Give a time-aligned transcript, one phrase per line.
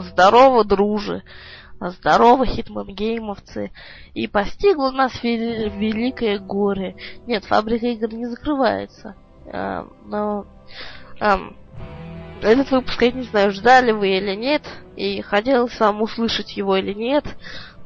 [0.00, 1.22] Здорово, друже!
[1.80, 3.70] Здорово, хитман-геймовцы!
[4.12, 6.96] И постигло нас великое горе.
[7.26, 9.14] Нет, фабрика игр не закрывается.
[9.50, 10.46] А, но...
[11.18, 11.40] А,
[12.42, 14.62] этот выпуск, я не знаю, ждали вы или нет,
[14.96, 17.24] и хотелось вам услышать его или нет,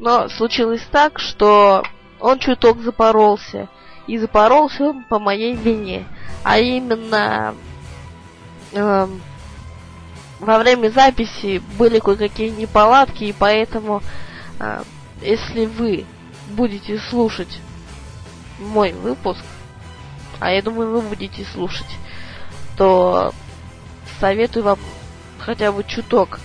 [0.01, 1.85] но случилось так, что
[2.19, 3.69] он чуток запоролся.
[4.09, 6.07] И запоролся он по моей вине.
[6.43, 7.55] А именно...
[8.73, 9.07] Э,
[10.41, 14.03] во время записи были кое-какие неполадки, и поэтому,
[14.59, 14.83] э,
[15.21, 16.07] если вы
[16.49, 17.61] будете слушать
[18.59, 19.45] мой выпуск,
[20.39, 21.99] а я думаю, вы будете слушать,
[22.77, 23.35] то
[24.19, 24.79] советую вам
[25.39, 26.41] хотя бы чуток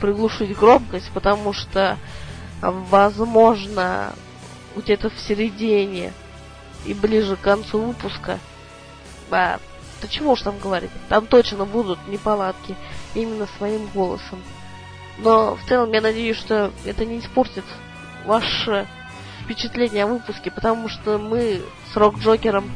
[0.00, 1.98] приглушить громкость, потому что,
[2.60, 4.12] возможно,
[4.76, 6.12] где-то в середине
[6.86, 8.38] и ближе к концу выпуска,
[9.30, 9.58] а,
[10.04, 12.76] да чего уж там говорить, там точно будут неполадки
[13.14, 14.38] именно своим голосом.
[15.16, 17.64] Но в целом я надеюсь, что это не испортит
[18.26, 18.86] ваше
[19.42, 22.70] впечатление о выпуске, потому что мы с Рок Джокером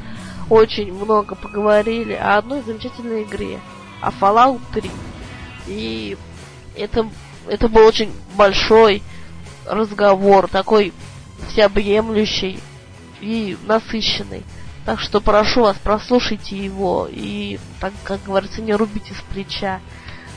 [0.48, 3.60] очень много поговорили о одной замечательной игре,
[4.00, 4.90] о Fallout 3.
[5.66, 6.16] И
[6.76, 7.10] это,
[7.46, 9.02] это был очень большой
[9.66, 10.94] разговор, такой
[11.48, 12.58] всеобъемлющий
[13.20, 14.44] и насыщенный.
[14.88, 19.80] Так что прошу вас, прослушайте его и, так как говорится, не рубите с плеча.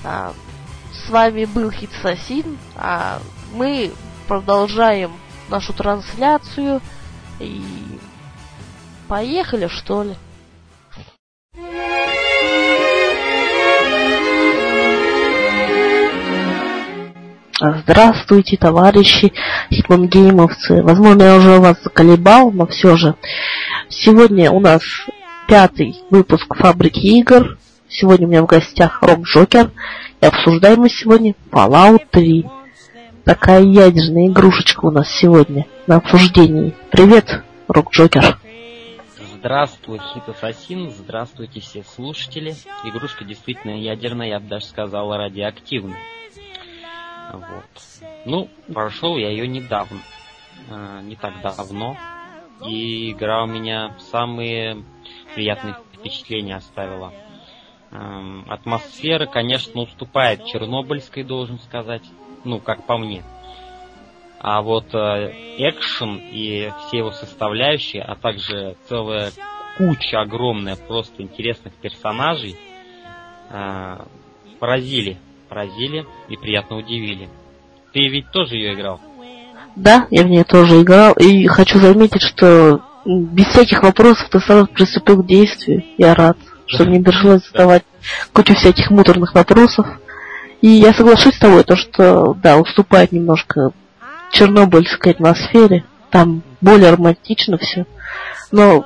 [0.04, 0.34] А,
[0.92, 3.22] с вами был Хитсасин, а
[3.54, 3.94] мы
[4.28, 5.14] продолжаем
[5.48, 6.82] нашу трансляцию
[7.40, 7.64] и
[9.08, 10.18] поехали что ли.
[17.62, 19.34] Здравствуйте, товарищи
[19.72, 20.81] хитмангеймовцы.
[20.81, 23.14] Возможно, я уже вас заколебал, но все же.
[23.88, 24.81] Сегодня у нас
[25.48, 27.59] пятый выпуск Фабрики игр.
[27.88, 29.70] Сегодня у меня в гостях Rock Joker.
[30.22, 32.48] И обсуждаем мы сегодня Fallout 3.
[33.26, 36.73] Такая ядерная игрушечка у нас сегодня на обсуждении.
[36.90, 38.40] Привет, Rock Joker.
[39.36, 42.56] Здравствуй, Hit Assassin, здравствуйте все слушатели.
[42.86, 46.00] Игрушка действительно ядерная, я бы даже сказал, радиоактивная.
[47.31, 47.66] Вот.
[48.25, 50.00] Ну, прошел я ее недавно.
[50.69, 51.97] Э, не так давно.
[52.66, 54.84] И игра у меня самые
[55.34, 57.14] приятные впечатления оставила.
[57.92, 62.03] Э, атмосфера, конечно, уступает Чернобыльской, должен сказать.
[62.44, 63.24] Ну, как по мне.
[64.40, 69.31] А вот э, экшен и все его составляющие, а также целая
[69.78, 72.56] куча огромная просто интересных персонажей
[73.50, 73.98] э,
[74.59, 75.19] поразили
[75.51, 77.29] поразили и приятно удивили.
[77.91, 79.01] Ты ведь тоже ее играл?
[79.75, 84.67] Да, я в нее тоже играл, и хочу заметить, что без всяких вопросов ты сразу
[84.67, 85.84] приступил к действию.
[85.97, 87.84] Я рад, что мне пришлось задавать
[88.31, 89.85] кучу всяких муторных вопросов.
[90.62, 93.72] И я соглашусь с тобой, то, что, да, уступает немножко
[94.31, 95.83] чернобыльской атмосфере.
[96.12, 97.85] Там более романтично все.
[98.51, 98.85] Но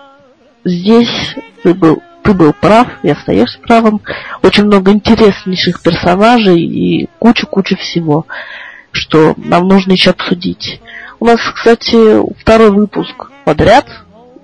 [0.63, 4.01] здесь ты был ты был прав и остаешься правым.
[4.41, 8.25] Очень много интереснейших персонажей и кучу-кучу всего,
[8.91, 10.81] что нам нужно еще обсудить.
[11.19, 13.85] У нас, кстати, второй выпуск подряд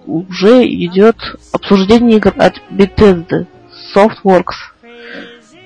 [0.06, 1.18] уже идет
[1.52, 3.48] обсуждение игр от Bethesda
[3.96, 4.56] Softworks.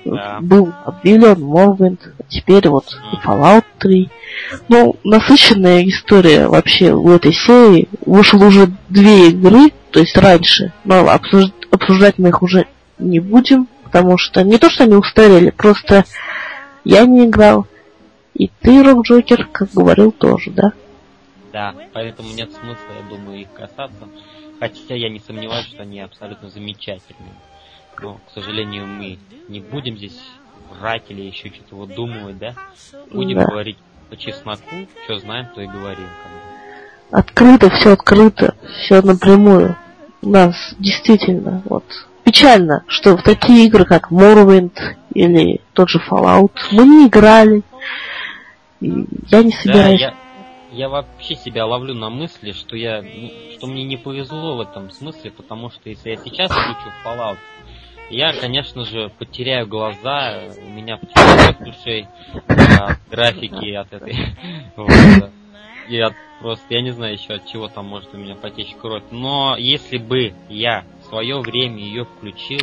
[0.06, 0.38] Да.
[0.40, 4.08] Был объявлен Morrowind, а теперь вот Fallout 3.
[4.68, 7.88] Ну, насыщенная история вообще в этой серии.
[8.04, 11.46] Вышло уже две игры, то есть раньше, но обсуж...
[11.70, 12.66] обсуждать мы их уже
[12.98, 16.04] не будем, потому что не то, что они устарели, просто
[16.84, 17.66] я не играл.
[18.34, 20.72] И ты, Рок Джокер, как говорил, тоже, да?
[21.52, 24.08] Да, поэтому нет смысла, я думаю, их касаться.
[24.60, 27.34] Хотя я не сомневаюсь, что они абсолютно замечательные.
[28.00, 30.18] Но, к сожалению, мы не будем здесь
[30.78, 32.54] врать или еще что-то выдумывать, да?
[33.10, 33.46] Будем да.
[33.46, 33.78] говорить
[34.10, 36.08] по чесноку, что знаем, то и говорим.
[37.10, 39.76] Открыто, все открыто, все напрямую
[40.28, 41.84] нас действительно вот
[42.24, 44.72] печально, что в такие игры, как Morrowind
[45.14, 47.62] или тот же Fallout, мы не играли.
[48.80, 50.00] И я не собираюсь.
[50.00, 50.14] Да, я,
[50.72, 54.90] я вообще себя ловлю на мысли, что я, ну, что мне не повезло в этом
[54.90, 57.38] смысле, потому что если я сейчас включу Fallout,
[58.10, 62.06] я, конечно же, потеряю глаза, у меня потечет душей
[62.48, 64.16] от графики, от этой.
[64.76, 64.90] Вот,
[65.88, 69.04] и от просто, я не знаю еще от чего там может у меня потечь кровь.
[69.10, 72.60] Но если бы я в свое время ее включил,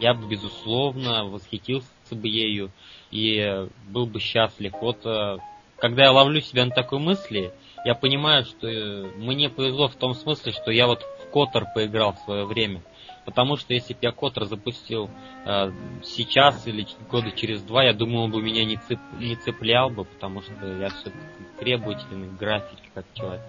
[0.00, 2.70] я бы, безусловно, восхитился бы ею
[3.10, 4.72] и был бы счастлив.
[4.80, 5.36] Вот э,
[5.76, 7.52] когда я ловлю себя на такой мысли,
[7.84, 12.14] я понимаю, что э, мне повезло в том смысле, что я вот в Котор поиграл
[12.14, 12.82] в свое время.
[13.24, 15.08] Потому что если бы я Котор запустил
[15.46, 15.70] э,
[16.02, 20.04] сейчас или года через два, я думаю, он бы меня не, цеп, не цеплял бы,
[20.04, 21.18] потому что я все-таки
[21.60, 23.42] требовательный в графике как человек.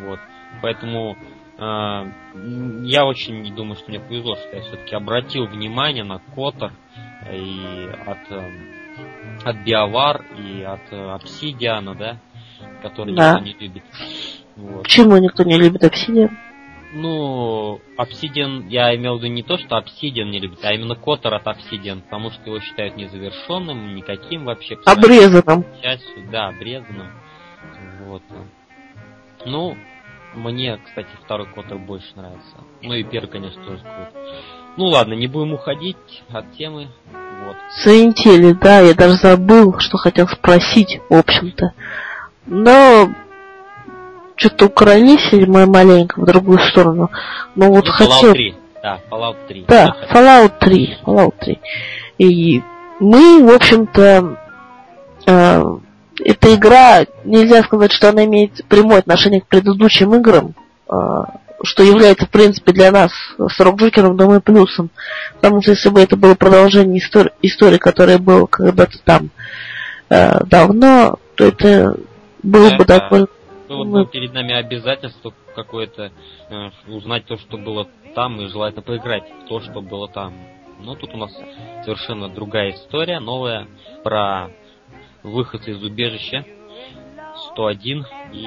[0.00, 0.18] Вот.
[0.60, 1.16] Поэтому
[1.56, 2.12] э,
[2.84, 6.72] я очень не думаю, что мне повезло, что я все-таки обратил внимание на Котор
[7.32, 8.50] и от, э,
[9.44, 12.18] от Биовар и от э, Обсидиана, да,
[12.82, 13.38] который да.
[13.40, 13.84] никто не любит.
[14.56, 14.82] Вот.
[14.82, 16.36] Почему никто не любит Обсидиан?
[16.94, 21.34] Ну, Obsidian, я имел в виду не то, что Obsidian не любит, а именно Котор
[21.34, 24.78] от Obsidian, потому что его считают незавершенным, никаким вообще.
[24.84, 25.64] Обрезанным.
[25.82, 27.12] Частью, да, обрезанным.
[28.06, 28.22] Вот.
[29.46, 29.76] Ну,
[30.34, 32.56] мне, кстати, второй Котор больше нравится.
[32.82, 34.12] Ну и первый, конечно, тоже круто.
[34.76, 35.96] Ну ладно, не будем уходить
[36.30, 36.88] от темы.
[37.44, 37.56] Вот.
[37.84, 41.72] Заинтели, да, я даже забыл, что хотел спросить, в общем-то.
[42.46, 43.10] Но
[44.42, 47.10] что-то укоронили мы маленько в другую сторону.
[47.54, 48.32] Но вот ну, хотел...
[48.32, 48.54] Fallout 3.
[48.82, 49.64] Да, Fallout 3.
[49.68, 50.98] Да, Fallout 3.
[51.04, 51.58] Fallout 3.
[52.18, 52.62] И
[52.98, 54.36] мы, в общем-то,
[55.26, 55.64] э,
[56.24, 60.54] эта игра, нельзя сказать, что она имеет прямое отношение к предыдущим играм,
[60.90, 60.94] э,
[61.62, 64.90] что является, в принципе, для нас с Рок Джокером, думаю, плюсом.
[65.40, 69.30] Потому что если бы это было продолжение истории, истории которая была когда-то там
[70.10, 71.96] э, давно, то это
[72.42, 73.28] было да, бы довольно
[73.78, 76.12] ну, вот перед нами обязательство какое-то
[76.48, 80.34] э, узнать то, что было там, и желательно поиграть в то, что было там.
[80.80, 81.32] Но тут у нас
[81.84, 83.68] совершенно другая история, новая,
[84.02, 84.50] про
[85.22, 86.44] выход из убежища
[87.52, 88.46] 101, и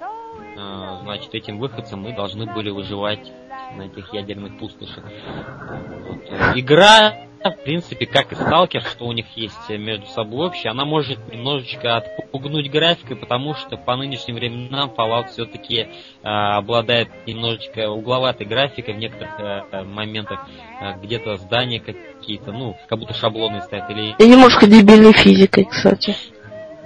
[0.00, 3.32] э, значит этим выходцем мы должны были выживать
[3.76, 5.04] на этих ядерных пустошах.
[5.04, 6.56] Вот.
[6.56, 11.18] Игра в принципе, как и сталкер, что у них есть между собой общее, она может
[11.32, 15.88] немножечко отпугнуть графикой, потому что по нынешним временам Fallout все-таки э,
[16.22, 20.46] обладает немножечко угловатой графикой в некоторых э, моментах.
[20.80, 23.90] Э, где-то здания какие-то, ну, как будто шаблоны стоят.
[23.90, 24.14] Или...
[24.18, 26.14] И немножко дебильной физикой, кстати.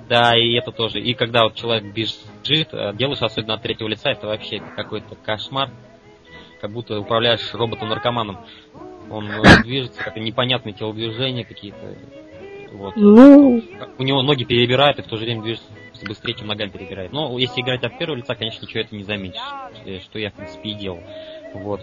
[0.09, 1.01] Да, и это тоже.
[1.01, 5.71] И когда вот человек бежит, э, делаешь особенно от третьего лица, это вообще какой-то кошмар.
[6.61, 8.39] Как будто управляешь роботом-наркоманом.
[9.13, 11.97] Он э, движется, как непонятные телодвижения какие-то.
[12.73, 12.97] Вот.
[12.97, 13.63] Ну...
[13.99, 15.69] У него ноги перебирают, и в то же время движется
[16.07, 17.13] быстрее, чем ногами перебирает.
[17.13, 19.41] Но если играть от первого лица, конечно, ничего это не заметишь.
[19.85, 21.01] Э, что я, в принципе, и делал.
[21.55, 21.83] Вот.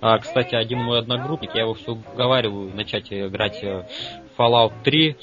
[0.00, 3.84] А, кстати, один мой одногруппник, я его все уговариваю начать играть в
[4.38, 5.16] Fallout 3,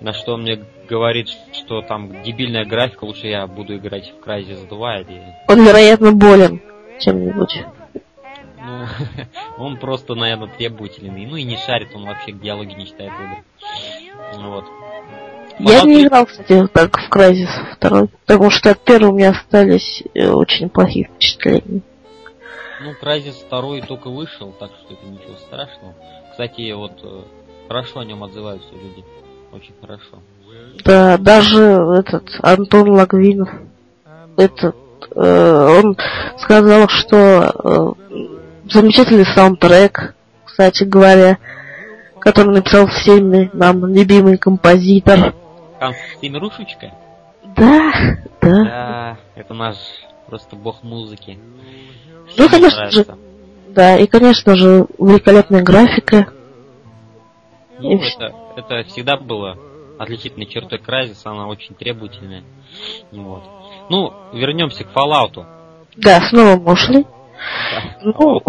[0.00, 4.68] на что он мне говорит, что там дебильная графика, лучше я буду играть в Crysis
[4.68, 5.22] 2 или...
[5.48, 6.60] Он, вероятно, болен
[7.00, 7.64] чем-нибудь.
[8.68, 8.86] Ну,
[9.64, 11.26] он просто, наверное, требовательный.
[11.26, 13.44] Ну и не шарит, он вообще к диалоге не читает игры.
[14.36, 14.64] Вот.
[15.58, 20.04] Я не играл, кстати, так в Crysis второй, потому что от первого у меня остались
[20.14, 21.80] э, очень плохие впечатления.
[22.80, 25.94] Ну, Crysis второй только вышел, так что это ничего страшного.
[26.30, 27.22] Кстати, вот э,
[27.66, 29.04] хорошо о нем отзываются люди.
[29.50, 30.18] Очень хорошо.
[30.84, 31.60] Да, даже
[31.98, 33.48] этот Антон Лагвинов,
[34.36, 34.76] этот,
[35.16, 35.96] э, он
[36.38, 38.37] сказал, что э,
[38.72, 41.38] замечательный саундтрек, кстати говоря,
[42.20, 45.34] который написал всеми нам любимый композитор.
[45.78, 46.92] Ханс Семерушечка?
[47.56, 47.92] Да,
[48.40, 48.64] да.
[48.64, 49.76] Да, это наш
[50.26, 51.38] просто бог музыки.
[52.36, 53.06] Ну, конечно же,
[53.68, 56.28] да, и, конечно же, великолепная графика.
[57.78, 59.56] Ну, это, это всегда было
[59.98, 62.42] отличительной чертой Crysis, она очень требовательная.
[63.12, 63.44] Вот.
[63.90, 65.44] Ну, вернемся к Fallout.
[65.96, 67.06] Да, снова мы ушли.
[68.02, 68.42] Ну,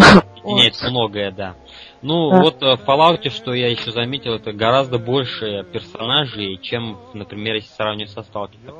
[0.44, 1.56] меняется многое, да.
[2.02, 2.42] Ну, да.
[2.42, 7.70] вот э, в Fallout, что я еще заметил, это гораздо больше персонажей, чем, например, если
[7.70, 8.76] сравнивать со Сталкером.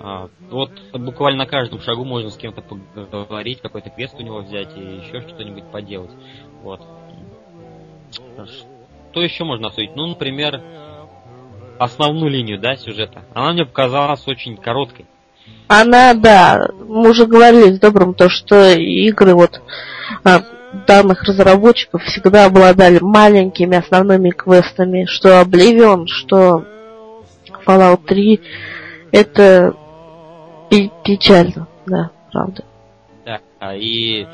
[0.00, 4.76] А, вот буквально на каждом шагу можно с кем-то поговорить, какой-то квест у него взять
[4.76, 6.12] и еще что-нибудь поделать.
[6.62, 6.80] Вот.
[9.10, 9.94] Что еще можно обсудить?
[9.94, 10.62] Ну, например,
[11.78, 13.24] основную линию, да, сюжета.
[13.34, 15.06] Она мне показалась очень короткой.
[15.68, 19.60] Она, да, мы уже говорили с Добрым, то, что игры вот
[20.24, 20.42] а,
[20.86, 26.64] данных разработчиков всегда обладали маленькими основными квестами, что Oblivion, что
[27.66, 28.40] Fallout 3,
[29.12, 29.74] это
[30.70, 32.64] печально, да, правда.
[33.24, 34.26] Да, а и э,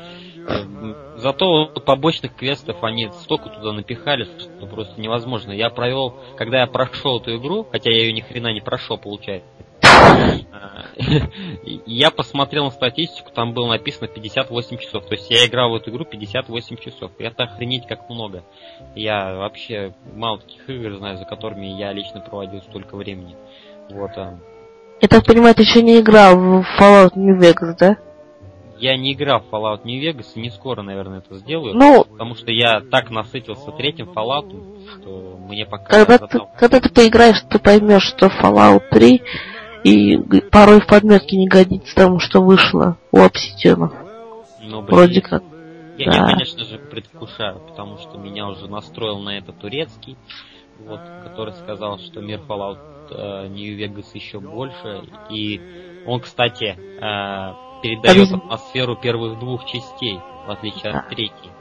[1.17, 5.51] зато побочных квестов они столько туда напихали, что просто невозможно.
[5.51, 9.47] Я провел, когда я прошел эту игру, хотя я ее ни хрена не прошел, получается,
[11.85, 15.05] я посмотрел на статистику, там было написано 58 часов.
[15.05, 17.11] То есть я играл в эту игру 58 часов.
[17.19, 18.43] Это охренеть как много.
[18.95, 23.35] Я вообще мало таких игр знаю, за которыми я лично проводил столько времени.
[23.89, 24.11] Вот.
[24.15, 24.39] А.
[25.01, 27.97] Я так понимаю, ты еще не играл в Fallout New Vegas, да?
[28.77, 31.75] Я не играл в Fallout New Vegas и не скоро, наверное, это сделаю.
[31.75, 34.49] Ну, Потому что я так насытился третьим Fallout,
[34.91, 36.05] что мне пока...
[36.05, 39.21] когда ты, когда ты поиграешь, ты поймешь, что Fallout 3
[39.85, 40.17] и
[40.49, 43.91] порой в подметке не годится тому, что вышло у Obsidian.
[44.61, 45.43] Ну, блин, Вроде как.
[45.97, 46.17] Я, Да.
[46.17, 50.17] я, конечно же, предвкушаю, потому что меня уже настроил на это турецкий,
[50.79, 52.79] вот, который сказал, что мир Fallout
[53.11, 55.03] э, New Vegas еще больше.
[55.29, 55.61] И
[56.07, 60.99] он, кстати, э, передает атмосферу первых двух частей, в отличие Да.
[61.01, 61.51] от третьей.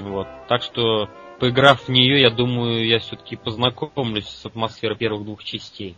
[0.00, 0.26] Вот.
[0.48, 5.96] Так что, поиграв в нее, я думаю, я все-таки познакомлюсь с атмосферой первых двух частей.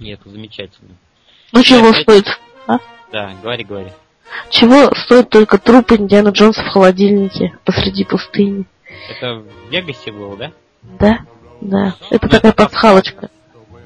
[0.00, 0.90] Это замечательно.
[1.52, 2.26] Ну чего опять- стоит?
[3.12, 3.92] Да, говори, говори.
[4.50, 8.66] Чего стоит только труп Индиана Джонса в холодильнике посреди пустыни?
[9.10, 10.52] Это в Вегасе было, да?
[10.98, 11.18] Да?
[11.60, 11.94] Да.
[12.10, 13.30] Это Ну, такая это пасхалочка.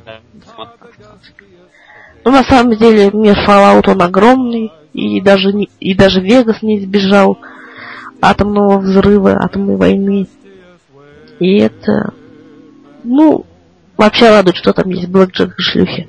[0.06, 0.20] Да.
[2.24, 6.78] Ну, на самом деле, мир Fallout, он огромный, и даже, не, и даже Вегас не
[6.78, 7.38] избежал
[8.20, 10.26] атомного взрыва, атомной войны.
[11.38, 12.12] И это,
[13.04, 13.46] ну,
[14.00, 16.08] вообще радует, что там есть Блэк Джек и шлюхи.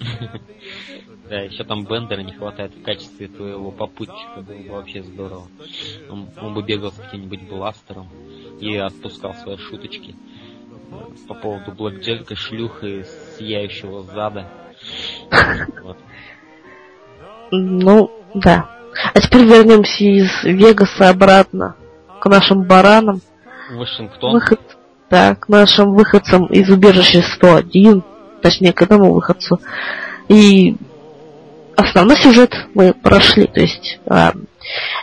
[1.28, 5.48] Да, еще там Бендера не хватает в качестве твоего попутчика, было бы вообще здорово.
[6.10, 8.06] Он, он бы бегал с каким-нибудь бластером
[8.60, 10.94] и отпускал свои шуточки э,
[11.26, 13.06] по поводу Блэк Джека, шлюхи,
[13.38, 14.46] сияющего зада.
[15.82, 15.96] Вот.
[17.50, 18.68] Ну, да.
[19.14, 21.76] А теперь вернемся из Вегаса обратно
[22.20, 23.22] к нашим баранам.
[23.70, 24.32] Вашингтон.
[24.32, 24.60] Выход,
[25.12, 28.02] да, к нашим выходцам из убежища 101,
[28.40, 29.60] точнее, к одному выходцу.
[30.28, 30.74] И
[31.76, 34.32] основной сюжет мы прошли, то есть а,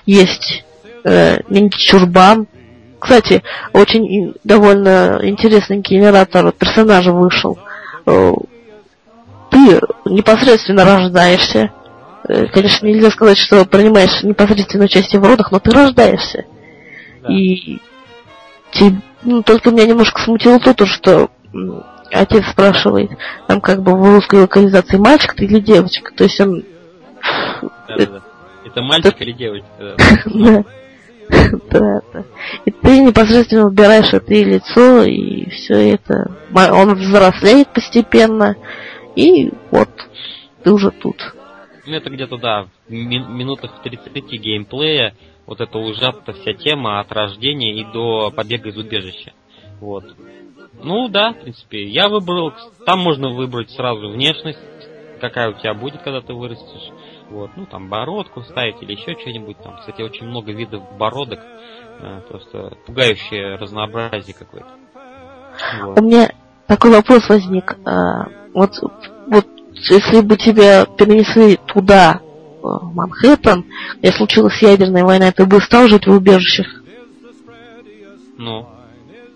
[0.07, 0.65] есть
[1.03, 1.37] э,
[1.69, 2.47] Чурбан.
[2.99, 7.59] Кстати, очень довольно интересный генератор персонажа вышел.
[8.07, 8.31] Э,
[9.51, 11.71] Ты непосредственно рождаешься.
[12.27, 16.45] Э, Конечно, нельзя сказать, что принимаешь непосредственное участие в родах, но ты рождаешься.
[17.21, 17.31] Да.
[17.31, 17.77] И
[18.71, 21.29] те- ну, только меня немножко смутило то, то, что
[22.11, 23.11] отец спрашивает,
[23.47, 26.13] там как бы в русской локализации мальчик ты или девочка.
[26.13, 26.63] То есть он...
[27.61, 28.21] Да, да, да.
[28.65, 29.67] Это мальчик или девочка?
[30.25, 30.63] да.
[31.69, 32.01] Да.
[32.13, 32.23] Да.
[32.65, 36.31] И ты непосредственно выбираешь это и лицо, и все это.
[36.53, 38.55] Он взрослеет постепенно,
[39.15, 39.89] и вот
[40.63, 41.35] ты уже тут.
[41.85, 45.13] Ну, это где-то, да, в ми- минутах в 30 геймплея
[45.49, 49.33] вот эта ужата вся тема от рождения и до побега из убежища.
[49.81, 50.05] Вот.
[50.83, 52.53] Ну, да, в принципе, я выбрал,
[52.85, 54.59] там можно выбрать сразу внешность,
[55.19, 56.91] какая у тебя будет, когда ты вырастешь.
[57.31, 59.57] Вот, ну, там, бородку ставить или еще что-нибудь.
[59.57, 61.39] Там, кстати, очень много видов бородок.
[61.99, 64.69] э, Просто пугающее разнообразие какое-то.
[65.81, 65.99] Вот.
[65.99, 66.29] У меня
[66.67, 67.75] такой вопрос возник.
[67.85, 68.71] А, вот,
[69.27, 72.21] вот если бы тебя перенесли туда,
[72.61, 73.65] Манхэттен,
[73.99, 76.67] где случилась ядерная война, ты бы стал жить в убежищах?
[78.37, 78.67] Ну,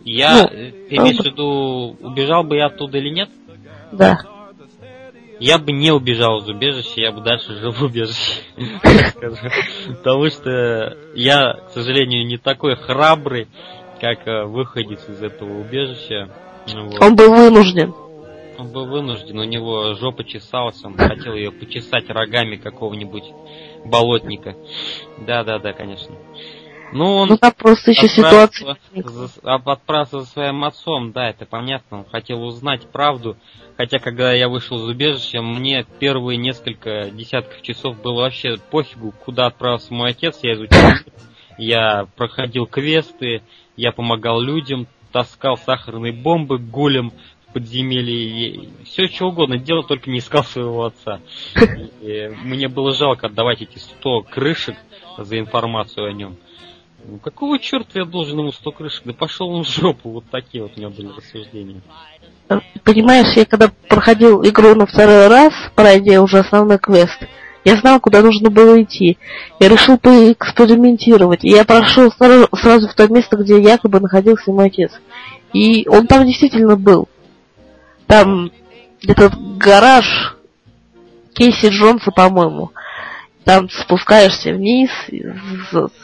[0.06, 3.30] я, Ну, э, имеешь в виду, убежал бы я оттуда или нет?
[3.92, 4.18] Да.
[5.39, 8.42] Я бы не убежал из убежища, я бы дальше жил в убежище.
[9.88, 13.48] Потому что я, к сожалению, не такой храбрый,
[14.00, 16.30] как э, выходец из этого убежища.
[16.74, 16.92] Ну.
[17.00, 17.94] Он был вынужден.
[18.57, 23.25] Он был вынужден, у него жопа чесалась, он хотел ее почесать рогами какого-нибудь
[23.86, 24.55] болотника.
[25.17, 26.15] Да-да-да, конечно.
[26.93, 28.77] Ну, он Ну там просто еще ситуация.
[28.93, 33.36] за, отправился за своим отцом, да, это понятно, он хотел узнать правду.
[33.77, 39.48] Хотя, когда я вышел из убежища, мне первые несколько десятков часов было вообще пофигу, куда
[39.48, 40.91] отправился мой отец, я изучал,
[41.57, 43.41] я проходил квесты,
[43.75, 47.12] я помогал людям, таскал сахарные бомбы гулем
[47.53, 51.19] подземелье, все что угодно делал, только не искал своего отца.
[52.01, 54.75] И мне было жалко отдавать эти 100 крышек
[55.17, 56.38] за информацию о нем.
[57.05, 59.01] Ну какого черта я должен ему 100 крышек?
[59.05, 61.81] Да пошел он в жопу, вот такие вот у меня были рассуждения.
[62.83, 67.19] Понимаешь, я когда проходил игру на второй раз, пройдя уже основной квест,
[67.65, 69.17] я знал, куда нужно было идти.
[69.60, 71.45] Я решил поэкспериментировать.
[71.45, 74.91] И я прошел сразу, в то место, где якобы находился мой отец.
[75.53, 77.07] И он там действительно был.
[78.07, 78.51] Там
[79.01, 80.38] где-то гараж
[81.33, 82.72] Кейси Джонса, по-моему.
[83.43, 84.89] Там спускаешься вниз,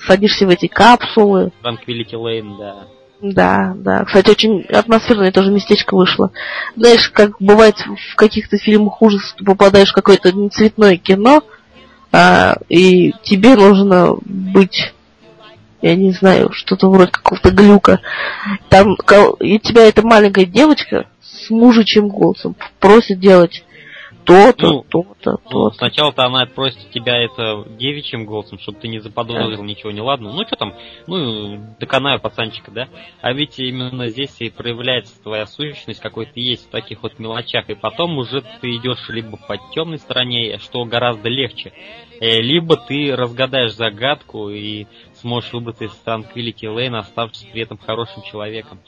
[0.06, 1.52] садишься в эти капсулы.
[1.64, 2.76] Tranquility Lane, да.
[3.22, 4.06] Да, да.
[4.06, 6.32] Кстати, очень атмосферное тоже местечко вышло.
[6.76, 11.44] Знаешь, как бывает в каких-то фильмах ужасов, ты попадаешь в какое-то нецветное кино,
[12.12, 14.94] а, и тебе нужно быть,
[15.82, 18.00] я не знаю, что-то вроде какого-то глюка.
[18.70, 18.96] Там
[19.40, 23.64] и тебя эта маленькая девочка с мужичьим голосом просит делать
[24.30, 25.78] то-то, Ну, то-то, Ну, то-то.
[25.78, 30.34] сначала-то она просит тебя это девичьим голосом, чтобы ты не заподозрил ничего неладного.
[30.34, 30.76] Ну, что там,
[31.08, 32.90] ну, доконаю пацанчика, да?
[33.22, 37.72] А ведь именно здесь и проявляется твоя сущность, какой ты есть в таких вот мелочах.
[37.72, 41.74] И потом уже ты идешь либо по темной стороне, что гораздо легче,
[42.20, 44.86] э, либо ты разгадаешь загадку и
[45.22, 48.80] сможешь выбраться из Tranquility Lane, оставшись при этом хорошим человеком.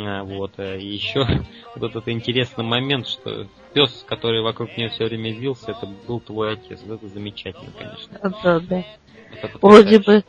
[0.00, 0.52] А, Вот.
[0.58, 1.26] э, И еще
[1.74, 6.54] вот этот интересный момент, что пес, который вокруг нее все время вился, это был твой
[6.54, 6.80] отец.
[6.86, 8.32] Вот Это замечательно, конечно.
[8.42, 8.84] Да, да.
[9.32, 10.24] Это Вроде бы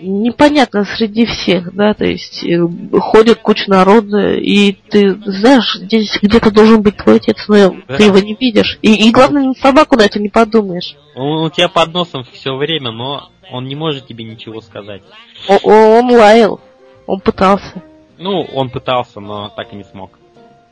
[0.00, 2.58] непонятно среди всех, да, то есть э,
[2.98, 7.96] ходит куча народа, и ты знаешь, здесь где-то должен быть твой отец, но Да.
[7.96, 8.78] ты его не видишь.
[8.82, 10.96] И, и главное, на собаку на это не подумаешь.
[11.14, 15.02] Он у тебя под носом все время, но он не может тебе ничего сказать.
[15.48, 16.60] О- о- он лаял,
[17.06, 17.82] он пытался.
[18.18, 20.18] Ну, он пытался, но так и не смог.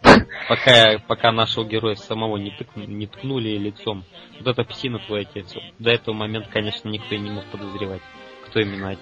[0.48, 4.04] Пока, пока нашего героя самого не, тыкну- не ткнули лицом.
[4.38, 5.52] Вот это псина твой отец.
[5.78, 8.00] До этого момента, конечно, никто и не мог подозревать,
[8.46, 9.00] кто именно отец.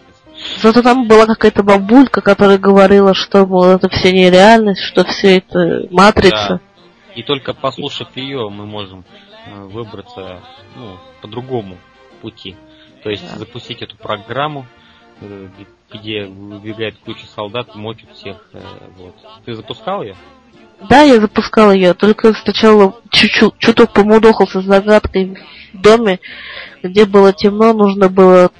[0.60, 5.86] Зато там была какая-то бабулька, которая говорила, что, мол, это все нереальность, что все это
[5.90, 6.60] матрица.
[7.14, 9.04] И только послушав ее, мы можем
[9.46, 10.40] э, выбраться
[10.76, 11.78] ну, по другому
[12.20, 12.56] пути.
[13.02, 13.38] То есть Да.
[13.38, 14.66] запустить эту программу,
[15.20, 15.48] э,
[15.92, 18.36] где выбегает куча солдат, мочат всех.
[18.52, 18.60] э,
[18.98, 19.14] Вот.
[19.46, 20.16] Ты запускал ее?
[20.90, 25.38] Да, я запускала ее, только сначала чуть-чуть, чуток помудохался с загадкой
[25.72, 26.20] в доме,
[26.82, 28.50] где было темно, нужно было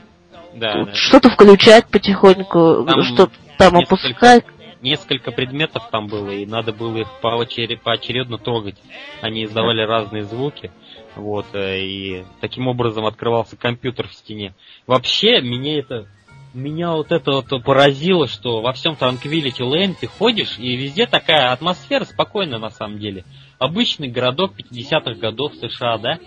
[0.56, 0.94] Да, да.
[0.94, 4.44] что-то включать потихоньку, Там что-то там несколько- опускать.
[4.82, 8.76] Несколько предметов там было, и надо было их поочере- поочередно трогать.
[9.20, 10.70] Они издавали разные звуки.
[11.16, 14.54] Вот, э, и таким образом открывался компьютер в стене.
[14.86, 16.06] Вообще, меня это
[16.56, 21.52] меня вот это вот поразило, что во всем Tranquility Lane ты ходишь, и везде такая
[21.52, 23.24] атмосфера спокойная на самом деле.
[23.58, 26.18] Обычный городок 50-х годов США, да?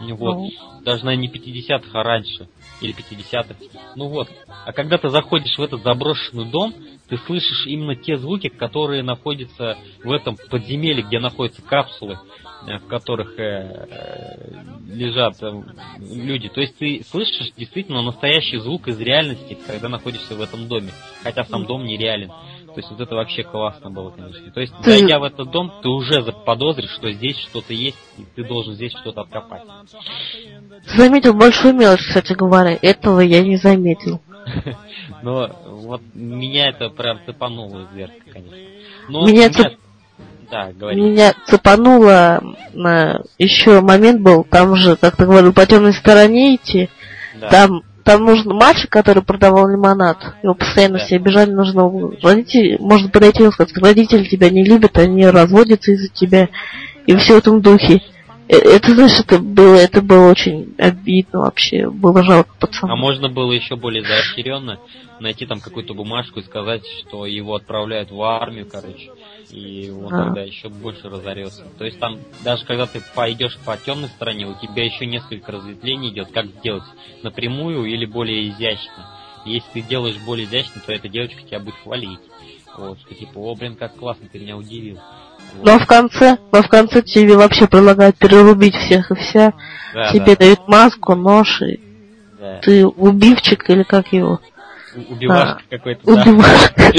[0.00, 0.34] Вот.
[0.36, 0.50] Ну.
[0.82, 2.48] Даже, наверное, не 50-х, а раньше.
[2.80, 3.56] Или 50-х.
[3.96, 4.28] Ну вот.
[4.64, 6.74] А когда ты заходишь в этот заброшенный дом,
[7.08, 12.18] ты слышишь именно те звуки, которые находятся в этом подземелье, где находятся капсулы,
[12.66, 15.34] э, в которых э, э, лежат
[15.98, 16.48] люди.
[16.48, 20.90] То есть ты слышишь действительно настоящий звук из реальности, когда находишься в этом доме.
[21.24, 22.30] Хотя сам дом нереален.
[22.74, 24.50] То есть вот это вообще классно было, конечно.
[24.52, 28.22] То есть, Ты- зайдя в этот дом, ты уже заподозришь, что здесь что-то есть, и
[28.36, 29.62] ты должен здесь что-то откопать.
[30.96, 34.20] Заметил большую мелочь, кстати говоря, этого я не заметил.
[35.22, 38.56] Но вот меня это прям цепануло вверх, конечно.
[39.08, 39.76] Но Меня у цеп-
[40.50, 41.00] Да, говори.
[41.00, 42.40] Меня цепануло,
[42.72, 43.20] на...
[43.38, 46.88] еще момент был, там же, как ты говорил, по темной стороне идти,
[47.40, 47.48] Да.
[47.50, 50.18] там там нужен мальчик, который продавал лимонад.
[50.42, 51.04] Его постоянно Да.
[51.04, 51.88] все обижали, нужно
[52.24, 56.48] родители, можно подойти и сказать, родители тебя не любят, они разводятся из-за тебя.
[57.06, 58.00] И все в этом духе.
[58.50, 61.88] Э, Это, знаешь, это было, это было очень обидно вообще.
[61.88, 62.92] Было жалко пацана.
[62.92, 64.80] А можно было еще более заощренно
[65.20, 69.12] найти там какую-то бумажку и сказать, что его отправляют в армию, короче,
[69.50, 70.24] и он А.
[70.24, 71.64] тогда еще больше разорется.
[71.78, 76.08] То есть там, даже когда ты пойдешь по темной стороне, у тебя еще несколько разветвлений
[76.08, 76.84] идет, как сделать
[77.22, 79.10] напрямую или более изящно.
[79.44, 82.18] Если ты делаешь более изящно, то эта девочка тебя будет хвалить.
[82.76, 84.98] Вот, что типа, о, блин, как классно, ты меня удивил.
[85.62, 89.52] Но в конце, но в конце тебе вообще предлагают перерубить всех и вся.
[89.94, 91.80] Да, тебе да, дают маску, нож, и
[92.38, 92.58] да.
[92.62, 94.40] ты убивчик или как его.
[94.94, 96.10] У- Убивашка А, какой-то.
[96.10, 96.92] Убивашка.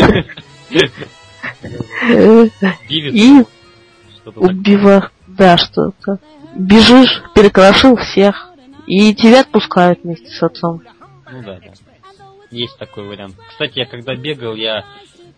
[2.90, 3.44] И
[4.16, 4.50] что-то такое.
[4.50, 6.20] убива, да, что-то.
[6.56, 8.50] Бежишь, перекрошил всех,
[8.86, 10.82] и тебя отпускают вместе с отцом.
[11.32, 11.72] Ну да, да.
[12.50, 13.36] Есть такой вариант.
[13.50, 14.84] Кстати, я когда бегал, я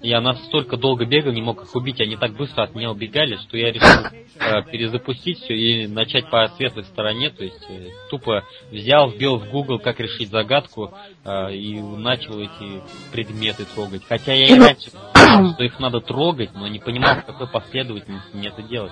[0.03, 3.57] я настолько долго бегал, не мог их убить, они так быстро от меня убегали, что
[3.57, 4.05] я решил
[4.37, 9.49] э, перезапустить все и начать по светлой стороне, то есть э, тупо взял, вбил в
[9.49, 14.03] Google, как решить загадку, э, и начал эти предметы трогать.
[14.07, 18.35] Хотя я и раньше знал, что их надо трогать, но не понимал, в какой последовательности
[18.35, 18.91] мне это делать.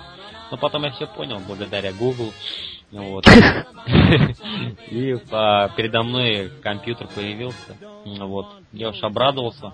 [0.50, 2.32] Но потом я все понял благодаря Google.
[2.90, 3.26] Вот.
[4.90, 7.76] И по- передо мной компьютер появился.
[8.04, 8.48] Вот.
[8.72, 9.72] Я уж обрадовался.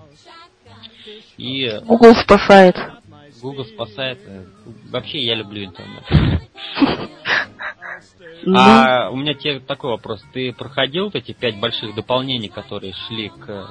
[1.37, 2.75] И Google спасает.
[3.41, 4.19] Google спасает.
[4.89, 6.03] Вообще я люблю интернет.
[8.43, 10.21] Ну, А у меня тебе такой вопрос.
[10.33, 13.69] Ты проходил вот эти пять больших дополнений, которые шли к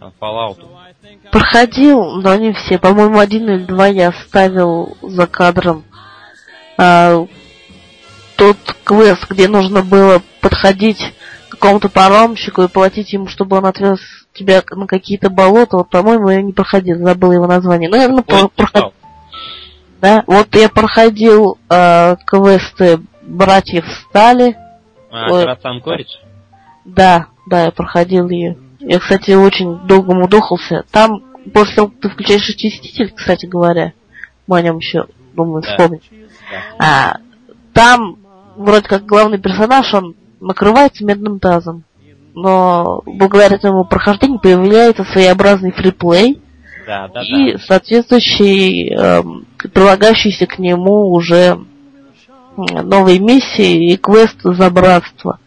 [0.00, 0.58] э, Fallout?
[1.30, 2.78] проходил, но не все.
[2.78, 5.84] По-моему, один или два я оставил за кадром.
[6.78, 7.26] А,
[8.36, 11.00] тот квест, где нужно было подходить
[11.48, 14.00] к какому-то паромщику и платить ему, чтобы он отвез
[14.36, 17.88] тебя на какие-то болота, вот, по-моему, я не проходил, забыл его название.
[17.88, 18.92] Ну, я, ну, Ой, проход-
[20.00, 24.56] да, вот я проходил э, квесты братьев стали.
[25.10, 25.44] А, Ой.
[25.44, 26.10] Красан Коридж?
[26.84, 28.56] Да, да, я проходил ее.
[28.78, 30.84] Я, кстати, очень долго мудохался.
[30.90, 31.22] Там,
[31.52, 33.92] после того, как ты включаешь очиститель, кстати говоря,
[34.46, 35.70] мы о нем еще, думаю, Да.
[35.70, 36.00] вспомним.
[36.78, 36.84] Да.
[36.86, 37.16] А,
[37.72, 38.18] там,
[38.56, 41.82] вроде как главный персонаж, он накрывается медным тазом.
[42.36, 46.38] Но благодаря этому прохождению появляется своеобразный фриплей
[46.86, 47.58] Да, да, и да.
[47.58, 51.58] соответствующий, эм, прилагающийся к нему уже
[52.56, 55.38] новые миссии и квест за братство,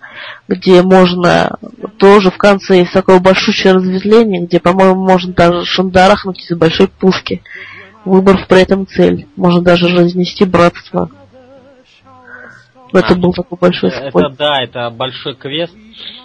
[0.47, 1.57] где можно
[1.97, 7.43] тоже в конце есть такое большущее разветвление, где, по-моему, можно даже шандарахнуть из большой пушки,
[8.03, 9.27] выбрав при этом цель.
[9.35, 11.11] Можно даже разнести братство.
[12.93, 14.35] Это А, был такой большой Это спой.
[14.37, 15.75] да, это большой квест.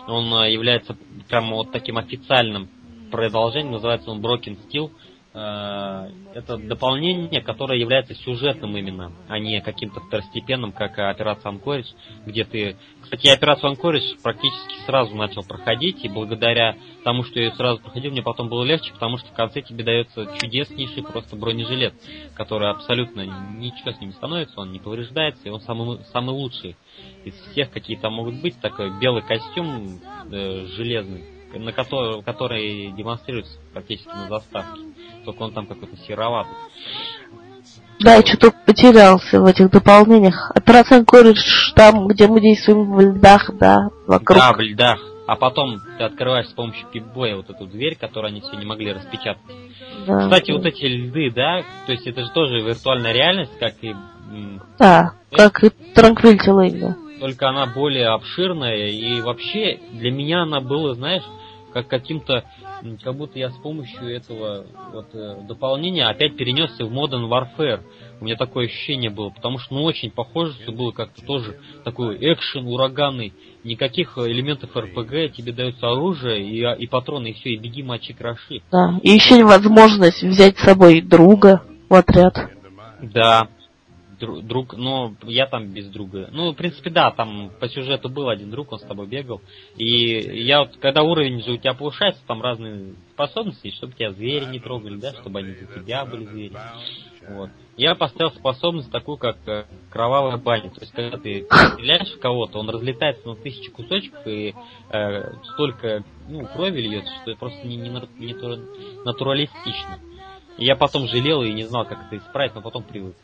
[0.07, 0.97] Он э, является
[1.29, 2.69] прямо вот таким официальным
[3.11, 3.73] продолжением.
[3.73, 4.91] Называется он Broken Steel.
[5.35, 11.89] Э, Это дополнение, которое является сюжетным именно, а не каким-то второстепенным, как Операция Анкоридж,
[12.25, 12.77] где ты...
[13.03, 17.81] Кстати, я Операцию Анкоридж практически сразу начал проходить, и благодаря тому, что я ее сразу
[17.81, 21.95] проходил, мне потом было легче, потому что в конце тебе дается чудеснейший просто бронежилет,
[22.35, 23.23] который абсолютно
[23.57, 26.77] ничего с ним не становится, он не повреждается, и он самый, самый лучший
[27.25, 28.61] из всех, какие там могут быть.
[28.61, 34.94] Такой белый костюм э, железный, на который, который демонстрируется практически на заставке.
[35.25, 36.53] Только он там какой-то сероватый.
[38.01, 40.51] Да, я что-то потерялся в этих дополнениях.
[40.55, 44.39] Операция Коридж, там, где мы действуем в льдах, да, вокруг.
[44.39, 45.01] Да, в льдах.
[45.27, 48.93] А потом ты открываешь с помощью пипбоя вот эту дверь, которую они все не могли
[48.93, 49.43] распечатать.
[50.07, 50.19] Да.
[50.21, 53.95] Кстати, вот эти льды, да, то есть это же тоже виртуальная реальность, как и
[54.79, 60.93] Да, как и Транквильти Лейн, только она более обширная, и вообще для меня она была,
[60.93, 61.23] знаешь,
[61.75, 62.45] как каким-то,
[63.03, 67.81] как будто я с помощью этого вот э, дополнения опять перенесся в Modern Warfare.
[68.21, 72.17] У меня такое ощущение было, потому что ну очень похоже, что было как-то тоже такой
[72.21, 73.33] экшен ураганный,
[73.65, 77.83] никаких э, элементов РПГ, тебе дается оружие и, а, и патроны, и все, и беги
[77.83, 78.63] мочи кроши.
[78.71, 79.01] Да.
[79.03, 82.51] И еще возможность взять с собой друга в отряд.
[83.03, 83.49] Да,
[84.19, 86.29] друг, но я там без друга.
[86.33, 89.41] Ну, в принципе, да, там по сюжету был один друг, он с тобой бегал.
[89.77, 94.47] И я вот, когда уровень же у тебя повышается, там разные способности, чтобы тебя звери
[94.47, 96.57] не трогали, да, чтобы они за тебя были звери.
[97.29, 97.51] Вот.
[97.77, 100.71] Я поставил способность такую, как э, кровавая баня.
[100.71, 104.55] То есть, когда ты стреляешь в кого-то, он разлетается на тысячи кусочков и
[104.91, 108.65] э, столько ну, крови льется, что это просто не, не, не тура-
[109.05, 109.99] натуралистично.
[110.57, 113.17] Я потом жалел и не знал, как это исправить, но потом привык.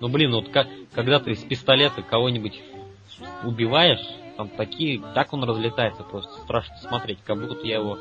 [0.00, 2.60] Ну блин, вот как, когда ты из пистолета кого-нибудь
[3.44, 4.00] убиваешь,
[4.36, 7.98] там такие, так он разлетается просто, страшно смотреть, как будто я его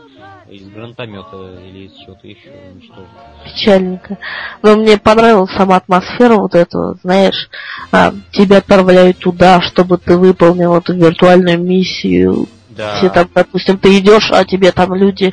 [0.50, 3.06] из гранатомета или из чего-то еще уничтожил.
[3.46, 4.18] Печальненько.
[4.62, 7.50] Но мне понравилась сама атмосфера вот этого, знаешь,
[7.92, 12.48] а, тебя отправляют туда, чтобы ты выполнил эту виртуальную миссию.
[12.70, 12.98] Да.
[12.98, 15.32] Все там, допустим, ты идешь, а тебе там люди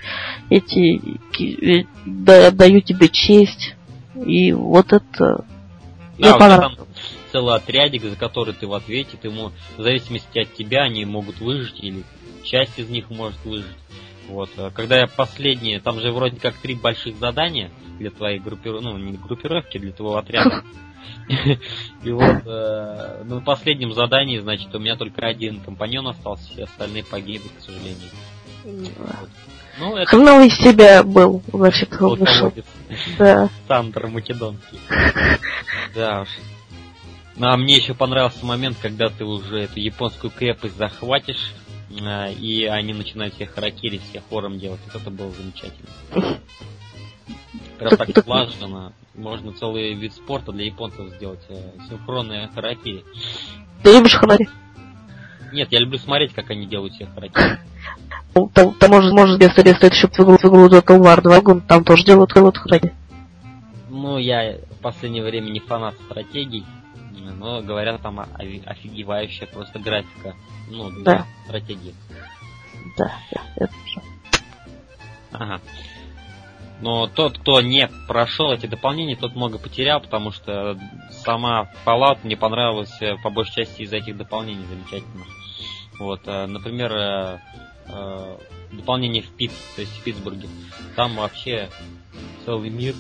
[0.50, 1.00] эти
[1.40, 3.74] э, да- дают тебе честь.
[4.26, 5.44] И вот это
[6.20, 6.76] мне Да, у тебя понравилось.
[6.76, 6.86] там
[7.32, 11.40] целый отрядик, за который ты в ответе, ты ему, в зависимости от тебя, они могут
[11.40, 12.04] выжить, или
[12.44, 13.66] часть из них может выжить.
[14.28, 14.50] Вот.
[14.56, 18.96] а Когда я последние, там же вроде как три больших задания для твоей группировки, ну,
[18.98, 20.62] не группировки, для твоего отряда.
[22.04, 27.04] И вот э, на последнем задании, значит, у меня только один компаньон остался, все остальные
[27.04, 28.10] погибли, к сожалению.
[28.64, 29.30] Вот.
[29.80, 32.52] Ну, это Хреново из тебя был, значит, вышел.
[33.18, 33.48] Да.
[33.66, 34.78] Сандер Македонский.
[35.94, 36.28] Да уж.
[37.36, 41.52] Ну, а мне еще понравился момент, когда ты уже эту японскую крепость захватишь,
[42.02, 44.80] а, и они начинают всех харакири, всех хором делать.
[44.92, 45.88] Вот это было замечательно.
[47.78, 48.92] Прям так слаженно.
[49.14, 51.40] Можно целый вид спорта для японцев сделать.
[51.48, 53.04] э, Синхронные харакири.
[53.82, 54.48] Ты любишь ханари?
[55.52, 57.58] Нет, я люблю смотреть, как они делают всех харакири.
[58.34, 61.40] Ну, Там, там может, может, без стоит еще в игру, в игру Total War 2,
[61.40, 62.92] гон, там тоже делают вот ханари.
[63.88, 66.64] Ну, я в последнее время не фанат стратегий,
[67.38, 70.34] но говорят, там офигевающая просто графика.
[70.70, 71.26] Ну, для Да.
[71.46, 71.94] стратегии.
[72.96, 73.12] Да,
[73.56, 74.00] это же.
[75.32, 75.60] Ага.
[76.80, 80.78] Но тот, кто не прошел эти дополнения, тот много потерял, потому что
[81.24, 85.24] сама Fallout мне понравилась э, по большей части из-за этих дополнений замечательно.
[86.00, 87.38] Вот, э, например, э,
[87.88, 88.38] э,
[88.72, 90.48] дополнение в Пит, то есть в Питтсбурге.
[90.96, 91.68] Там вообще
[92.46, 92.94] целый мир,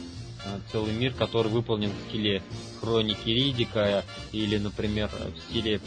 [0.70, 2.42] целый мир, который выполнен в стиле
[2.78, 5.80] Хроники Ридика или, например, в стиле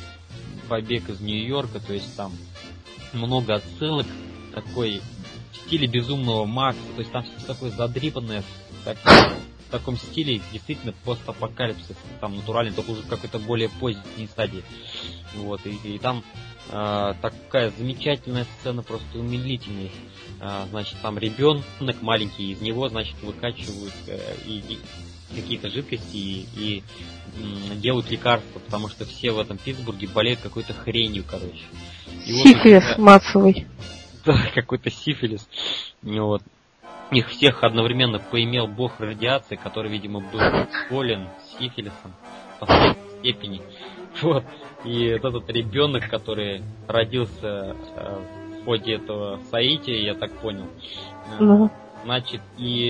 [0.68, 2.34] Побег из Нью-Йорка, то есть там
[3.14, 4.08] много отсылок,
[4.52, 5.02] такой
[5.52, 8.44] в стиле безумного Макса, то есть там все такое задрипанное,
[8.86, 8.98] так-
[9.68, 14.64] в таком стиле действительно постапокалипсис, там натуральный, только уже в какой-то более поздней стадии.
[15.36, 16.24] Вот, и, и там
[16.70, 19.90] э, такая замечательная сцена, просто умилительная.
[20.40, 21.66] Э, значит, там ребенок
[22.02, 24.80] маленький, из него, значит, выкачивают э, и, и
[25.36, 26.84] какие-то жидкости и, и
[27.42, 31.64] м, делают лекарства, потому что все в этом Питтсбурге болеют какой-то хренью, короче.
[32.26, 33.68] И сифилис вот, массовый.
[34.26, 35.46] Да, какой-то сифилис.
[36.02, 36.42] Вот.
[37.12, 40.40] Их всех одновременно поимел бог радиации, который, видимо, был
[40.90, 41.28] болен
[41.60, 42.14] сифилисом
[42.60, 43.62] по степени.
[44.22, 44.44] Вот.
[44.86, 48.20] И вот этот ребенок, который родился э,
[48.62, 50.66] в ходе этого соития, я так понял,
[51.40, 51.68] э,
[52.04, 52.90] значит, и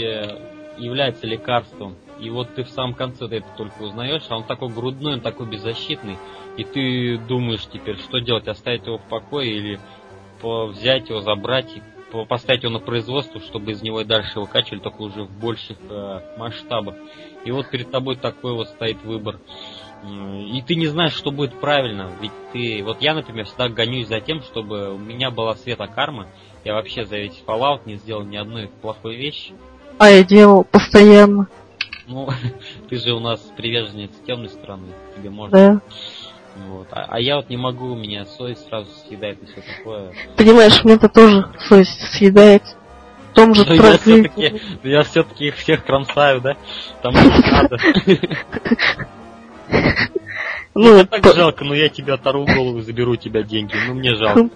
[0.77, 1.95] является лекарством.
[2.19, 5.21] И вот ты в самом конце ты это только узнаешь, а он такой грудной, он
[5.21, 6.17] такой беззащитный,
[6.57, 9.79] и ты думаешь теперь, что делать, оставить его в покое или
[10.41, 11.81] взять его, забрать и
[12.25, 16.19] поставить его на производство, чтобы из него и дальше выкачивали, только уже в больших э,
[16.38, 16.95] масштабах.
[17.43, 19.39] И вот перед тобой такой вот стоит выбор.
[20.03, 22.11] И ты не знаешь, что будет правильно.
[22.21, 22.83] Ведь ты.
[22.83, 26.27] Вот я, например, всегда гонюсь за тем, чтобы у меня была света карма.
[26.65, 29.53] Я вообще за весь Fallout не сделал ни одной плохой вещи.
[29.97, 31.47] А я делал постоянно.
[32.07, 32.29] Ну,
[32.89, 34.87] ты же у нас приверженец темной стороны.
[35.15, 35.57] Тебе можно.
[35.57, 35.81] Да.
[36.67, 36.87] Вот.
[36.91, 40.13] А, а я вот не могу, у меня совесть сразу съедает и все такое.
[40.35, 42.63] Понимаешь, мне это тоже совесть съедает.
[43.31, 46.57] В том же но я все-таки, я все-таки их всех кромсаю, да?
[47.01, 47.77] Там надо.
[50.76, 53.76] Ну, мне так жалко, но я тебя оторву голову, заберу у тебя деньги.
[53.88, 54.49] Ну, мне жалко.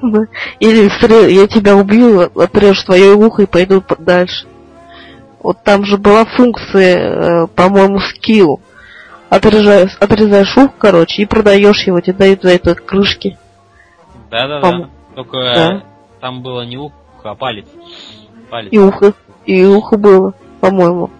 [0.60, 4.46] Или я тебя убью, отрежь твое ухо и пойду дальше.
[5.40, 8.60] Вот там же была функция, э, по-моему, скилл.
[9.30, 13.36] Отрезаешь, отрезаешь ухо, короче, и продаешь его, тебе дают за это крышки.
[14.30, 14.88] Да-да-да.
[15.14, 15.82] Только да.
[16.20, 17.66] там было не ухо, а палец.
[18.50, 18.72] палец.
[18.72, 19.12] И ухо.
[19.46, 21.10] И ухо было, по-моему.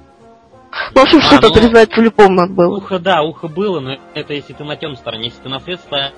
[0.94, 2.76] В общем, а, что-то отрезать по-любому надо было.
[2.76, 5.24] Ухо, да, ухо было, но это если ты на темной стороне.
[5.24, 6.12] Если ты на светлой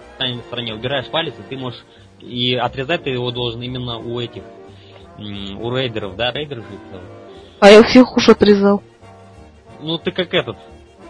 [0.46, 1.80] стороне убираешь палец, и ты можешь...
[2.20, 4.42] И отрезать ты его должен именно у этих...
[5.18, 6.32] У рейдеров, да?
[6.32, 7.00] Рейдеров же
[7.60, 8.82] А я всех уж отрезал.
[9.80, 10.56] Ну, ты как этот,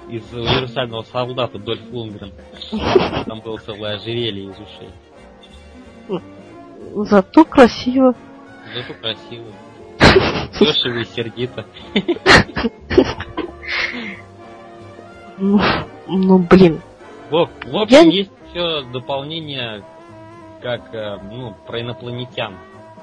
[0.09, 2.33] из универсального солдата Дольф Лунгрен.
[3.27, 4.91] Там было целое ожерелье из ушей.
[6.95, 8.15] Зато красиво.
[8.75, 9.47] Зато красиво.
[10.59, 11.65] Дешево и сердито.
[15.39, 15.59] Ну,
[16.07, 16.81] ну блин.
[17.31, 18.13] В, в общем, Я...
[18.13, 19.83] есть еще дополнение,
[20.63, 22.55] как, э, ну, про инопланетян.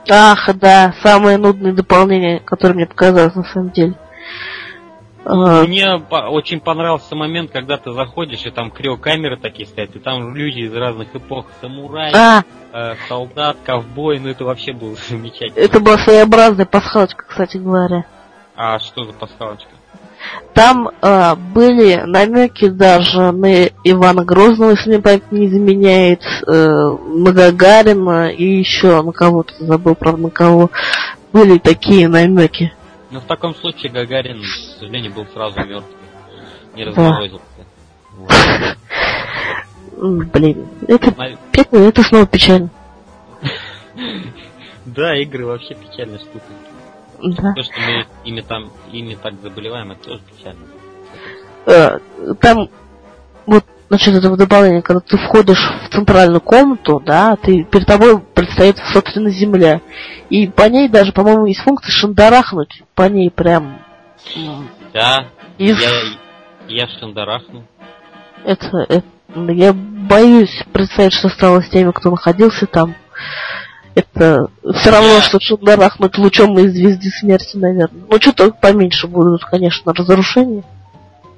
[0.10, 3.96] Ах, да, самое нудное дополнение, которое мне показалось на самом деле.
[5.28, 10.60] Мне очень понравился момент, когда ты заходишь, и там криокамеры такие стоят, и там люди
[10.60, 12.44] из разных эпох, самурай, а.
[12.72, 15.60] э, солдат, ковбой, ну это вообще было замечательно.
[15.60, 18.06] Это была своеобразная пасхалочка, кстати говоря.
[18.56, 19.70] А что за пасхалочка?
[20.54, 27.32] Там э, были намеки даже на Ивана Грозного, если мне память не заменяет, э, на
[27.32, 30.72] Гагарина и еще на кого-то, забыл, правда, на кого.
[31.34, 32.74] Были такие намеки.
[33.10, 35.96] Ну, в таком случае Гагарин, к сожалению, был сразу мертвый.
[36.76, 37.46] Не разморозился.
[38.28, 38.76] Да.
[39.98, 40.26] Вот.
[40.28, 42.70] Блин, это, это, это снова печально.
[44.86, 46.46] Да, игры вообще печальная штука.
[47.22, 47.54] Да.
[47.56, 50.66] То, что мы ими там, ими так заболеваем, это тоже печально.
[51.66, 52.00] Э,
[52.40, 52.70] там
[53.46, 58.78] вот насчет этого добавления, когда ты входишь в центральную комнату, да, ты перед тобой предстоит,
[58.94, 59.82] собственно, земля.
[60.30, 63.80] И по ней даже, по-моему, есть функция шандарахнуть по ней прям.
[64.94, 65.68] Да, и...
[65.68, 65.76] я,
[66.68, 67.64] я шандарахну.
[68.44, 72.96] Это, это, я боюсь представить, что стало с теми, кто находился там.
[73.96, 78.06] Это все равно, что шандарахнуть лучом из звезды смерти, наверное.
[78.10, 80.64] Ну, что-то поменьше будут, конечно, разрушения.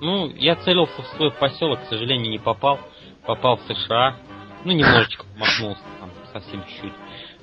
[0.02, 2.80] Ну, я целился в свой поселок, к сожалению, не попал.
[3.26, 4.16] Попал в США.
[4.64, 6.94] Ну, немножечко махнулся там, совсем чуть-чуть.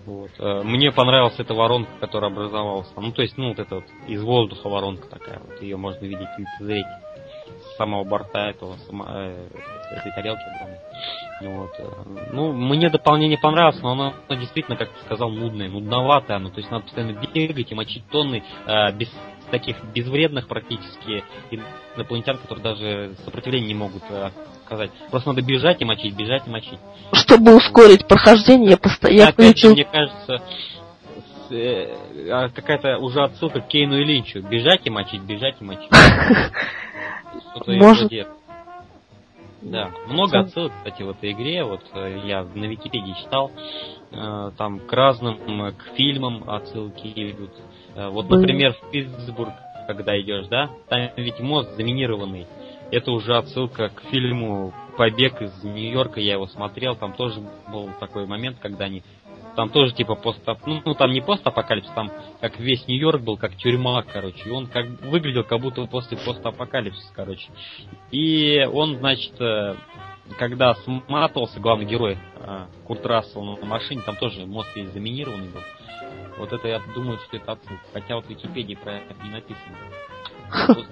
[0.04, 0.30] Вот.
[0.38, 2.90] Э, мне понравилась эта воронка, которая образовалась.
[2.96, 5.40] Ну, то есть, ну, вот эта вот из воздуха воронка такая.
[5.40, 6.86] Вот ее можно видеть лицезреть
[7.46, 9.48] с самого борта этого, сама, э,
[9.90, 10.78] этой тарелки огромной.
[11.40, 11.70] Вот.
[11.78, 16.38] Э, ну, мне дополнение понравилось, но оно, оно действительно, как ты сказал, нудное, нудноватое.
[16.38, 19.10] Ну, то есть надо постоянно бегать и мочить тонны э, без
[19.50, 21.24] таких безвредных практически
[21.96, 24.30] инопланетян, которые даже сопротивления не могут э,
[24.64, 24.90] оказать.
[25.10, 26.78] Просто надо бежать и мочить, бежать и мочить.
[27.12, 29.30] Чтобы ускорить прохождение, я постоянно...
[29.30, 30.42] Опять же, мне кажется,
[31.50, 34.40] э, а какая-то уже отсылка к Кейну и Линчу.
[34.42, 35.90] Бежать и мочить, бежать и мочить.
[37.66, 38.12] Может...
[39.62, 41.64] Да, много отсылок, кстати, в этой игре.
[41.64, 43.50] Вот э, я на Википедии читал.
[44.10, 47.50] Там к разным, к фильмам отсылки идут.
[47.96, 49.52] Э, вот, например, в Питтсбург,
[49.86, 52.46] когда идешь, да, там ведь мост заминированный.
[52.90, 57.40] Это уже отсылка к фильму побег из Нью-Йорка, я его смотрел, там тоже
[57.70, 59.02] был такой момент, когда они
[59.56, 63.56] там тоже типа пост ну, ну там не постапокалипсис, там как весь Нью-Йорк был, как
[63.56, 64.48] тюрьма, короче.
[64.48, 67.48] И он как выглядел как будто после постапокалипсиса, короче.
[68.10, 69.74] И он, значит, э,
[70.38, 75.60] когда сматывался главный герой э, Курт Рассел на машине, там тоже мост весь заминированный был.
[76.38, 77.82] Вот это я думаю, что это отсылка.
[77.92, 79.76] Хотя вот в Википедии про это не написано.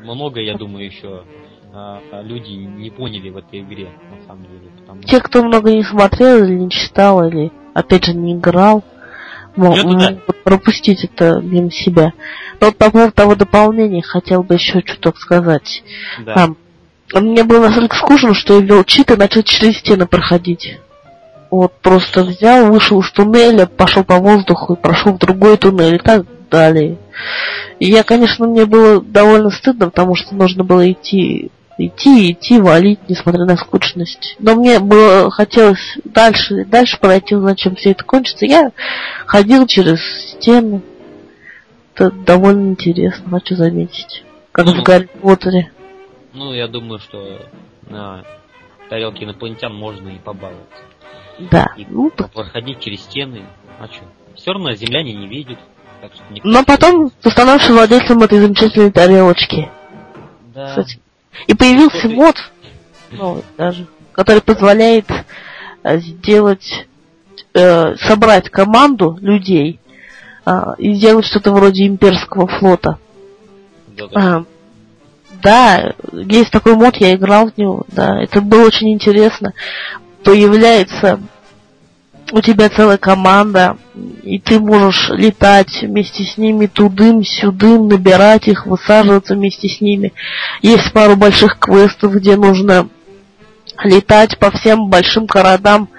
[0.00, 1.24] Много, я думаю, еще
[1.72, 4.70] а, люди не поняли в этой игре, на самом деле.
[4.78, 5.02] Потому...
[5.02, 8.84] Те, кто много не смотрел или не читал, или опять же не играл,
[9.56, 10.18] могут да.
[10.44, 12.12] пропустить это мимо себя.
[12.60, 15.82] Но вот по поводу того дополнения хотел бы еще чуток сказать.
[16.24, 16.34] Да.
[16.34, 16.56] Там,
[17.12, 20.78] мне было настолько скучно, что я ввел чит и начал через стены проходить.
[21.50, 25.98] Вот просто взял, вышел из туннеля, пошел по воздуху и прошел в другой туннель и
[25.98, 26.98] так далее.
[27.78, 33.00] И я, конечно, мне было довольно стыдно, потому что нужно было идти идти, идти, валить,
[33.08, 34.36] несмотря на скучность.
[34.38, 38.46] Но мне было хотелось дальше, дальше пройти, узнать, чем все это кончится.
[38.46, 38.72] Я
[39.26, 40.00] ходил через
[40.32, 40.82] стену.
[41.94, 44.24] Это довольно интересно, хочу заметить.
[44.52, 45.70] Как ну, в Гарри Поттере.
[46.34, 47.46] Ну, я думаю, что
[47.88, 48.24] на
[48.90, 50.82] тарелке инопланетян можно и побаловаться.
[51.38, 51.72] Да.
[51.76, 53.44] И ну, проходить через стены.
[53.78, 54.04] А что?
[54.34, 55.58] Все равно земляне не видят.
[56.00, 59.70] Так что Но потом ты становишься владельцем этой замечательной тарелочки.
[60.54, 60.68] Да.
[60.68, 61.00] Кстати,
[61.46, 62.36] и появился мод,
[63.10, 65.06] ну, даже, который позволяет
[65.82, 66.86] э, сделать,
[67.54, 69.80] э, собрать команду людей
[70.46, 72.98] э, и сделать что-то вроде имперского флота.
[73.88, 74.44] Да, э,
[75.44, 79.52] да, есть такой мод, я играл в него, да, это было очень интересно.
[80.24, 81.20] Появляется
[82.32, 83.76] у тебя целая команда,
[84.22, 90.14] и ты можешь летать вместе с ними тудым-сюдым, набирать их, высаживаться вместе с ними.
[90.62, 92.88] Есть пару больших квестов, где нужно
[93.82, 95.90] летать по всем большим городам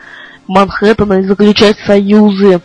[0.48, 2.62] Манхэттена и заключать союзы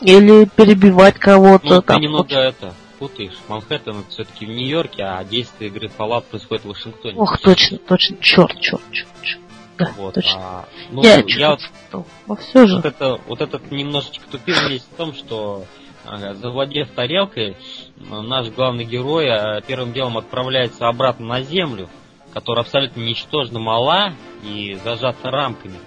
[0.00, 1.76] или перебивать кого-то.
[1.76, 2.00] Ну, там.
[2.00, 3.36] немного это путаешь.
[3.48, 7.18] Манхэттен все-таки в Нью-Йорке, а действие игры Fallout происходит в Вашингтоне.
[7.18, 9.40] Ох, точно, точно, черт, черт, черт, черт.
[9.76, 10.38] Да, вот, точно.
[10.38, 12.76] А, ну, я, я вот, ну, все же.
[12.76, 15.64] Вот, это, вот этот немножечко тупик есть в том, что
[16.04, 17.56] завладев тарелкой,
[17.96, 21.88] наш главный герой а, первым делом отправляется обратно на землю,
[22.32, 24.12] которая абсолютно ничтожно мала
[24.44, 25.78] и зажата рамками.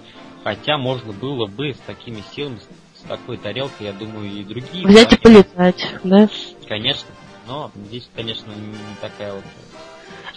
[0.44, 2.60] Хотя можно было бы с такими силами,
[2.94, 4.86] с такой тарелкой, я думаю, и другие.
[4.86, 6.28] Взять и полетать, да?
[6.68, 7.08] Конечно.
[7.46, 9.44] Но здесь, конечно, не такая вот.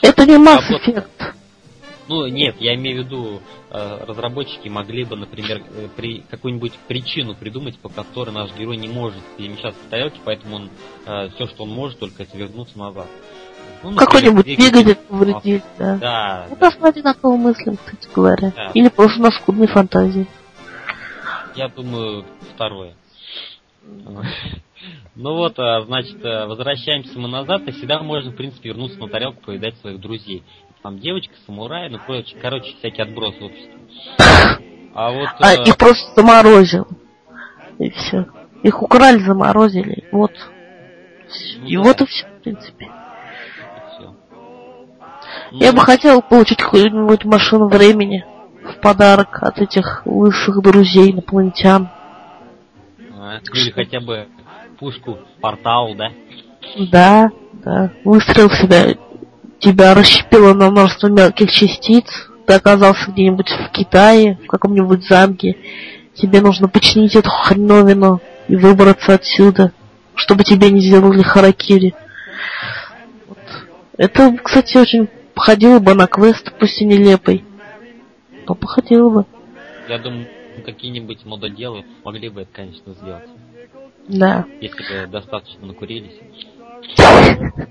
[0.01, 1.33] Это не Effect.
[2.07, 7.35] Ну, нет, я имею в виду, э, разработчики могли бы, например, э, при какую-нибудь причину
[7.35, 10.69] придумать, по которой наш герой не может перемещаться в тарелке, поэтому он
[11.05, 13.05] э, все, что он может, только это вернуться назад.
[13.83, 15.97] Ну, Какой-нибудь двигатель повредить, да.
[15.97, 16.47] Да.
[16.49, 16.71] Ну, да.
[16.79, 18.53] на одинаково мыслям, кстати говоря.
[18.55, 18.71] Да.
[18.73, 20.25] Или просто на скудной фантазии.
[21.55, 22.95] Я думаю, второе.
[25.15, 29.41] Ну вот, а, значит, возвращаемся мы назад, и всегда можно, в принципе, вернуться на тарелку,
[29.41, 30.43] повидать своих друзей
[30.81, 33.79] там девочка, самурай, ну, короче, короче всякие отбросы общества.
[34.93, 35.29] А вот...
[35.39, 35.63] А, э...
[35.65, 36.87] их просто заморозил.
[37.77, 38.27] И все.
[38.63, 40.05] Их украли, заморозили.
[40.11, 40.31] Вот.
[41.59, 41.83] Ну, и да.
[41.83, 42.89] вот и все, в принципе.
[43.99, 44.15] Ну,
[45.59, 48.25] Я бы хотел получить какую-нибудь машину времени
[48.63, 51.89] в подарок от этих лысых друзей инопланетян.
[53.17, 54.27] А, или хотя бы
[54.79, 56.11] пушку портал, да?
[56.91, 57.31] Да,
[57.63, 57.91] да.
[58.03, 58.95] Выстрел в себя
[59.59, 62.05] тебя расщепило на множество мелких частиц,
[62.47, 65.57] ты оказался где-нибудь в Китае, в каком-нибудь замке,
[66.15, 69.73] тебе нужно починить эту хреновину и выбраться отсюда,
[70.15, 71.93] чтобы тебе не сделали харакири.
[73.27, 73.37] Вот.
[73.97, 77.43] Это, кстати, очень походило бы на квест, пусть и нелепый.
[78.47, 79.25] Но походило бы.
[79.87, 80.25] Я думаю,
[80.65, 83.29] какие-нибудь мододелы могли бы это, конечно, сделать.
[84.09, 84.45] Да.
[84.59, 86.19] Если бы достаточно накурились.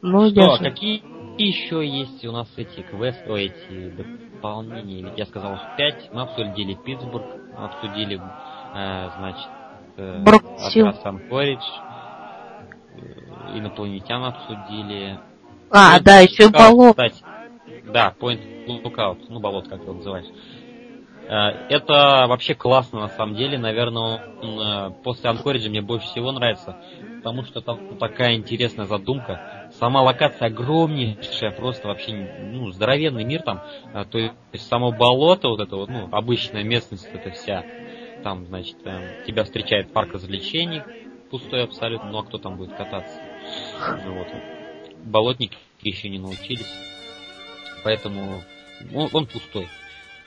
[0.00, 0.58] Ну, Что, я...
[0.58, 1.02] какие
[1.38, 5.02] еще есть у нас эти квесты, эти дополнения?
[5.02, 6.10] Ведь я сказал 5.
[6.12, 7.24] Мы обсудили Питтсбург,
[7.58, 9.48] мы обсудили, э, значит,
[9.96, 11.64] э, Санкоридж,
[12.94, 15.18] э, инопланетян обсудили.
[15.70, 16.90] А, Point да, еще болот.
[16.90, 17.24] Кстати,
[17.92, 20.26] да, Point Lookout, ну, болот, как его называешь.
[21.28, 26.32] Э, это вообще классно на самом деле, наверное, он, э, после Анкориджа мне больше всего
[26.32, 26.76] нравится,
[27.18, 29.40] потому что там такая интересная задумка
[29.72, 33.62] Сама локация огромнейшая, просто вообще ну, здоровенный мир там.
[33.92, 34.34] А, то есть
[34.68, 37.64] само болото, вот это вот, ну, обычная местность это вся.
[38.22, 40.82] Там, значит, э, тебя встречает парк развлечений,
[41.30, 43.20] пустой абсолютно, ну а кто там будет кататься?
[44.04, 44.28] Ну, вот.
[45.04, 46.72] Болотники еще не научились.
[47.84, 48.42] Поэтому
[48.94, 49.68] он, он пустой.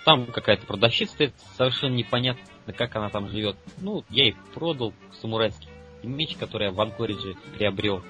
[0.06, 2.42] Там какая-то продавщица стоит, совершенно непонятно,
[2.76, 3.56] как она там живет.
[3.80, 5.70] Ну, я ей продал самурайский
[6.04, 8.04] меч, который я в Анкоридже приобрел.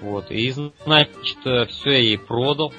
[0.00, 0.30] Вот.
[0.30, 2.72] И, значит, все я ей продал,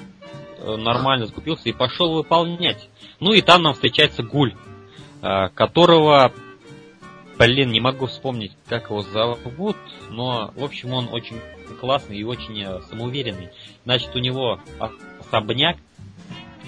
[0.58, 2.88] э, нормально закупился и пошел выполнять.
[3.20, 4.54] Ну и там нам встречается гуль,
[5.22, 6.32] э, которого,
[7.38, 9.76] блин, не могу вспомнить, как его зовут,
[10.10, 11.40] но, в общем, он очень
[11.80, 13.50] классный и очень э, самоуверенный.
[13.84, 14.60] Значит, у него
[15.20, 15.76] особняк,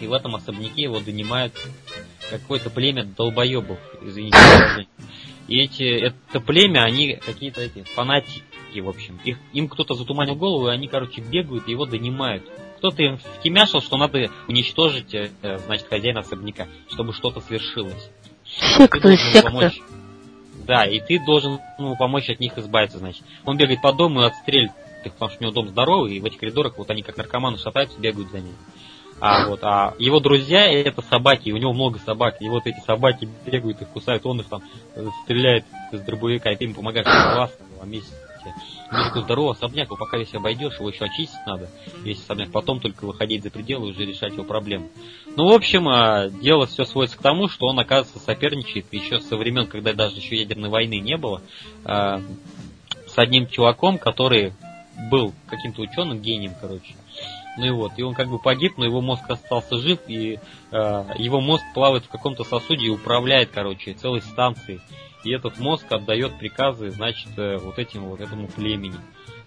[0.00, 1.54] и в этом особняке его донимают
[2.30, 4.86] какое-то племя долбоебов, извините.
[5.48, 9.18] И эти, это племя, они какие-то эти фанатики, в общем.
[9.24, 12.44] Их, им кто-то затуманил голову, и они, короче, бегают и его донимают.
[12.78, 15.30] Кто-то им втемяшил, что надо уничтожить, э,
[15.66, 18.10] значит, хозяина особняка, чтобы что-то свершилось.
[18.44, 19.50] Секта, секта.
[19.50, 19.80] Помочь.
[20.66, 23.24] Да, и ты должен ну, помочь от них избавиться, значит.
[23.46, 26.24] Он бегает по дому и отстреливает их, потому что у него дом здоровый, и в
[26.24, 28.54] этих коридорах вот они как наркоманы шатаются, бегают за ним.
[29.20, 33.28] А вот, а его друзья это собаки, у него много собак, и вот эти собаки
[33.44, 34.62] бегают, их кусают, он их там
[35.24, 38.14] стреляет из дробовика, и ты им помогаешь классно, месяц.
[38.90, 41.68] Ну, такой здоровый особняк, пока весь обойдешь, его еще очистить надо,
[42.02, 44.88] весь особняк, потом только выходить за пределы и уже решать его проблемы.
[45.36, 49.36] Ну, в общем, а, дело все сводится к тому, что он, оказывается, соперничает еще со
[49.36, 51.42] времен, когда даже еще ядерной войны не было,
[51.84, 52.22] а,
[53.06, 54.54] с одним чуваком, который
[55.10, 56.94] был каким-то ученым, гением, короче.
[57.56, 60.38] Ну и вот, и он как бы погиб, но его мозг остался жив, и
[60.70, 64.80] э, его мозг плавает в каком-то сосуде и управляет, короче, целой станцией.
[65.24, 68.96] И этот мозг отдает приказы, значит, э, вот этим вот этому племени.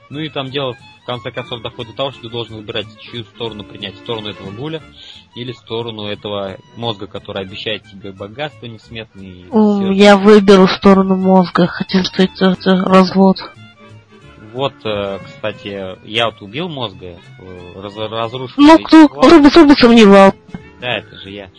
[0.10, 3.24] Ну и там дело в конце концов доходит до того, что ты должен выбирать, чью
[3.24, 4.82] сторону принять, сторону этого гуля
[5.36, 9.46] или сторону этого мозга, который обещает тебе богатство несметное.
[9.94, 11.72] Я выберу сторону мозга,
[12.04, 13.38] что это, это развод.
[14.54, 18.64] Вот, э, кстати, я вот убил мозга, э, раз, разрушил.
[18.64, 20.34] Ну, кто, кто бы сомневал.
[20.82, 21.50] Да, это же я.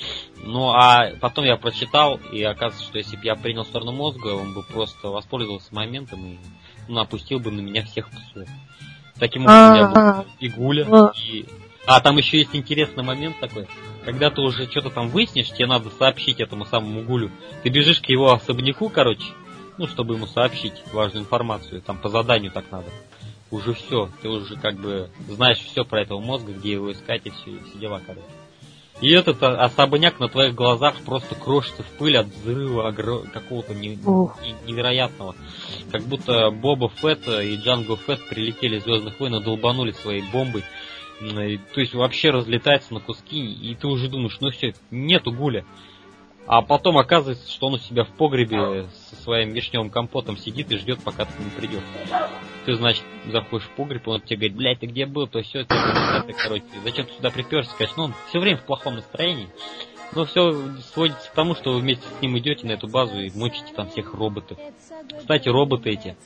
[0.45, 4.53] Ну, а потом я прочитал, и оказывается, что если бы я принял сторону мозга, он
[4.53, 6.39] бы просто воспользовался моментом и
[6.89, 8.49] ну, опустил бы на меня всех псов.
[9.19, 11.13] Таким образом, я был и гуля, а.
[11.17, 11.47] и...
[11.87, 13.67] А, там еще есть интересный момент такой.
[14.05, 17.31] Когда ты уже что-то там выяснишь, тебе надо сообщить этому самому гулю.
[17.63, 19.25] Ты бежишь к его особняку, короче,
[19.83, 22.87] ну, чтобы ему сообщить важную информацию, там по заданию так надо.
[23.51, 27.31] Уже все, ты уже как бы знаешь все про этого мозга, где его искать и
[27.31, 28.25] все, и все дела, короче.
[29.01, 33.29] И этот особняк на твоих глазах просто крошится в пыль от взрыва огр...
[33.33, 33.97] какого-то не...
[34.69, 35.35] невероятного.
[35.91, 40.63] Как будто Боба Фетт и Джанго Фетт прилетели из Звездных войн и долбанули своей бомбой.
[41.21, 45.65] И, то есть вообще разлетается на куски, и ты уже думаешь, ну все, нету гуля.
[46.47, 50.77] А потом оказывается, что он у себя в погребе со своим вишневым компотом сидит и
[50.77, 51.83] ждет, пока ты не придешь.
[52.67, 55.75] Ты, значит, заходишь в погреб, он тебе говорит, блядь, ты где был, то все, ты,
[56.27, 59.49] ты, короче, зачем ты сюда приперся, скажешь, ну, он все время в плохом настроении.
[60.15, 60.53] Но все
[60.93, 63.89] сводится к тому, что вы вместе с ним идете на эту базу и мочите там
[63.89, 64.59] всех роботов.
[65.19, 66.17] Кстати, роботы эти,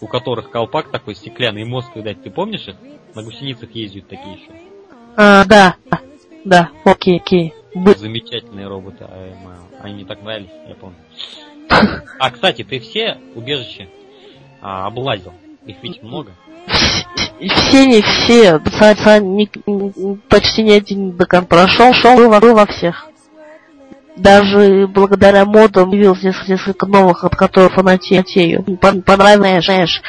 [0.00, 2.76] у которых колпак такой стеклянный и мозг, видать, ты помнишь их?
[3.14, 4.52] На гусеницах ездят такие еще.
[5.16, 5.76] А, да,
[6.44, 7.54] да, окей, окей.
[7.74, 9.32] Замечательные роботы, а,
[9.82, 10.96] они мне так нравились, я помню.
[12.18, 13.88] А, кстати, ты все убежища
[14.60, 15.32] а, облазил?
[15.66, 16.32] Их ведь много.
[17.40, 18.60] Все не все,
[20.28, 23.08] почти ни один декан прошел, шел был во всех.
[24.16, 28.62] Даже благодаря модам появилось несколько новых, от которых фанатею.
[29.04, 30.00] Понравилось, знаешь,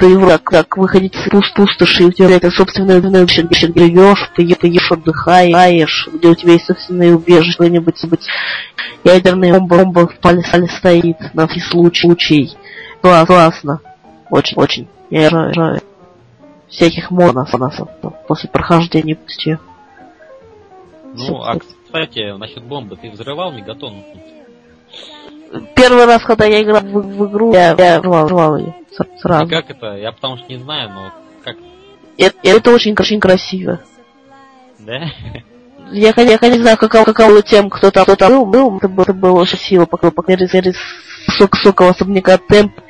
[0.00, 4.54] ты как, как выходить из пуст пустоши, у тебя это собственное убежище, где живешь, ты,
[4.54, 8.26] ты ешь, отдыхаешь, где у тебя есть собственное убежище, что-нибудь, быть
[9.04, 12.56] ядерная бомба, бомба в пале стоит на всякий случай.
[13.02, 13.80] Класс, классно.
[14.30, 14.88] Очень, очень.
[15.10, 15.82] Я рожаю
[16.68, 17.50] всяких модов
[18.26, 19.58] после прохождения пустью.
[21.14, 24.02] Ну, а кстати, насчет бомбы, ты взрывал мегатон?
[25.74, 28.74] Первый раз, когда я играл в, в игру, я, я взрывал, взрывал ее
[29.20, 29.46] сразу.
[29.46, 29.96] И как это?
[29.96, 31.12] Я потому что не знаю, но
[31.44, 31.56] как...
[32.16, 33.80] Это, это очень, очень красиво.
[34.78, 35.10] Да?
[35.90, 38.88] Я, я, я не знаю, каково, каково тем, кто там, кто там был, был, это
[38.88, 40.72] было, это было очень сила, по крайней мере,
[41.38, 42.80] высокого особняка темп,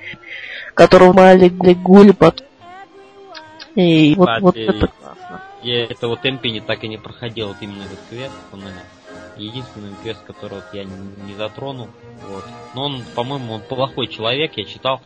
[0.74, 2.44] которого мали гули под...
[3.74, 5.42] И вот, вот это классно.
[5.62, 8.82] Я этого темпини так и не проходил, вот именно этот квест, он, наверное,
[9.36, 10.92] единственный квест, который вот я не,
[11.26, 11.88] не затронул.
[12.28, 12.44] Вот.
[12.74, 15.00] Но он, по-моему, он плохой человек, я читал,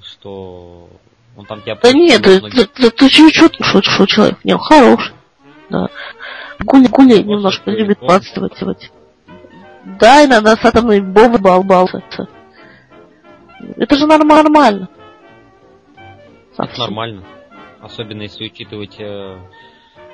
[0.00, 0.88] что
[1.36, 1.76] он там тебя...
[1.76, 5.14] Да нет, ты, ты, ты, ты чуть-чуть что человек, не, он хороший.
[5.70, 5.88] Да.
[6.60, 8.90] Гули, гули немножко любит подстывать.
[10.00, 12.02] Да, иногда с атомной бомбой балбался.
[13.76, 14.88] Это же нормально.
[16.56, 16.72] Совсем.
[16.72, 17.24] Это нормально.
[17.80, 19.38] Особенно если учитывать э,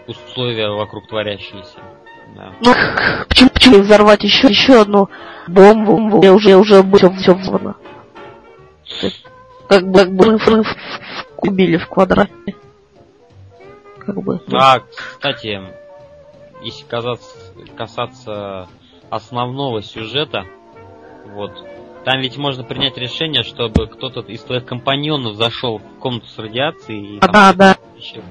[0.07, 1.79] условия вокруг творящиеся.
[2.35, 2.53] Да.
[2.61, 2.75] Ну,
[3.29, 5.09] почему, почему взорвать еще, еще одну
[5.47, 6.23] бомбу?
[6.23, 7.77] Я уже, уже все, все взорвано.
[9.69, 10.67] Как бы, как бы взрыв
[11.39, 12.57] убили в квадрате.
[13.99, 14.41] Как бы.
[14.53, 15.61] А, кстати,
[16.63, 17.37] если касаться,
[17.77, 18.69] касаться
[19.11, 20.45] основного сюжета,
[21.35, 21.53] вот,
[22.05, 27.17] там ведь можно принять решение, чтобы кто-то из твоих компаньонов зашел в комнату с радиацией.
[27.17, 27.77] И да, да.
[27.97, 28.23] Еще...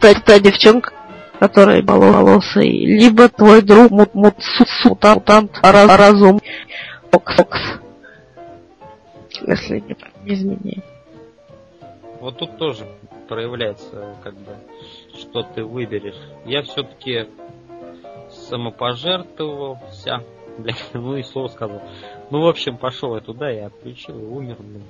[0.00, 0.92] Та, та девчонка,
[1.40, 4.34] которая волосой, либо твой друг мут, мут,
[4.84, 6.40] мутант, раз, разум,
[7.10, 7.58] фокс, фокс.
[9.46, 10.84] Если не, не изменяет.
[12.20, 12.86] Вот тут тоже
[13.26, 14.54] проявляется, как бы,
[15.18, 16.20] что ты выберешь.
[16.44, 17.26] Я все-таки
[18.28, 20.22] самопожертвовался.
[20.58, 21.80] Бля, ну и слово сказал.
[22.30, 24.84] Ну, в общем, пошел я туда, я отключил и умер, блин.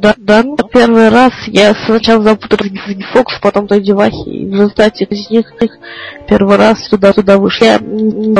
[0.00, 4.52] Да, да, ну, первый раз я сначала запутался в Фокс, потом той девахи, и в
[4.52, 5.52] результате из них
[6.28, 7.66] первый раз туда-туда вышел.
[7.66, 7.78] Я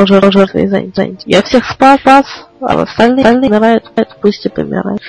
[0.01, 1.21] уже жертвой занят.
[1.25, 2.25] Я всех спас, спас,
[2.61, 3.91] а остальные, остальные умирают,
[4.21, 5.01] пусть и помирают.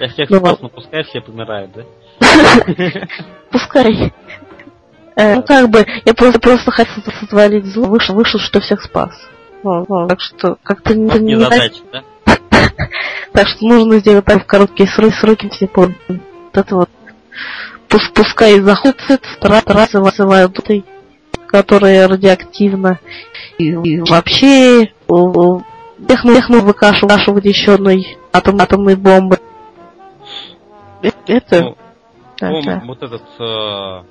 [0.00, 1.82] Я всех ну, спас, но пускай все помирают, да?
[3.50, 4.12] Пускай.
[5.16, 9.10] Э, ну, как бы, я просто, просто хотел сотворить зло, вышел, вышел, что всех спас.
[9.62, 10.94] Так что, как-то.
[10.94, 12.02] Не задача, да?
[13.32, 15.90] Так что нужно сделать так в короткие сроки, все по
[16.52, 16.90] это вот
[18.14, 20.84] пускай заходит раз вызывают этой,
[21.46, 22.98] которая радиоактивна.
[23.58, 29.38] И, и вообще техну, техну выкашивать еще одной атом, атомной бомбы.
[31.02, 31.62] Э, это...
[31.62, 31.76] Ну,
[32.40, 32.82] да, ну, да.
[32.84, 34.02] Вот этот, э,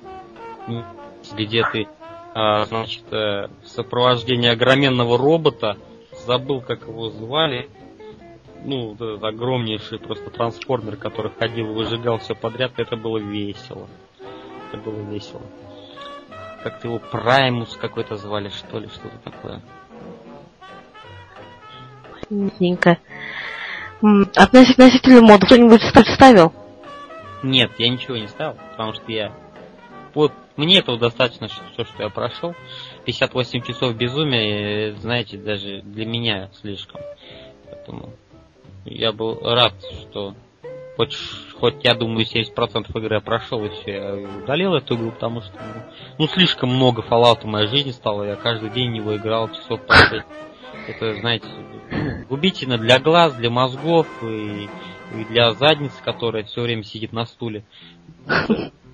[1.37, 1.87] где ты,
[2.33, 5.77] э, значит, э, в сопровождении огроменного робота,
[6.25, 7.69] забыл, как его звали,
[8.65, 13.87] ну, этот огромнейший просто трансформер, который ходил и выжигал все подряд, это было весело.
[14.71, 15.41] Это было весело.
[16.63, 19.61] Как-то его Праймус какой-то звали, что ли, что-то такое.
[22.29, 22.97] Ненько.
[24.35, 25.81] Относительно мода кто-нибудь
[26.15, 26.51] ставил?
[27.43, 29.31] Нет, я ничего не ставил, потому что я...
[30.15, 32.55] Вот мне этого достаточно, все, что я прошел.
[33.05, 37.01] 58 часов безумия, знаете, даже для меня слишком.
[37.65, 38.13] Поэтому
[38.85, 40.35] я был рад, что
[40.95, 41.17] хоть,
[41.59, 44.13] хоть я думаю, 70% игры я прошел, и все, я
[44.43, 45.81] удалил эту игру, потому что ну,
[46.19, 49.93] ну слишком много Fallout в моей жизни стало, я каждый день него играл часов по
[49.93, 50.25] 6.
[50.87, 51.47] Это, знаете,
[52.29, 54.69] губительно для глаз, для мозгов и,
[55.15, 57.63] и для задницы, которая все время сидит на стуле.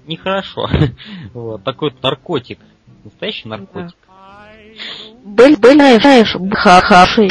[0.07, 0.69] Нехорошо.
[1.33, 2.59] Вот, такой наркотик.
[3.03, 3.95] Настоящий наркотик.
[5.23, 7.29] Были, были, знаешь, хорошие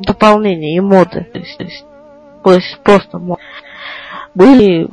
[0.00, 1.26] дополнения и моды.
[1.32, 1.84] То есть,
[2.42, 3.38] то есть просто мод.
[4.34, 4.88] Были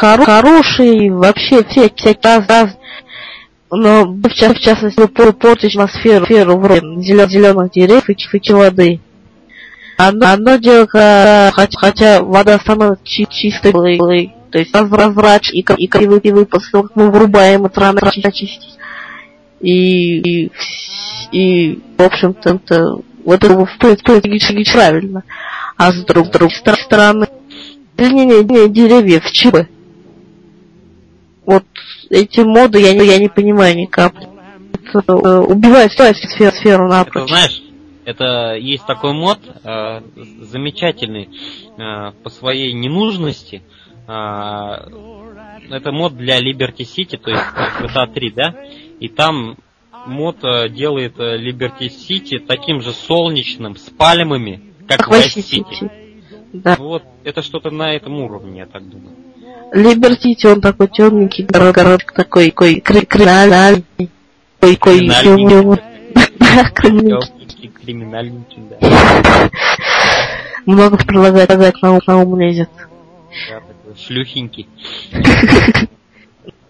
[0.00, 2.76] хоро хорошие, вообще все всякие раз, раз
[3.70, 9.00] но в, ча в частности портить атмосферу, атмосферу вроде зеленых деревьев и, и воды.
[9.98, 15.88] Одно, одно дело, хотя, хотя вода становится чи чистой, то есть разврач и, и, и,
[15.88, 18.62] и выпуск, мы врубаем это рано очистить.
[18.64, 18.78] И,
[19.60, 20.50] и
[21.32, 25.24] и, в общем-то, это, вот это в принципе правильно.
[25.76, 27.26] А с друг, другой стороны,
[27.96, 29.68] длиннее деревьев, чипы.
[31.44, 31.64] Вот
[32.10, 34.28] эти моды я не, я не понимаю ни капли.
[34.72, 37.24] Это, э, убивает сферу, сферу напрочь.
[37.24, 37.62] Это, знаешь,
[38.04, 40.00] это есть такой мод, э,
[40.40, 41.28] замечательный
[41.76, 43.62] э, по своей ненужности.
[44.08, 44.88] Э,
[45.70, 47.42] это мод для Liberty City, то есть
[47.80, 48.54] GTA 3, да?
[49.00, 49.56] И там
[50.06, 50.38] мод
[50.70, 55.90] делает э, Liberty City таким же солнечным, с пальмами, как Vice City.
[56.52, 56.76] Да.
[56.78, 59.16] Вот это что-то на этом уровне, я так думаю.
[59.74, 63.84] Liberty City, он такой темненький городок, такой, такой криминальный,
[64.60, 65.78] такой, такой,
[67.86, 69.50] криминальненький, да.
[70.66, 71.50] Много прилагает,
[72.06, 72.70] на ум лезет.
[73.48, 74.68] Да, такой шлюхенький.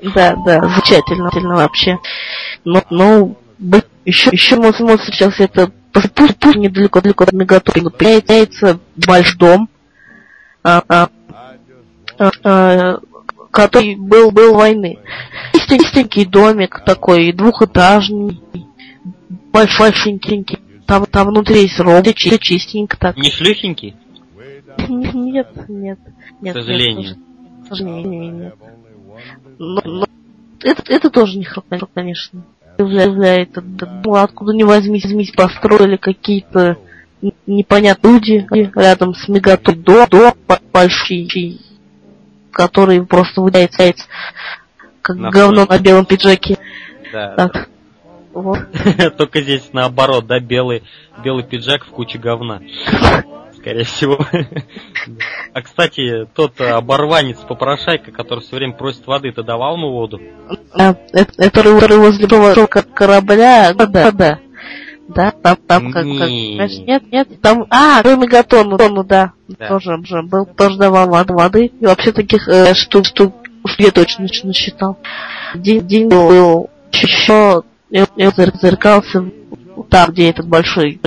[0.02, 1.98] Да, да, замечательно, замечательно вообще.
[2.64, 3.36] Но, но
[4.04, 5.70] еще, еще мод, мод сейчас это
[6.14, 9.68] пусть, пусть недалеко, далеко от Мегатопинга появляется большой дом,
[10.62, 11.08] а, а,
[12.18, 13.00] а, а,
[13.50, 14.98] который был, был войны.
[15.68, 18.40] Чистенький домик такой, двухэтажный,
[19.52, 20.58] большой, большенький.
[20.86, 23.16] Там, там внутри есть робот, чистенько так.
[23.16, 23.96] Не шлюхенький?
[24.88, 25.98] Нет, нет,
[26.40, 26.54] нет.
[26.54, 27.16] К сожалению.
[27.64, 28.54] К сожалению, нет.
[29.58, 30.06] Но, но
[30.62, 32.42] это, это тоже не хорошо, конечно.
[32.78, 36.76] Является, ну, откуда не возьмись, возьмись, построили какие-то
[37.46, 38.46] непонятные люди
[38.78, 40.34] рядом с мегату до, до
[40.72, 41.60] большой,
[42.50, 43.94] который просто выделяется
[45.00, 46.58] как на говно на белом пиджаке.
[47.12, 47.68] Да, так.
[48.34, 48.58] Вот.
[49.16, 50.82] Только здесь наоборот, да, белый,
[51.24, 52.60] белый пиджак в куче говна.
[53.66, 54.18] Скорее всего.
[55.52, 60.20] А, кстати, тот оборванец попрошайка, который все время просит воды, ты давал ему воду?
[61.36, 61.62] Это
[61.98, 62.28] возле
[62.94, 64.38] корабля, да, да.
[65.08, 69.68] Да, там, там как, как, нет, нет, там, а, кроме Гатону, тону, да, да.
[69.68, 74.26] тоже уже был, тоже давал воды, и вообще таких э, штук, штук, уж я точно
[74.42, 74.98] насчитал.
[75.54, 79.30] День, день был еще, я, я зеркался
[79.88, 81.00] там, где этот большой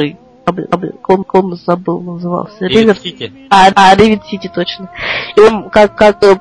[1.07, 2.65] он, он забыл, назывался.
[2.65, 3.31] Ривер Сити.
[3.49, 4.89] А, а Ривер Сити, точно.
[5.35, 6.35] И он, как, как э,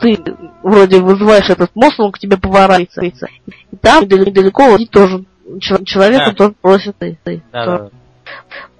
[0.00, 0.18] ты
[0.62, 3.28] вроде вызываешь этот мост, он к тебе поворачивается.
[3.72, 5.24] И там далеко тоже
[5.84, 6.32] человек да.
[6.32, 7.16] тоже просит ты.
[7.24, 7.90] ты да, да.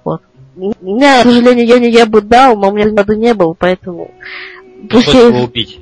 [0.03, 0.21] Вот.
[0.55, 3.53] У меня, к сожалению, я, не, я бы дал, но у меня воды не было,
[3.53, 4.11] поэтому...
[4.89, 5.79] Пусть его убить.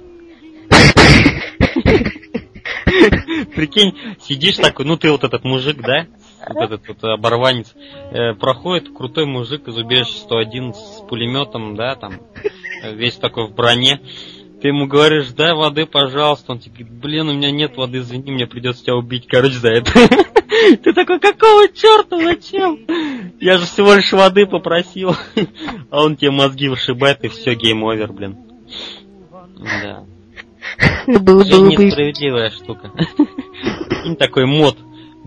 [3.56, 6.06] Прикинь, сидишь такой, ну ты вот этот мужик, да?
[6.50, 7.74] Вот этот вот оборванец.
[8.12, 12.20] Э, проходит крутой мужик из убежища 101 с пулеметом, да, там,
[12.84, 14.02] весь такой в броне.
[14.62, 16.54] Ты ему говоришь, дай воды, пожалуйста.
[16.54, 19.70] Он тебе говорит, блин, у меня нет воды, извини, мне придется тебя убить, короче, за
[19.70, 19.92] это.
[20.84, 22.80] Ты такой, какого черта, зачем?
[23.40, 25.16] Я же всего лишь воды попросил.
[25.90, 28.38] А он тебе мозги вышибает, и все, game over, блин.
[29.58, 30.04] Да.
[31.08, 32.92] Было, было несправедливая штука.
[34.20, 34.78] Такой мод.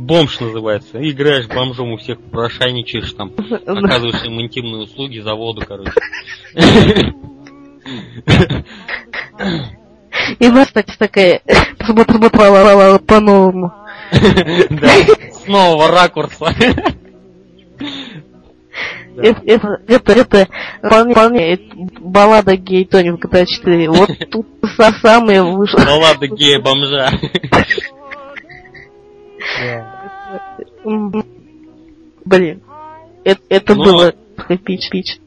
[0.01, 0.99] Бомж называется.
[0.99, 3.33] Играешь бомжом у всех, прошайничаешь там,
[3.67, 5.93] оказываешь им интимные услуги за воду, короче.
[10.39, 11.43] И вас, кстати, такая
[11.85, 13.75] сработала по-новому.
[14.71, 14.89] Да,
[15.33, 16.47] с нового ракурса.
[19.17, 19.43] Это,
[19.87, 20.49] это, это
[20.79, 21.59] вполне
[22.01, 23.91] баллада гей Тони в GTA 4.
[23.91, 24.47] Вот тут
[25.03, 25.77] самые выше.
[25.77, 27.11] Баллада гея бомжа.
[32.25, 32.63] Блин,
[33.25, 33.85] это, это Но...
[33.85, 34.15] было
[34.65, 35.19] пич-пич.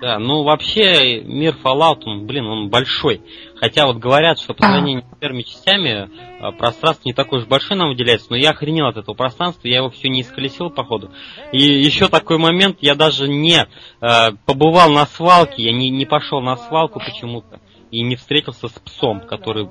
[0.00, 3.22] Да, ну вообще мир Fallout, он, блин, он большой.
[3.56, 6.10] Хотя вот говорят, что по сравнению с первыми частями
[6.40, 9.76] а, пространство не такое уж большое нам выделяется, но я охренел от этого пространства, я
[9.76, 11.10] его все не исколесил, походу.
[11.52, 13.66] И еще такой момент, я даже не
[14.00, 17.60] э, побывал на свалке, я не, не пошел на свалку почему-то
[17.90, 19.68] и не встретился с псом, который,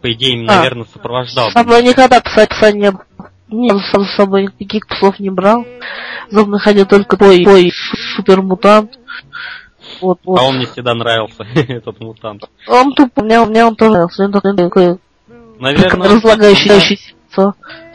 [0.00, 1.50] по идее, а, наверное, сопровождал.
[1.50, 3.04] Со мной никогда пса, пса не было.
[3.48, 5.64] Нет, с собой никаких псов не брал.
[6.30, 7.72] За мной ходил только твой, твой
[8.16, 8.98] супермутант.
[10.00, 10.38] Вот, вот.
[10.38, 12.44] А он мне всегда нравился, этот мутант.
[12.66, 14.24] Он тупо, мне, мне он тоже нравился.
[14.24, 14.98] Он такой,
[15.58, 17.14] наверное, разлагающийся.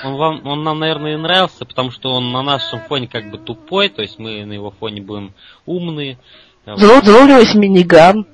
[0.04, 3.38] Он, вам, он нам, наверное, и нравился, потому что он на нашем фоне как бы
[3.38, 5.34] тупой, то есть мы на его фоне будем
[5.66, 6.18] умные.
[6.66, 8.28] Зато, зато у него есть миниган.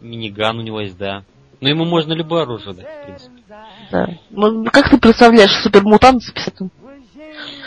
[0.00, 1.24] Миниган у него есть, да.
[1.60, 3.33] Но ему можно любое оружие дать, в принципе.
[3.90, 4.08] Да.
[4.30, 6.70] Ну, как ты представляешь супермутант с пистолетом?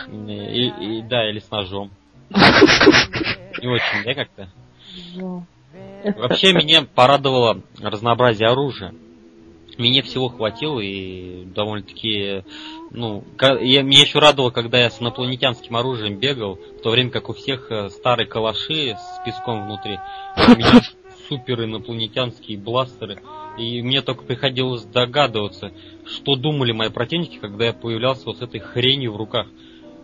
[0.07, 1.91] И, и, да, или с ножом.
[2.30, 4.49] Не очень, да, как-то?
[6.20, 8.93] Вообще меня порадовало разнообразие оружия.
[9.78, 12.43] Мне всего хватило и довольно-таки,
[12.89, 17.30] ну, я, меня еще радовало, когда я с инопланетянским оружием бегал, в то время как
[17.30, 19.99] у всех э, старые калаши с песком внутри.
[20.36, 20.82] У меня
[21.30, 23.22] супер инопланетянские бластеры.
[23.58, 25.72] И мне только приходилось догадываться,
[26.05, 29.47] что думали мои противники, когда я появлялся вот с этой хренью в руках.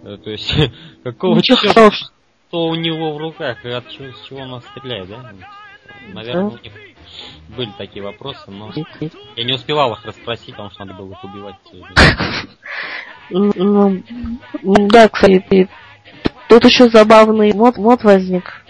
[0.04, 0.54] Э, то есть,
[1.04, 5.34] какого черта, что у него в руках и от чего, с чего он стреляет, да?
[6.14, 6.74] Наверное, у них
[7.56, 8.72] были такие вопросы, но
[9.36, 11.56] я не успевал их расспросить, потому что надо было их убивать.
[13.30, 14.04] Ну,
[14.90, 15.70] да, кстати,
[16.50, 18.64] тут еще забавный мод, мод возник.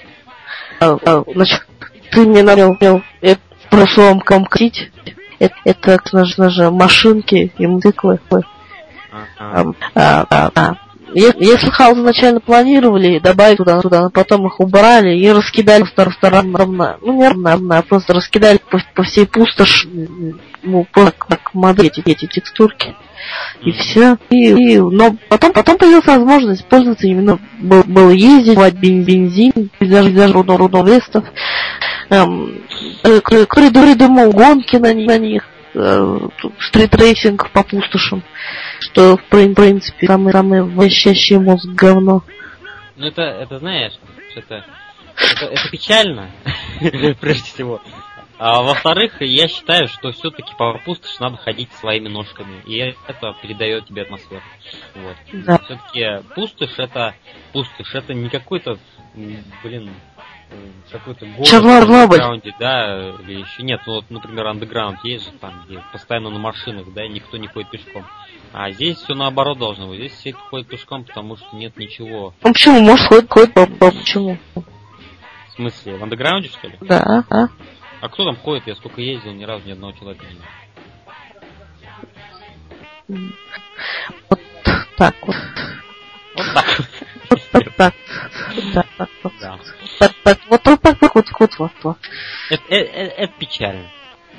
[0.79, 1.67] А, а, значит,
[2.11, 2.77] ты мне навел
[3.19, 3.41] это
[3.75, 4.91] прошлом комкрить.
[5.39, 8.19] Это, это, конечно же, машинки и мотоциклы.
[9.37, 9.65] А,
[9.95, 10.75] а, а, а.
[11.13, 15.93] Если хаос изначально планировали добавить туда, туда, но потом их убрали и раскидали в
[16.55, 19.87] равно, ну не равно, а просто раскидали по, по всей пустоши,
[20.63, 20.87] ну,
[21.27, 22.95] как модель эти, эти текстурки.
[23.61, 24.17] И все.
[24.29, 30.09] И, и, но потом, потом появилась возможность пользоваться именно, был, было ездить, бывать бензин, даже,
[30.11, 31.23] даже рудно, рудно листов,
[32.09, 32.61] эм,
[33.03, 36.19] э, коридоры дымов, гонки на, на них, э,
[36.59, 38.23] стритрейсинг по пустошам
[38.93, 42.23] что в принципе самый вощащий мозг говно.
[42.95, 43.93] Ну это, это знаешь,
[44.35, 44.65] это,
[45.17, 46.29] это, это печально,
[47.19, 47.81] прежде всего.
[48.39, 52.61] А во-вторых, я считаю, что все-таки по пустоши надо ходить своими ножками.
[52.65, 54.41] И это передает тебе атмосферу.
[54.95, 55.15] Вот.
[55.31, 55.59] Да.
[55.59, 57.13] Все-таки пустошь это
[57.51, 58.77] пустошь, это не какой-то,
[59.63, 59.91] блин,
[60.91, 62.19] какой-то город Чернобыль.
[62.19, 66.39] андеграунде, да, или еще нет, ну вот, например, андеграунд есть же там, где постоянно на
[66.39, 68.05] машинах, да, никто не ходит пешком.
[68.51, 69.97] А здесь все наоборот должно быть.
[69.99, 72.33] Здесь все ходят пешком, потому что нет ничего.
[72.43, 72.81] Ну почему?
[72.81, 74.37] Может, ходит, ходит, по, по- почему?
[74.55, 76.77] В смысле, в андеграунде, что ли?
[76.81, 77.47] Да, а?
[78.03, 78.67] А кто там ходит?
[78.67, 80.31] Я столько ездил, ни разу ни одного человека не
[83.07, 83.31] видел.
[84.29, 84.39] Вот
[84.97, 85.35] так вот.
[86.35, 86.87] Вот так вот.
[87.29, 87.93] Вот так.
[88.73, 89.33] Вот так, вот.
[89.99, 91.97] Так, так, вот вот так вот, вот, вот, вот.
[92.49, 93.89] Это, э- э- это печально.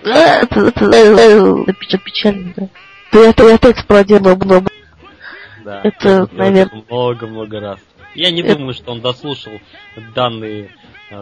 [0.03, 0.11] Э,
[0.43, 2.69] Это, это, э, это печаль- печально, да.
[3.13, 4.63] Ты это, это эксплодировало было.
[5.65, 5.81] Да.
[5.85, 7.79] Это, Я наверное- Много-много раз.
[8.15, 9.59] Я не думаю, что он дослушал
[10.15, 10.69] данный э,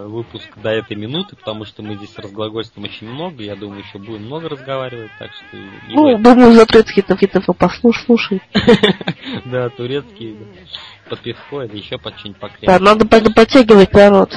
[0.01, 3.43] выпуск до этой минуты, потому что мы здесь разглагольствуем очень много.
[3.43, 5.57] Я думаю, еще будем много разговаривать, так что...
[5.89, 6.23] Ну, бойтесь.
[6.23, 8.43] думаю, за турецкие-то какие-то послушай, слушай.
[9.45, 11.11] Да, турецкий, да.
[11.11, 12.79] под пивко или еще под что-нибудь Да, покрепче.
[12.85, 14.33] надо под- подтягивать народ.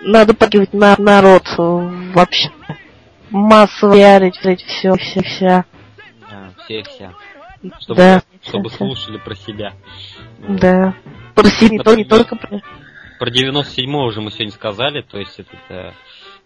[0.00, 1.62] Надо подтягивать на народ э,
[2.14, 2.50] вообще.
[3.30, 5.64] Массово ярить, все, все, все.
[6.30, 7.12] Да, все, вся.
[7.80, 9.72] Чтобы, Да, чтобы слушали про себя.
[10.48, 10.94] Да.
[11.34, 12.60] Про себя не только про...
[13.18, 15.90] Про 97 уже мы сегодня сказали, то есть это э,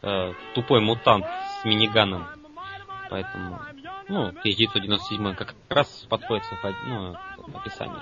[0.02, 1.26] э, тупой мутант
[1.60, 2.26] с миниганом.
[3.08, 3.60] Поэтому,
[4.08, 7.16] ну, 1997 как раз подходит совпад- ну,
[7.58, 7.98] описание.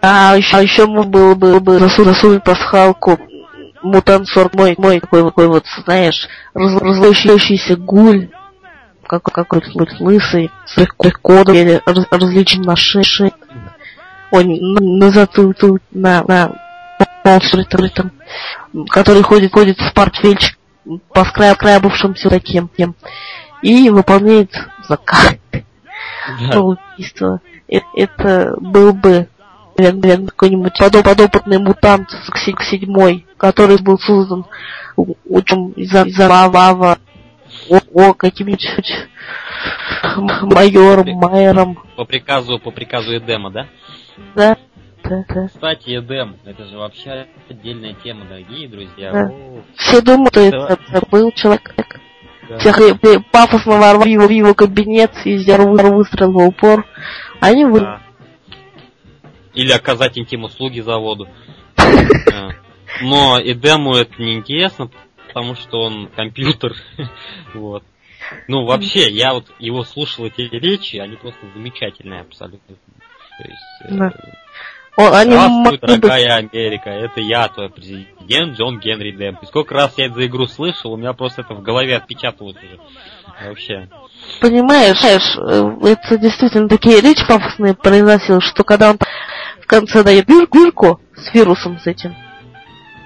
[0.00, 3.18] А еще, а еще было бы, бы засу- засунуть пасхалку
[3.82, 8.28] мутант 40 мой, мой такой, такой вот, знаешь, раз, разлучающийся гуль,
[9.06, 10.86] как, какой-то вот лысый, с
[11.20, 13.32] кодом или раз, различим на шее,
[14.30, 16.69] ой, на, на затылке, на, на
[18.88, 20.58] который ходит, ходит в портфельчик
[21.12, 22.94] по скрабавшимся таким, тем,
[23.62, 24.52] и выполняет
[24.88, 25.36] заказ
[26.50, 27.40] Да, убийство.
[27.68, 29.28] Э- Это был бы
[29.78, 34.44] наверное, какой-нибудь подоп- подопытный мутант к се- к седьмой, который был создан
[34.96, 36.98] у- учем из-за из лава
[37.68, 38.66] о, о каким-нибудь
[40.42, 43.66] майором, майером, по приказу, по приказу Эдема, да,
[44.34, 44.56] да.
[45.02, 49.12] Кстати, Эдем, это же вообще отдельная тема, дорогие друзья.
[49.12, 49.26] Да.
[49.30, 51.74] О, Все думают, что это, это был человек.
[52.48, 52.58] да.
[52.58, 56.36] Всех э, э, пафосно ворвали в его, в его кабинет и сделали вы- выстрел в
[56.36, 56.86] упор.
[57.40, 57.80] Они вы...
[57.80, 58.00] Да.
[59.54, 61.28] Или оказать интим-услуги заводу.
[61.76, 62.50] Да.
[63.02, 64.90] Но Эдему это не интересно,
[65.28, 66.74] потому что он компьютер.
[67.54, 67.82] Вот.
[68.46, 72.76] Ну, вообще, я вот его слушал, эти речи, они просто замечательные абсолютно.
[73.38, 74.12] То есть, э, Да.
[75.00, 79.38] О, они Здравствуй, могли дорогая Америка, это я, твой президент Джон Генри Дэм.
[79.40, 82.78] И сколько раз я эту игру слышал, у меня просто это в голове отпечаталось уже.
[83.48, 83.88] Вообще.
[84.42, 88.98] Понимаешь, э, это действительно такие речи пафосные произносил, что когда он
[89.62, 92.14] в конце дает вирку с вирусом с этим,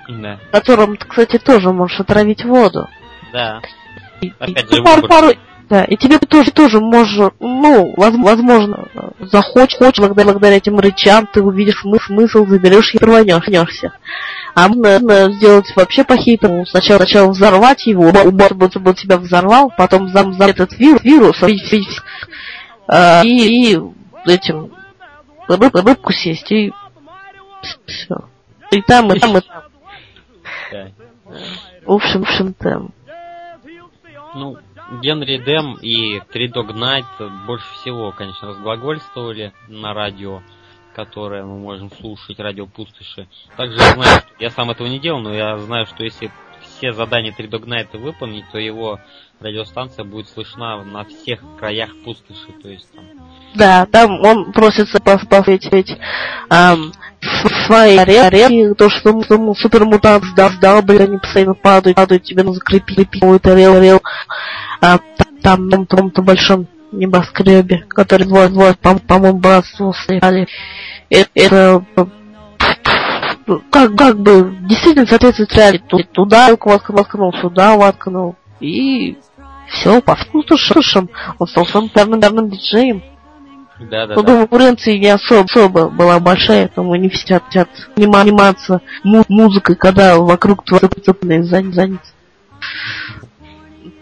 [0.09, 0.41] Да.
[0.51, 2.89] которым ты, кстати, тоже можешь отравить воду.
[3.33, 3.61] Да.
[4.41, 5.33] Опять и же, пару, пару-
[5.69, 8.87] да, и тебе тоже, тоже можешь, ну, воз- возможно,
[9.21, 13.93] захочешь, хочешь, благодаря, благодаря этим речам, ты увидишь смы- смысл, заберешь и рванешься.
[14.55, 16.67] А можно сделать вообще по-хитрому.
[16.67, 21.43] Сначала, сначала взорвать его, убор бы бы тебя взорвал, потом зам, зам этот вирус, вирус
[21.43, 21.57] и,
[23.25, 23.81] и- и,
[24.27, 24.71] этим
[25.49, 26.73] рыб- рыбку сесть, и
[27.87, 28.17] все.
[28.71, 29.63] И там, и там, и там.
[30.71, 30.89] Да.
[31.87, 32.89] В общем, в общем-то.
[34.35, 34.57] Ну,
[35.01, 40.43] Генри Дэм и Три Dog Night больше всего, конечно, разглагольствовали на радио,
[40.95, 43.29] которое мы можем слушать, радио Пустоши.
[43.57, 46.31] Также я знаю, что я сам этого не делал, но я знаю, что если
[46.63, 49.01] все задания Три Dog Night выполнить, то его
[49.41, 53.05] радиостанция будет слышна на всех краях Пустоши, то есть там
[53.55, 54.99] Да, там он просится
[56.49, 57.04] ам, в
[57.67, 62.61] своей арене, то, что ему супермутант сдал, сдал, блин, они постоянно падают, падают, тебе нужно
[62.61, 64.03] крепить, крепить какой-то рел, рел,
[64.81, 70.47] а, та- там, на том-то большом небоскребе, который вот, вот, по- по-моему, братство стояли.
[71.11, 72.05] Это, это э,
[73.71, 75.83] как, как бы действительно соответствует реалии.
[75.87, 78.37] Ту- Туда воткнул, сюда воткнул.
[78.61, 79.19] И
[79.69, 81.11] все, по слушам.
[81.39, 83.03] Он стал самым давным, давным диджеем.
[83.91, 84.37] Да, да, Ну, да.
[84.39, 90.19] конкуренция не особо, особо была большая, поэтому не все хотят анима- аниматься му- музыкой, когда
[90.19, 91.99] вокруг твоей цепные заняты.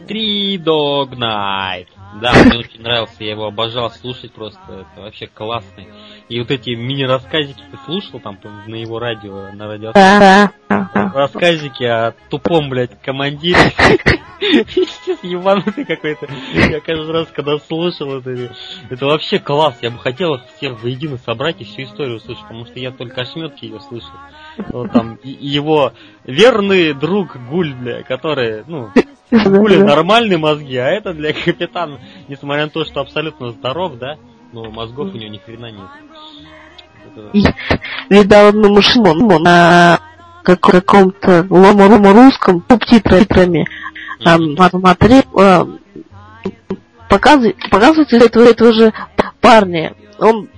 [0.07, 1.87] Три Night.
[2.21, 5.89] Да, мне очень нравился, я его обожал слушать просто, это вообще классный.
[6.29, 9.93] И вот эти мини-рассказики ты слушал там на его радио, на радио?
[9.93, 10.53] Да.
[11.15, 13.73] Рассказики о тупом, блядь, командире,
[14.43, 16.27] Естественно, ебанутый какой-то.
[16.53, 18.53] Я каждый раз, когда слушал это,
[18.91, 19.77] это вообще класс.
[19.81, 23.21] Я бы хотел их всех воедино собрать и всю историю услышать, потому что я только
[23.21, 24.11] ошметки ее слышал.
[24.69, 25.93] Вот там его
[26.25, 28.91] верный друг Гуль, бля, который, ну,
[29.33, 34.17] Гули нормальные мозги, а это для капитана, несмотря на то, что абсолютно здоров, да,
[34.53, 35.89] но мозгов у него ни хрена нет.
[38.11, 40.01] Видал одну машину на
[40.43, 43.67] каком-то ломо русском субтитрами
[44.23, 45.67] смотрел, э,
[47.09, 48.93] показывает, показывается этого, этого же
[49.41, 49.95] парня.
[50.19, 50.49] Он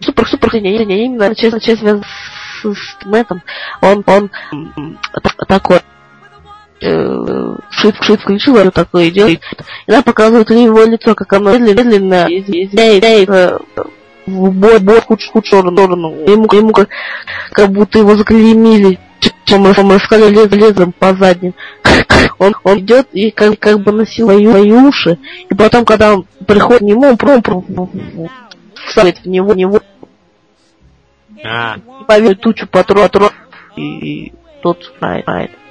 [0.00, 3.42] супер супер не именно честно честно с, с Мэттом.
[3.82, 4.30] Он он
[5.48, 5.80] такой
[6.84, 9.40] э, шит, шит включил, он такое делает.
[9.86, 13.60] И она показывает у него лицо, как оно медленно изменяет
[14.26, 16.14] в бой, бой худшую сторону.
[16.26, 16.88] Ему, ему как,
[17.52, 18.98] как будто его заклеймили
[19.44, 21.54] чем рассказали лез, лезом по задним.
[22.38, 25.18] Он, он идет и как, как бы носил свои, свои уши,
[25.48, 27.52] и потом, когда он приходит к нему, он пром
[28.88, 29.80] вставит в него, в него
[31.44, 31.76] а.
[31.76, 33.08] и поверит тучу патрон,
[33.76, 33.82] и,
[34.26, 34.32] и
[34.62, 35.24] тот знает.
[35.26, 35.63] Это.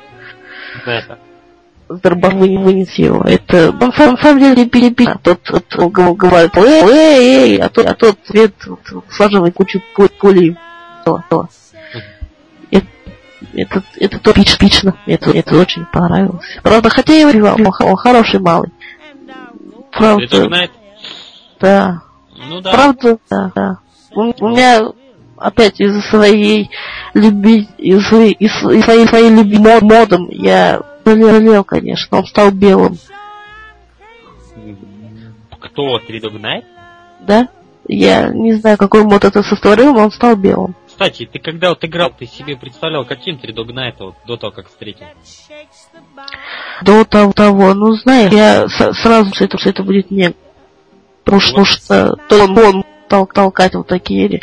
[1.89, 3.24] Зарбан вынес его.
[3.24, 5.05] Это на самом, деле перепи.
[5.05, 8.53] А тот, тот говорит, эй, эй, эй, а тот, а тот свет
[9.09, 9.82] саживает кучу
[10.19, 10.57] пулей.
[11.05, 11.49] То, то.
[13.55, 16.45] Это, это топично, это, это очень понравилось.
[16.63, 18.71] Правда, хотя я говорю, он, хороший малый.
[19.91, 20.69] Правда.
[21.59, 22.01] Да.
[22.36, 22.71] Ну да.
[22.71, 23.78] Правда, да, да.
[24.15, 24.82] У, у меня
[25.38, 26.71] опять из-за своей
[27.14, 32.51] люби, из своей, из, из своей, своей люби мод, модом я жалел, конечно, он стал
[32.51, 32.97] белым.
[35.59, 35.99] Кто?
[35.99, 36.66] Три Dog Night?
[37.22, 37.47] Да.
[37.88, 40.76] Я не знаю, какой мод это сотворил, но он стал белым.
[40.88, 44.51] Кстати, ты когда вот играл, ты себе представлял, каким три Dog Night вот, до того,
[44.51, 45.05] как встретил?
[46.84, 50.34] До того, того, ну знаешь, я сразу что это, что это будет не
[51.24, 51.68] потому вот.
[51.68, 54.41] что то он, он тол толкать вот такие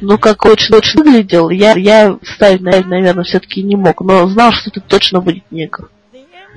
[0.00, 4.70] ну как очень очень выглядел, я, я ставить, наверное, все-таки не мог, но знал, что
[4.70, 5.90] это точно будет негр.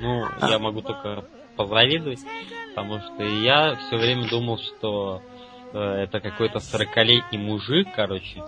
[0.00, 0.48] Ну, а.
[0.48, 1.24] я могу только
[1.56, 2.20] позавидовать,
[2.74, 5.22] потому что я все время думал, что
[5.72, 8.42] э, это какой-то сорокалетний мужик, короче,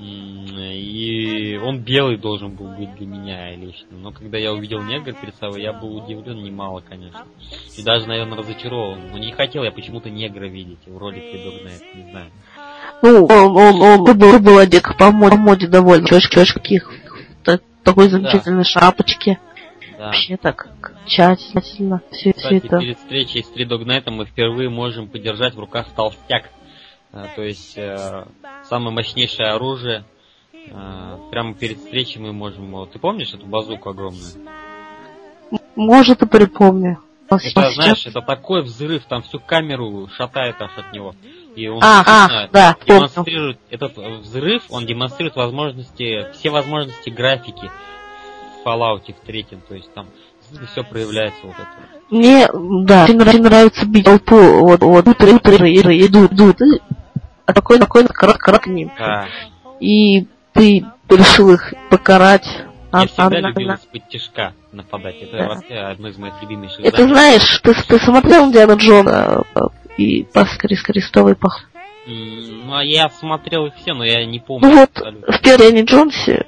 [0.00, 3.88] и он белый должен был быть для меня лично.
[3.90, 7.26] Но когда я увидел негр перед собой, я был удивлен немало, конечно.
[7.76, 9.10] И даже, наверное, разочарован.
[9.10, 12.30] Но не хотел я почему-то негра видеть в роли Фридогна, не знаю.
[13.02, 16.06] Ну, он, он, он был, был одет по моде довольно.
[16.06, 16.90] Чёшки, каких
[17.88, 18.64] такой замечательной да.
[18.64, 19.38] шапочки.
[19.96, 20.06] Да.
[20.06, 20.68] Вообще так
[21.06, 22.78] тщательно все, Кстати, все это.
[22.78, 26.50] перед встречей с Тридогнетом мы впервые можем подержать в руках толстяк.
[27.12, 28.26] А, то есть э,
[28.64, 30.04] самое мощнейшее оружие.
[30.52, 32.70] Э, прямо перед встречей мы можем...
[32.72, 34.32] Вот, ты помнишь эту базуку огромную?
[35.74, 36.98] Может, и припомню.
[37.30, 37.74] Это, сейчас...
[37.74, 41.14] знаешь, это такой взрыв, там всю камеру шатает аж от него.
[41.56, 47.70] И он а, а, да, демонстрирует этот взрыв, он демонстрирует возможности, все возможности графики
[48.62, 50.06] в Fallout в третьем, то есть там
[50.72, 51.68] все проявляется вот это.
[52.10, 52.48] Мне,
[52.86, 56.60] да, мне нравится бить толпу, вот, вот, идут, идут,
[57.48, 58.92] а такой такой крак к ним.
[59.80, 62.46] И ты решил их покарать.
[62.92, 65.16] Я а, всегда а, любил из-под тяжка нападать.
[65.22, 65.48] Это да.
[65.48, 67.12] вообще одно из моих любимейших Это заданий.
[67.12, 69.60] знаешь, ты, ты смотрел Диана Джона э,
[69.98, 71.68] и Паскарис Крестовый пах?
[72.06, 74.68] Ну, а я смотрел их все, но я не помню.
[74.68, 75.32] Ну вот, абсолютно.
[75.32, 76.46] в Диане Джонсе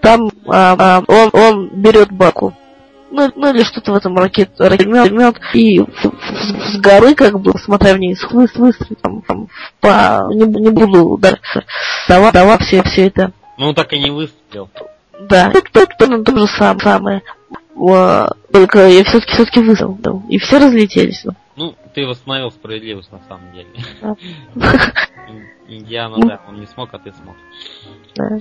[0.00, 2.52] там а, а, он, он берет баку
[3.16, 8.22] ну, ну или что-то в этом ракет, ракет и с, горы, как бы, смотря вниз,
[8.22, 9.48] хлыст, выстрел, там, там,
[9.80, 11.64] по, не, не буду дальше
[12.08, 13.32] давать, давать все, все это.
[13.56, 14.68] Ну, так и не выстрелил.
[15.18, 17.22] Да, тут, тут, тут то же сам, самое.
[17.74, 21.24] О, только я все-таки все-таки выстрелил, и все разлетелись.
[21.24, 21.32] Ну.
[21.56, 23.68] ну, ты восстановил справедливость на самом деле.
[25.68, 27.34] Индиана, да, он не смог, а ты смог.
[28.14, 28.38] Да.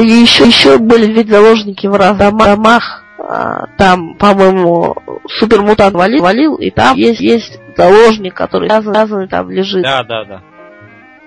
[0.00, 1.98] И еще, еще были ведь заложники в
[2.38, 4.94] домах, там, по-моему,
[5.38, 9.82] супермутант валил, валил, и там есть, есть заложник, который связанный там лежит.
[9.82, 10.42] Да, да, да.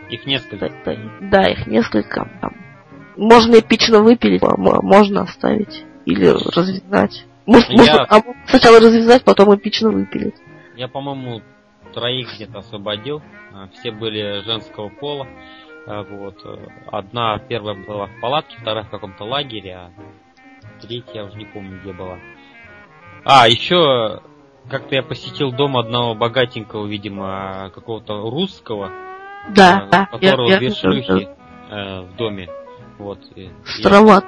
[0.10, 0.70] Их несколько.
[0.70, 2.30] Да, да их несколько.
[2.42, 2.56] Там.
[3.18, 5.84] Можно эпично выпилить, можно оставить.
[6.06, 7.26] Или развязать.
[7.46, 7.78] Может, я...
[7.78, 10.36] можно а сначала развязать, потом эпично выпилить.
[10.76, 11.42] Я, по-моему,
[11.94, 13.22] троих где-то освободил.
[13.54, 15.28] А, все были женского пола.
[15.86, 16.38] А, вот.
[16.92, 19.92] Одна, первая была в палатке, вторая в каком-то лагере, а
[20.82, 22.18] третья, я уже не помню, где была.
[23.24, 24.22] А, еще
[24.70, 28.92] как-то я посетил дом одного богатенького, видимо, какого-то русского.
[29.50, 30.06] Да, э, да.
[30.06, 31.30] Которого я, две я, шлюхи
[31.70, 32.50] э, в доме.
[32.98, 33.20] Вот.
[33.66, 34.28] Странновато.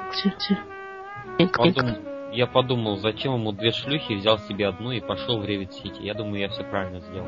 [1.57, 1.97] Он,
[2.31, 6.01] я подумал, зачем ему две шлюхи, взял себе одну и пошел в Ревит Сити.
[6.01, 7.27] Я думаю, я все правильно сделал.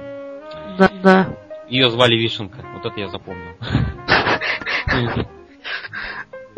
[0.77, 1.37] Да, да.
[1.67, 3.55] Ее звали Вишенка, вот это я запомнил.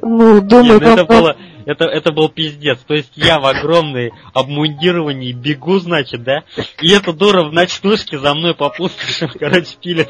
[0.08, 1.36] Ну, думаю, ну это было,
[1.66, 2.80] это, это был пиздец.
[2.88, 6.44] То есть я в огромной обмундировании бегу, значит, да?
[6.82, 10.10] И эта дура в ночнушке за мной по пустошам, короче, пилит.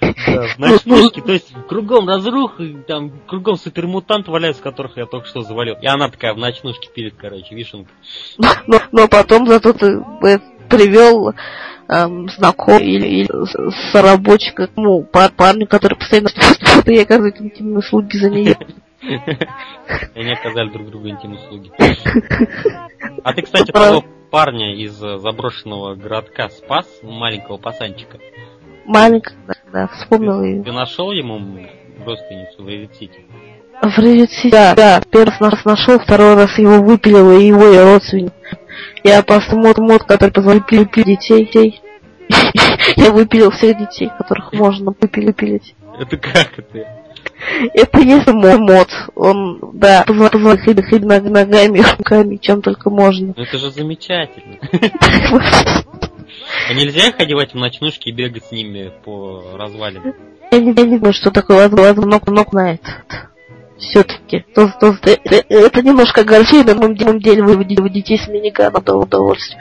[0.00, 5.42] Да, в ночнушке, то есть кругом разрух, там кругом супермутант валяется, которых я только что
[5.42, 5.76] завалил.
[5.80, 7.90] И она такая в ночнушке пилит, короче, вишенка.
[8.66, 9.86] Но, но потом зато ты
[10.26, 10.38] э,
[10.68, 11.34] привел
[11.88, 18.16] эм, знакомого или, или соработчика, ну, пар, парню, который постоянно что-то и оказывает интимные услуги
[18.16, 18.56] за нее.
[20.14, 21.70] Они оказали друг другу интимные услуги.
[23.22, 28.18] А ты, кстати, того парня из заброшенного городка спас, маленького пацанчика?
[28.84, 29.36] Маленького,
[29.72, 30.62] да, вспомнил ее.
[30.62, 31.38] Ты нашел ему
[32.04, 33.24] родственницу в Ревит-Сити?
[33.82, 38.32] В Ревит-Сити, да, да, первый раз нашел, второй раз его выпилил, и его и родственник.
[39.02, 41.80] Я просто мод, мод, который позволяет пилить детей.
[42.96, 45.74] Я выпилил всех детей, которых можно выпилить.
[45.98, 47.04] Это как это?
[47.74, 48.88] Это есть мод.
[49.14, 53.34] Он, да, позволяет ногами, руками, чем только можно.
[53.36, 54.58] Ну это же замечательно.
[56.68, 60.14] А нельзя их одевать в ночнушки и бегать с ними по развалинам?
[60.50, 62.80] Я не, я не знаю, что такое ног, ног знает.
[63.78, 64.44] Все-таки.
[64.54, 69.60] То, то, это, немножко огорчает, на самом деле вы детей с минигана до удовольствия.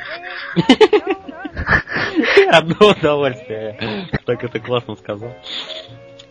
[2.51, 4.09] Одно удовольствие.
[4.25, 5.33] Так это классно сказал.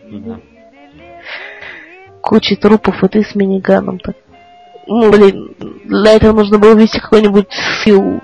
[0.09, 0.39] Да.
[2.23, 4.15] Куча трупов, и ты с миниганом так.
[4.87, 7.47] Ну, блин, для этого нужно было вести какой-нибудь
[7.83, 8.21] фил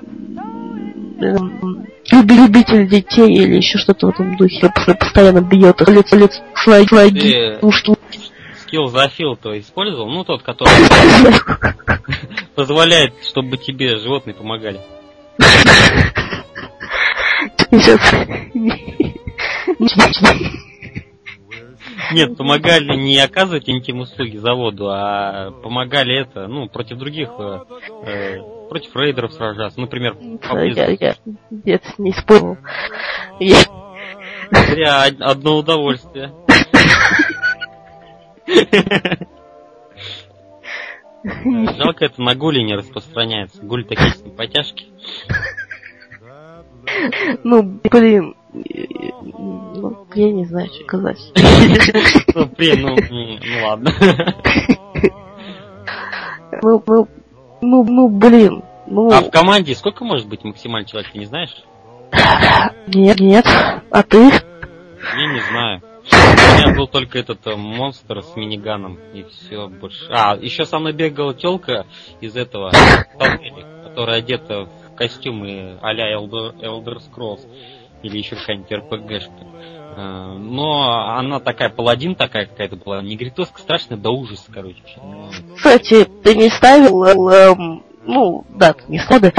[2.09, 7.93] любитель детей или еще что-то в этом духе, постоянно бьет их лицо, лицо, слайди, ушки.
[8.61, 10.71] Скилл зафил то использовал, ну тот, который
[12.55, 14.79] позволяет, чтобы тебе животные помогали.
[22.13, 27.59] Нет, помогали не оказывать интим услуги заводу, а помогали это, ну, против других, э,
[28.05, 28.39] э
[28.69, 29.79] против рейдеров сражаться.
[29.79, 30.15] Например,
[30.75, 31.15] я, я,
[31.49, 32.57] нет, не спорил.
[33.39, 33.57] Я...
[34.51, 36.33] Зря одно удовольствие.
[41.23, 43.61] Жалко, это на гули не распространяется.
[43.61, 44.87] Гуль такие симпатяшки.
[47.43, 51.19] Ну, блин, ну, я не знаю, что сказать.
[52.35, 52.95] Ну, блин, ну,
[53.43, 53.91] ну ладно.
[56.61, 57.07] Ну, ну,
[57.61, 58.63] ну, ну, блин.
[58.87, 59.11] Ну...
[59.11, 61.63] А в команде сколько может быть максимально человек, ты не знаешь?
[62.87, 63.45] Нет, нет.
[63.91, 64.17] А ты?
[64.17, 65.81] Я не знаю.
[66.11, 70.07] У меня был только этот э, монстр с миниганом, и все больше.
[70.09, 71.85] А, еще со мной бегала телка
[72.19, 72.71] из этого
[73.99, 77.41] которая одета в костюмы а-ля Elder, Elder Scrolls
[78.03, 79.31] или еще какая-нибудь РПГшка.
[79.95, 84.81] Э, но она такая, паладин такая какая-то была, негритоска страшная до ужаса, короче.
[85.55, 89.31] Кстати, ты не ставил, эм, ну, да, не ставил,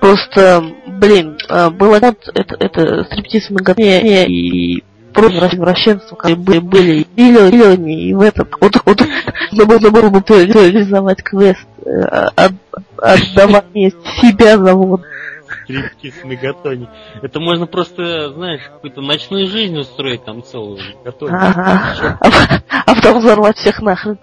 [0.00, 7.06] просто, блин, э, было вот это, это стриптиз многотне и просто вращенцев, как были, были
[7.16, 9.00] миллионы, и в этом, вот, вот,
[9.52, 12.28] нужно было бы реализовать квест, э,
[12.98, 15.02] отдавать себя завод
[15.62, 16.88] стриптиз в мегатоне.
[17.22, 21.36] Это можно просто, знаешь, какую-то ночную жизнь устроить там целую мегатоне.
[21.36, 22.18] Ага.
[22.86, 24.18] А потом взорвать всех нахрен.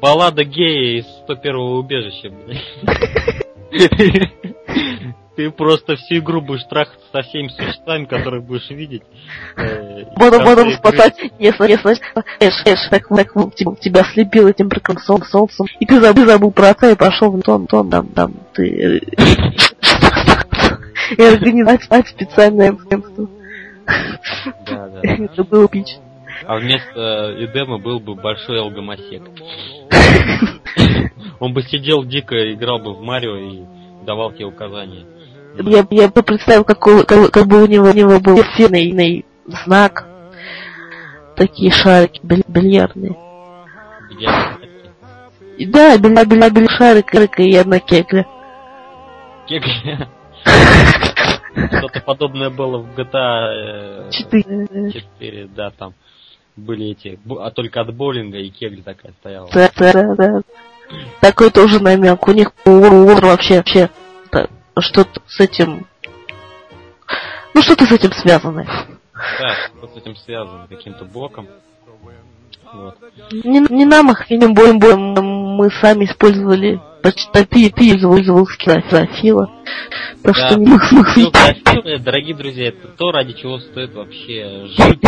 [0.00, 2.32] Баллада гея из 101-го убежища,
[5.38, 9.04] Ты просто всю игру будешь трахаться со всеми существами, которых будешь видеть.
[9.56, 11.92] Э, буду, буду спасать, если, если,
[12.40, 16.70] эш, эш, так, так, тебя, тебя слепил этим прекрасным солнцем, и ты забыл, забыл про
[16.70, 19.00] отца и пошел в тон, тон, там, там, ты
[21.16, 23.28] и организовать специальное агентство.
[24.66, 25.00] Да, да.
[25.02, 26.02] Это было эпично.
[26.46, 29.22] А вместо Эдема был бы большой алгомосек.
[31.40, 35.06] Он бы сидел дико, играл бы в Марио и давал тебе указания.
[35.56, 40.06] Я, я бы представил, как, как, как бы у него, у него был фирменный знак.
[41.36, 43.16] Такие шарики бильярдные.
[44.10, 44.68] Бильярдные?
[45.66, 48.26] Да, билья, билья, билья, шарик, и одна кегля.
[49.46, 50.08] Кегля?
[50.44, 54.92] Что-то подобное было в GTA 4.
[54.92, 55.94] 4, да, там
[56.56, 59.48] были эти, а только от боулинга и кегли такая стояла.
[59.52, 60.40] Да, да, да.
[61.20, 62.26] Такой тоже намек.
[62.26, 63.90] У них ур вообще, вообще
[64.80, 65.86] что-то с этим...
[67.54, 68.64] Ну, что-то с этим связано.
[68.64, 71.48] Да, что с этим связано, каким-то блоком.
[72.72, 72.96] Вот.
[73.32, 79.50] Не, не нам их, боем боем мы сами использовали почти пользовал скилофила.
[80.22, 80.48] Так да.
[80.48, 85.00] что не мог ну, Дорогие друзья, это то, ради чего стоит вообще жить.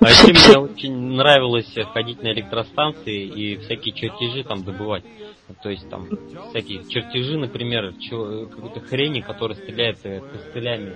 [0.00, 5.04] А еще мне очень нравилось ходить на электростанции и всякие чертежи там добывать.
[5.62, 6.08] То есть там
[6.50, 7.92] всякие чертежи, например,
[8.48, 10.94] какой-то хрени, которая стреляет э, костылями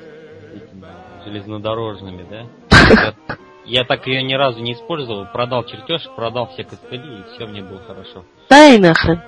[0.55, 0.87] этими
[1.25, 3.15] железнодорожными, да?
[3.67, 7.63] Я так ее ни разу не использовал, продал чертеж, продал все костыли, и все мне
[7.63, 8.25] было хорошо.
[8.49, 9.21] Да и нахрен.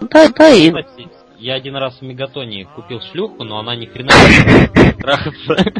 [0.00, 0.72] Да, да и...
[1.38, 5.72] Я один раз в Мегатоне купил шлюху, но она ни хрена не трахаться.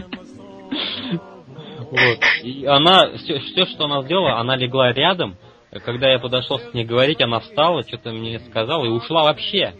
[1.90, 2.18] Вот.
[2.44, 5.36] И она, все, все, что она сделала, она легла рядом.
[5.84, 9.74] Когда я подошел с ней говорить, она встала, что-то мне сказала и ушла вообще.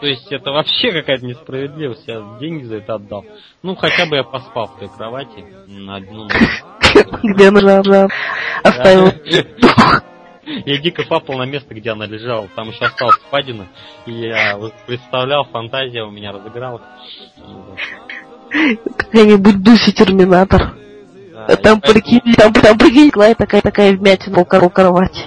[0.00, 2.06] То есть это вообще какая-то несправедливость.
[2.06, 3.24] Я деньги за это отдал.
[3.62, 6.28] Ну, хотя бы я поспал в той кровати на одну
[7.22, 8.08] Где она?
[8.62, 9.12] Оставил.
[10.64, 12.48] Я дико папал на место, где она лежала.
[12.54, 13.66] Там еще осталась впадина.
[14.06, 16.82] И я представлял, фантазия у меня разыгралась.
[18.96, 20.76] Какая-нибудь Дуси Терминатор.
[21.32, 25.22] Да, там, прикинь, там, там, прикинь, такая, такая вмятина около кровати.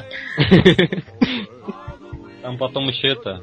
[2.42, 3.42] Там потом еще это,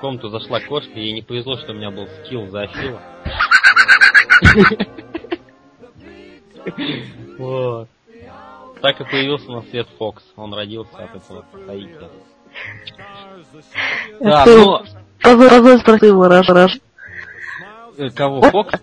[0.00, 3.02] в комнату зашла кошка, и ей не повезло, что у меня был скилл за Афила.
[7.38, 7.88] Вот.
[8.80, 10.22] Так и появился на свет Фокс.
[10.36, 12.08] Он родился от этого соития.
[14.20, 14.84] Да, но...
[15.22, 16.78] Позор спросил, Раш, Раш.
[18.14, 18.74] Кого, Фокс?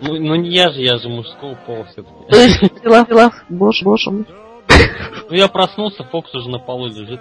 [0.00, 2.30] Ну, ну не я же, я же мужского пола все-таки.
[2.30, 4.26] То есть, дела, боже, боже мой.
[5.30, 7.20] Ну я проснулся, Фокс уже на полу лежит.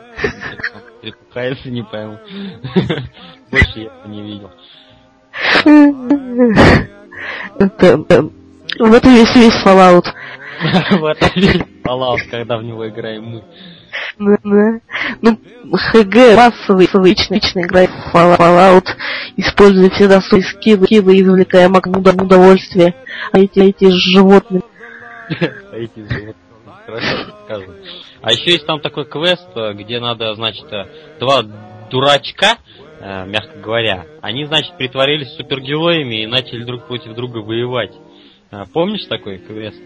[1.02, 2.18] Припухается, не пойму.
[3.52, 4.52] Больше я не видел.
[7.60, 7.98] Это,
[8.80, 10.06] в этом весь весь Fallout.
[11.00, 13.44] В этом весь Fallout, когда в него играем мы.
[14.20, 14.80] Да,
[15.22, 15.40] Ну,
[15.78, 18.88] ХГ массовый, лично, лично играет в Fallout,
[19.36, 22.96] используя всегда свои скиллы, скиллы извлекая максимум удовольствия.
[23.32, 24.64] А эти, эти животные.
[25.30, 25.36] А
[25.76, 26.47] эти животные.
[26.88, 27.76] Хорошо сказано.
[28.22, 30.66] А еще есть там такой квест, где надо, значит,
[31.20, 31.44] два
[31.92, 32.58] дурачка,
[33.00, 37.94] э, мягко говоря, они, значит, притворились супергероями и начали друг против друга воевать.
[38.52, 39.82] Э, помнишь такой квест?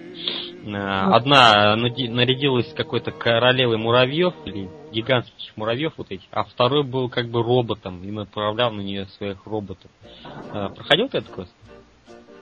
[0.63, 7.29] Э, одна нарядилась какой-то королевой муравьев, или гигантских муравьев вот этих, а второй был как
[7.29, 9.89] бы роботом и направлял на нее своих роботов.
[10.53, 11.53] Э, проходил ты этот квест?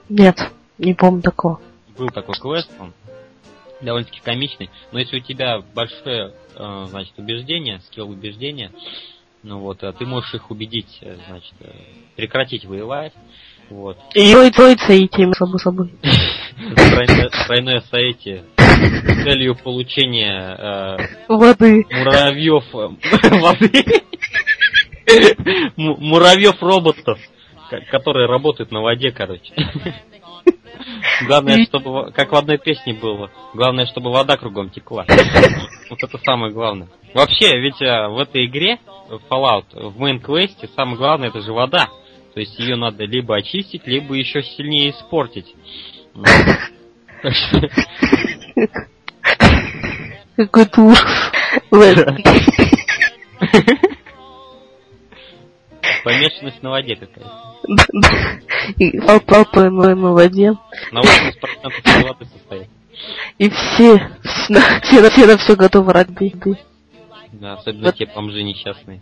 [0.08, 0.36] Нет,
[0.78, 1.60] не помню такого.
[1.96, 2.92] Был такой квест, он
[3.80, 8.72] довольно-таки комичный, но если у тебя большое, значит, убеждение, скилл убеждения,
[9.42, 11.54] ну вот, ты можешь их убедить, значит,
[12.16, 13.12] прекратить воевать,
[13.70, 13.96] вот.
[14.14, 14.34] И
[15.08, 15.92] тем само собой.
[17.46, 20.96] Тройное соитие с целью получения э,
[21.28, 21.86] воды.
[21.88, 22.88] Муравьев э,
[23.38, 23.84] воды.
[25.76, 27.18] Муравьев роботов,
[27.90, 29.52] которые работают на воде, короче.
[31.26, 35.04] Главное, чтобы, как в одной песне было, главное, чтобы вода кругом текла.
[35.90, 36.88] Вот это самое главное.
[37.14, 38.78] Вообще, ведь э, в этой игре,
[39.28, 41.88] Fallout, в main квесте, самое главное это же вода.
[42.34, 45.54] То есть ее надо либо очистить, либо еще сильнее испортить.
[50.36, 51.32] Какой-то ужас.
[56.04, 57.50] Помешанность на воде какая-то.
[59.26, 60.52] Папа на воде.
[60.92, 62.68] На 80% воды состоит.
[63.38, 66.34] И все, все, все на все готовы ради
[67.32, 69.00] Да, особенно те бомжи несчастные.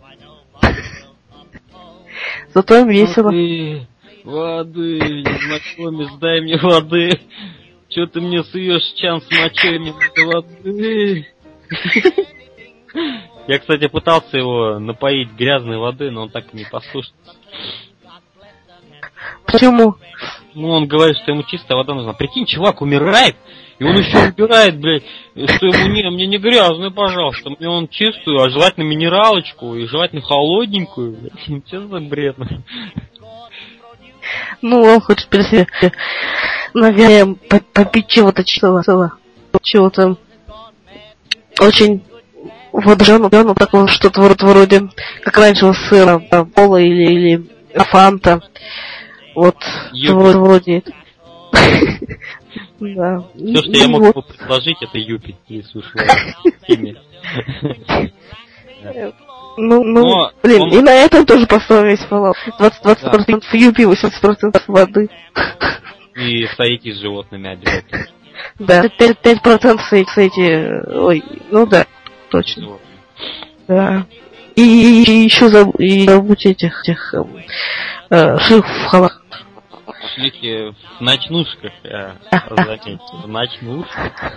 [2.53, 3.25] Зато им весело.
[3.25, 3.87] Воды,
[4.23, 7.19] воды, незнакомец, дай мне воды.
[7.89, 9.93] Че ты мне суешь чан с мочой, мне
[10.25, 11.27] воды.
[13.47, 17.13] Я, кстати, пытался его напоить грязной водой, но он так и не послушался.
[19.45, 19.95] Почему?
[20.53, 22.13] Ну, он говорит, что ему чистая вода нужна.
[22.13, 23.35] Прикинь, чувак умирает,
[23.79, 25.03] и он еще убирает, блядь,
[25.33, 30.21] что ему не, мне не грязную, пожалуйста, мне он чистую, а желательно минералочку, и желательно
[30.21, 31.63] холодненькую, блядь.
[31.67, 32.35] Что за бред?
[34.61, 35.69] Ну, он хочет перед
[36.73, 37.35] наверное,
[37.73, 39.13] попить чего-то чего-то,
[39.61, 40.17] чего-то
[41.59, 42.03] очень
[42.71, 44.89] вот жану, жану такого что-то вроде, вроде,
[45.23, 47.49] как раньше у сыра, там, пола или, или
[47.91, 48.41] фанта.
[49.35, 49.57] Вот,
[50.33, 50.83] вроде.
[52.79, 53.23] Да.
[53.35, 55.85] Все, что я мог бы предложить, это Юпи, если уж
[59.57, 62.35] Ну, ну, блин, и на этом тоже поставим весь Fallout.
[62.57, 65.09] 20%, 20% Юпи, 80% воды.
[66.15, 68.05] И стоите с животными обязательно.
[68.57, 71.21] Да, 5%, 5% эти, ой,
[71.51, 71.85] ну да,
[72.29, 72.77] точно.
[73.67, 74.05] Да.
[74.55, 77.13] И, и еще заб, и забудь этих, этих
[78.09, 79.23] э, шиф в халах.
[80.15, 82.99] Шлики в ночнушках, я заметил.
[83.23, 84.33] В ночнушках.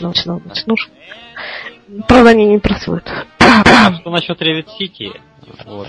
[0.00, 0.94] Ночно, ночнушках.
[2.08, 3.08] Правда, они не працуют.
[3.38, 5.20] А что насчет Revit City?
[5.66, 5.88] Вот.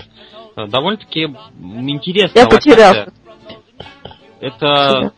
[0.56, 2.38] Довольно-таки интересно.
[2.38, 3.12] Я потерялся.
[4.40, 5.12] Это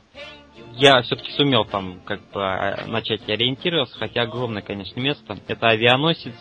[0.79, 5.39] я все-таки сумел там как бы а, начать ориентироваться, хотя огромное, конечно, место.
[5.49, 6.35] Это авианосец,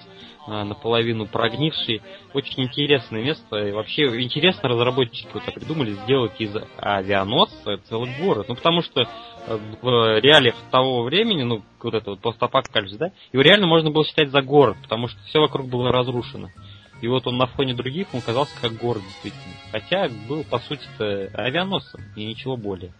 [0.46, 2.02] а, наполовину прогнивший.
[2.34, 3.58] Очень интересное место.
[3.58, 8.46] И вообще интересно разработчики вот так придумали сделать из авианосца целый город.
[8.48, 13.42] Ну, потому что э, в реалиях того времени, ну, вот это вот постапокалипсис, да, его
[13.42, 16.50] реально можно было считать за город, потому что все вокруг было разрушено.
[17.02, 19.54] И вот он на фоне других, он казался как город действительно.
[19.72, 22.92] Хотя был, по сути-то, авианосцем и ничего более.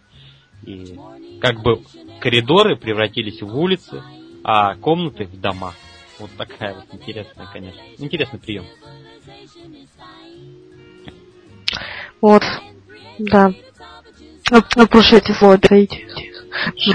[0.64, 0.98] И
[1.40, 1.82] как бы
[2.20, 4.02] коридоры превратились в улицы,
[4.44, 5.74] а комнаты в дома.
[6.18, 7.80] Вот такая вот интересная, конечно.
[7.98, 8.64] Интересный прием.
[12.20, 12.42] Вот,
[13.18, 13.52] да.
[14.50, 16.06] Напрушайте слово перейти.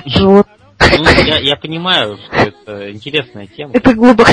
[0.06, 0.48] Живот.
[0.80, 3.72] Ну, я, я понимаю, что это интересная тема.
[3.73, 4.31] Это глубоко,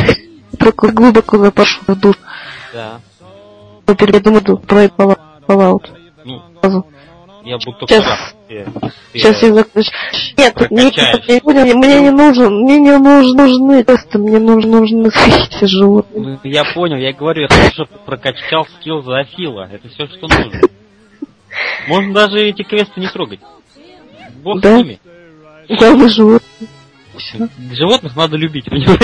[0.53, 2.17] это глубоко запашу в душ.
[2.73, 3.01] Да.
[3.87, 5.87] Передумаю про Fallout.
[6.25, 6.87] Ну,
[7.45, 8.35] я буду Сейчас,
[9.13, 9.91] сейчас я закончу.
[10.37, 15.65] Нет, нет, мне, мне не нужен, мне не нужны, нужны тесты, мне нужны, нужны эти
[15.65, 16.39] животные.
[16.43, 19.69] Ну, я понял, я говорю, я тоже прокачал скилл зоофила.
[19.73, 20.61] Это все, что нужно.
[21.89, 23.41] Можно даже эти квесты не трогать.
[24.43, 24.75] Бог да?
[24.75, 25.01] с ними.
[25.69, 26.69] Главное животные.
[27.73, 29.01] Животных надо любить, понимаешь?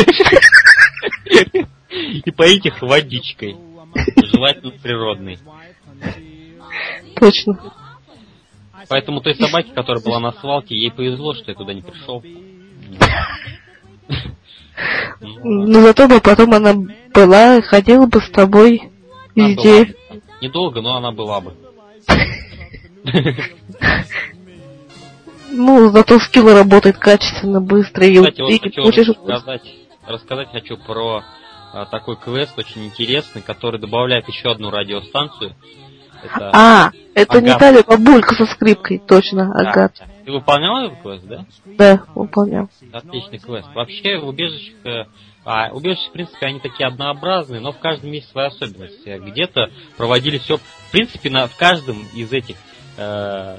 [2.24, 3.56] И поить их водичкой.
[4.16, 5.38] Желательно природной.
[7.18, 7.58] Точно.
[8.88, 12.22] Поэтому той собаке, которая была на свалке, ей повезло, что я туда не пришел.
[15.42, 16.74] Ну зато бы потом она
[17.14, 18.90] была, ходила бы с тобой
[19.34, 19.94] везде.
[20.42, 21.54] Недолго, но она была бы.
[25.58, 28.04] Ну, зато скилл работает качественно, быстро.
[28.04, 29.62] Кстати, вот рассказать,
[30.06, 31.24] рассказать хочу про
[31.72, 35.54] а, такой квест очень интересный, который добавляет еще одну радиостанцию.
[36.22, 39.70] Это а, это не та ли бабулька со скрипкой, точно, да.
[39.70, 40.02] Агат.
[40.24, 41.44] Ты выполнял этот квест, да?
[41.64, 42.68] Да, выполнял.
[42.92, 43.68] Отличный квест.
[43.74, 45.04] Вообще в убежищах, э,
[45.44, 49.06] а, убежища, в принципе, они такие однообразные, но в каждом есть своя особенность.
[49.06, 52.56] Где-то проводили все, в принципе, на, в каждом из этих
[52.96, 53.58] э,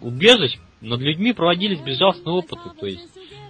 [0.00, 3.08] убежищ над людьми проводились безжалостные опыты, то есть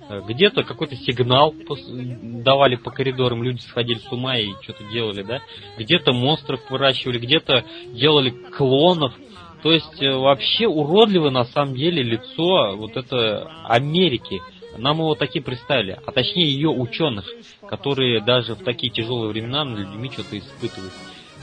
[0.09, 1.55] где-то какой-то сигнал
[1.89, 5.41] давали по коридорам, люди сходили с ума и что-то делали, да?
[5.78, 9.15] Где-то монстров выращивали, где-то делали клонов.
[9.62, 14.41] То есть э, вообще уродливо на самом деле лицо вот это Америки.
[14.77, 17.24] Нам его такие представили, а точнее ее ученых,
[17.66, 20.93] которые даже в такие тяжелые времена над людьми что-то испытывают.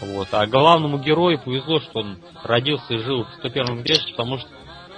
[0.02, 0.27] Вот.
[0.31, 4.49] А главному герою повезло, что он родился и жил в 101 веке, потому что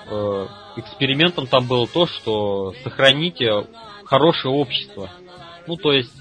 [0.09, 3.65] э, экспериментом там было то, что сохраните
[4.05, 5.09] хорошее общество.
[5.67, 6.13] Ну, то есть,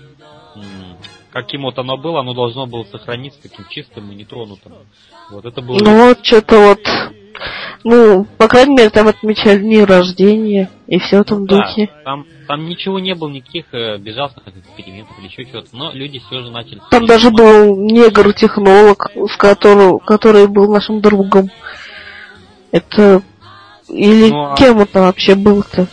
[1.32, 4.72] каким вот оно было, оно должно было сохраниться таким чистым и нетронутым.
[5.30, 5.78] Вот это было...
[5.78, 6.80] Ну, вот что-то вот...
[7.82, 11.90] Ну, по крайней мере, там отмечали дни рождения и все в этом да, духе.
[12.04, 16.40] Там, там ничего не было, никаких э, безжалостных экспериментов или еще чего-то, но люди все
[16.40, 16.80] же начали...
[16.90, 21.50] Там даже был негр-технолог, с которого, который был нашим другом.
[22.70, 23.22] Это
[23.88, 24.56] или ну, а...
[24.56, 25.86] кем это вообще был-то?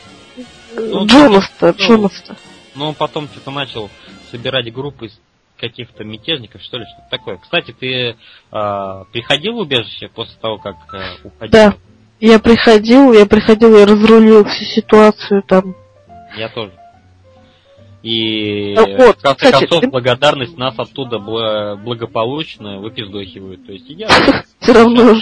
[0.75, 2.35] Ну, Джонас-то, ну, Джонас-то.
[2.75, 3.89] Ну, он потом что-то начал
[4.31, 5.19] собирать группы из
[5.59, 7.37] каких-то мятежников, что ли, что-то такое.
[7.37, 8.15] Кстати, ты
[8.51, 11.51] э, приходил в убежище после того, как э, уходил?
[11.51, 11.75] Да,
[12.19, 15.75] я приходил, я приходил, я разрулил всю ситуацию там.
[16.35, 16.73] Я тоже.
[18.03, 19.87] И ну, вот, в конце кстати, концов, ты...
[19.89, 23.65] благодарность нас оттуда благополучно выпиздохивают.
[23.67, 24.07] То есть я...
[24.59, 25.15] Все равно.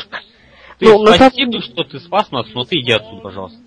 [0.80, 1.62] Ты ну, спасибо, самом...
[1.62, 3.60] что ты спас нас, но ты иди отсюда, пожалуйста.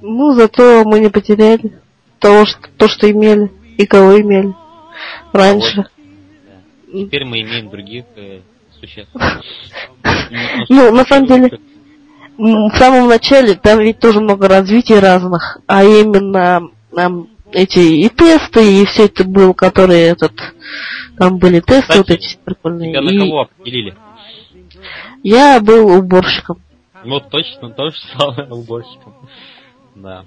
[0.00, 1.80] Ну, зато мы не потеряли
[2.18, 4.54] того, что, то, что имели и кого имели
[5.32, 5.86] раньше.
[6.92, 8.40] Теперь мы имеем других э,
[8.80, 9.12] существ.
[10.68, 11.58] Ну, на самом деле,
[12.36, 16.68] в самом начале там ведь тоже много развитий разных, а именно
[17.52, 20.32] эти и тесты, и все это было, которые этот,
[21.18, 22.90] там были тесты вот эти прикольные.
[22.90, 23.94] Тебя на кого определили?
[25.22, 26.60] Я был уборщиком.
[27.04, 29.14] Вот точно, то же самое уборщиком.
[29.94, 30.24] Да.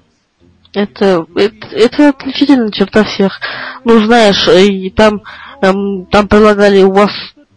[0.73, 3.39] Это, это, это отличительная черта всех.
[3.85, 5.21] Ну, знаешь, и там,
[5.61, 7.11] эм, там предлагали у вас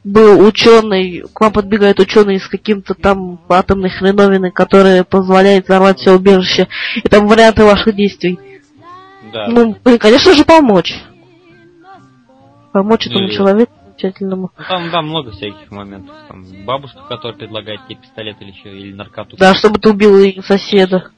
[0.04, 6.14] был ученый, к вам подбегает ученый с каким-то там атомной хреновиной, которая позволяет взорвать все
[6.14, 8.38] убежище, и там варианты ваших действий.
[9.32, 9.48] Да.
[9.48, 10.94] Ну, блин, конечно же, помочь.
[12.72, 14.50] Помочь этому Или- человеку замечательному.
[14.56, 16.14] Ну, там, да, много всяких моментов.
[16.28, 19.36] Там бабушка, которая предлагает тебе пистолет или еще, или наркоту.
[19.36, 21.10] Да, чтобы ты убил ее соседа.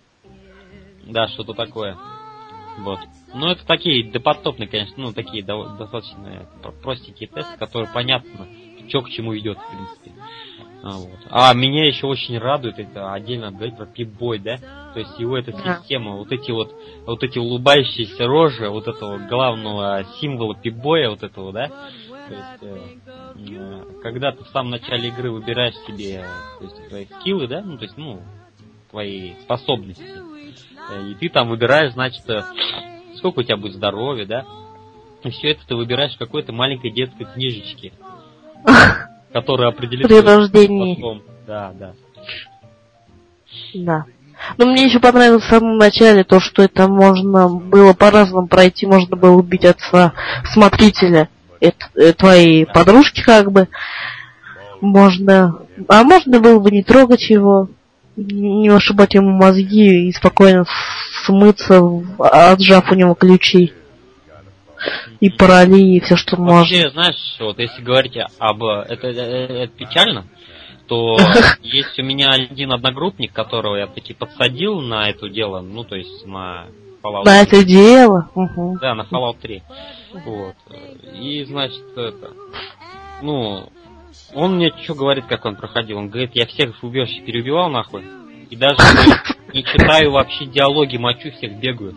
[1.07, 1.97] Да, что-то такое.
[2.79, 3.01] Вот.
[3.35, 8.47] Ну, это такие допотопные, конечно, ну, такие достаточно про- простенькие тесты, которые понятно,
[8.89, 10.13] что к чему идет, в принципе.
[10.83, 11.19] А, вот.
[11.29, 14.57] а меня еще очень радует, это отдельно говорить про пип-бой, да?
[14.95, 15.77] То есть его эта Да.
[15.77, 16.75] система, вот эти вот,
[17.05, 21.71] вот эти улыбающиеся рожи, вот этого главного символа пип-боя, вот этого, да?
[22.31, 26.25] То есть, э, когда ты в самом начале игры выбираешь себе
[26.59, 28.23] то есть, твои скиллы, да, ну, то есть, ну,
[28.91, 30.05] твои способности,
[30.91, 32.43] Э, и ты там выбираешь, значит, э,
[33.17, 34.45] сколько у тебя будет здоровья, да,
[35.23, 37.93] и все это ты выбираешь в какой-то маленькой детской книжечке,
[39.33, 40.07] которая определит...
[40.07, 41.23] При рождении.
[41.47, 41.93] Да, да.
[43.75, 44.05] Да.
[44.57, 49.17] Но мне еще понравилось в самом начале то, что это можно было по-разному пройти, можно
[49.17, 50.15] было убить отца
[50.55, 51.29] смотрителя
[51.61, 53.69] это, э, твоей подружки как бы.
[54.81, 55.61] Можно.
[55.89, 57.69] А можно было бы не трогать его,
[58.17, 60.65] не ошибать ему мозги и спокойно
[61.25, 61.83] смыться,
[62.19, 63.73] отжав у него ключи.
[65.21, 66.61] И пароли, и все, что можно.
[66.61, 68.65] Вообще, знаешь, вот если говорить об...
[68.65, 70.25] э, Это, это- это печально,
[70.87, 71.19] то
[71.63, 76.25] есть у меня один одногруппник, которого я таки подсадил на это дело, ну, то есть
[76.27, 76.65] на
[77.03, 78.29] Fallout Да, это дело.
[78.35, 78.79] Мгм.
[78.79, 79.63] Да, на Fallout 3.
[80.25, 80.55] Вот.
[81.15, 82.33] И, значит, это...
[83.23, 83.71] Ну,
[84.35, 85.99] он мне что говорит, как он проходил?
[85.99, 88.05] Он говорит, я всех убежище переубивал нахуй.
[88.51, 88.77] И даже
[89.53, 91.97] не читаю вообще диалоги, мочу всех, бегаю.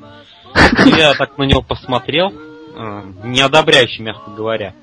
[0.86, 4.74] И я так на него посмотрел, э, неодобряюще, мягко говоря.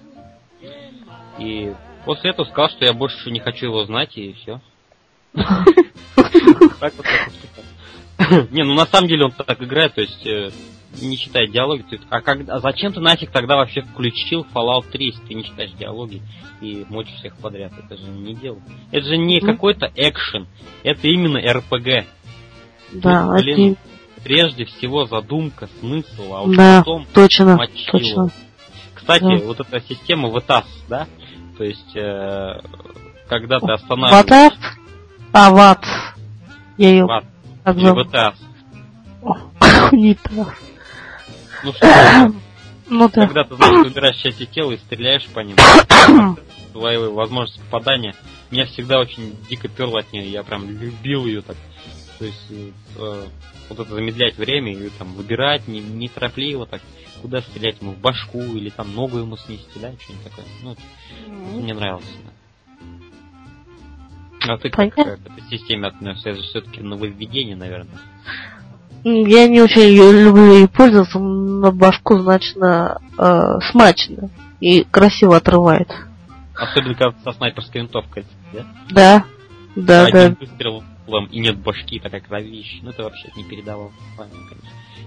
[1.38, 1.72] И
[2.04, 4.60] после этого сказал, что я больше не хочу его знать, и все.
[6.80, 7.06] Так вот.
[8.50, 10.50] Не, ну на самом деле он так играет, то есть э,
[11.00, 11.84] не читает диалоги.
[11.90, 15.44] есть, а, как, а зачем ты нафиг тогда вообще включил Fallout 3, если ты не
[15.44, 16.22] читаешь диалоги
[16.60, 17.72] и мочишь всех подряд?
[17.78, 18.58] Это же не дело.
[18.90, 19.46] Это же не Ну.
[19.46, 20.46] какой-то экшен,
[20.82, 22.06] это именно РПГ.
[22.92, 23.76] Да, Ну, блин, один-
[24.22, 27.90] Прежде всего задумка, смысл, а уж да, потом точно, мочило.
[27.92, 28.30] точно.
[28.92, 29.46] Кстати, Да.
[29.46, 31.06] вот эта система ВТАС, да?
[31.56, 32.60] То есть, э,
[33.28, 34.24] когда ты останавливаешь...
[34.24, 34.52] Ватар?
[35.32, 35.84] А, ват.
[36.76, 37.24] Я ее Ват,
[37.72, 38.34] ВТАС.
[39.92, 40.58] Не так.
[41.62, 41.86] Ну что,
[42.88, 43.26] Ну да.
[43.26, 45.56] когда ты, значит, выбираешь части тела и стреляешь по ним,
[46.72, 48.14] твои возможности попадания,
[48.50, 51.56] меня всегда очень дико перло от нее, я прям любил ее так.
[52.18, 52.46] То есть,
[52.96, 53.26] э,
[53.68, 56.82] вот это замедлять время и там выбирать не, неторопливо так,
[57.22, 60.44] куда стрелять ему, в башку или там ногу ему снести, да, что-нибудь такое.
[60.62, 60.76] Ну,
[61.60, 62.30] мне нравилось, да.
[64.48, 65.04] А ты как Понятно.
[65.16, 66.30] к этой системе относишься?
[66.30, 67.98] Это же все-таки нововведение, наверное.
[69.04, 74.30] М, Я не очень её люблю ей пользоваться, но башку значно э, смачно
[74.60, 75.90] и красиво отрывает.
[76.54, 78.64] Особенно когда со снайперской винтовкой, да?
[78.90, 79.24] Да,
[79.76, 80.36] да, Одним да.
[80.40, 80.84] выстрелом
[81.30, 82.78] и нет башки, такая кровища.
[82.82, 83.90] Ну это вообще не передавал.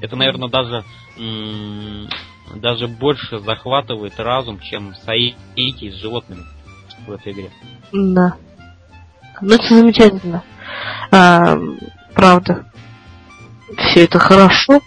[0.02, 0.84] Это, наверное, даже
[1.18, 2.08] м,
[2.56, 6.44] даже больше захватывает разум, чем соитие с животными
[7.08, 7.52] в этой игре.
[7.94, 8.36] Да.
[9.44, 10.44] Ну, это замечательно.
[11.12, 11.58] А,
[12.14, 12.66] правда.
[13.78, 14.82] Все это хорошо.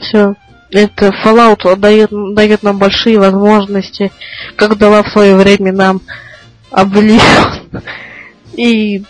[0.00, 0.34] Все.
[0.70, 4.10] Это Fallout дает, дает нам большие возможности,
[4.56, 6.00] как дала в свое время нам
[6.72, 7.82] Oblivion.
[8.56, 9.04] И,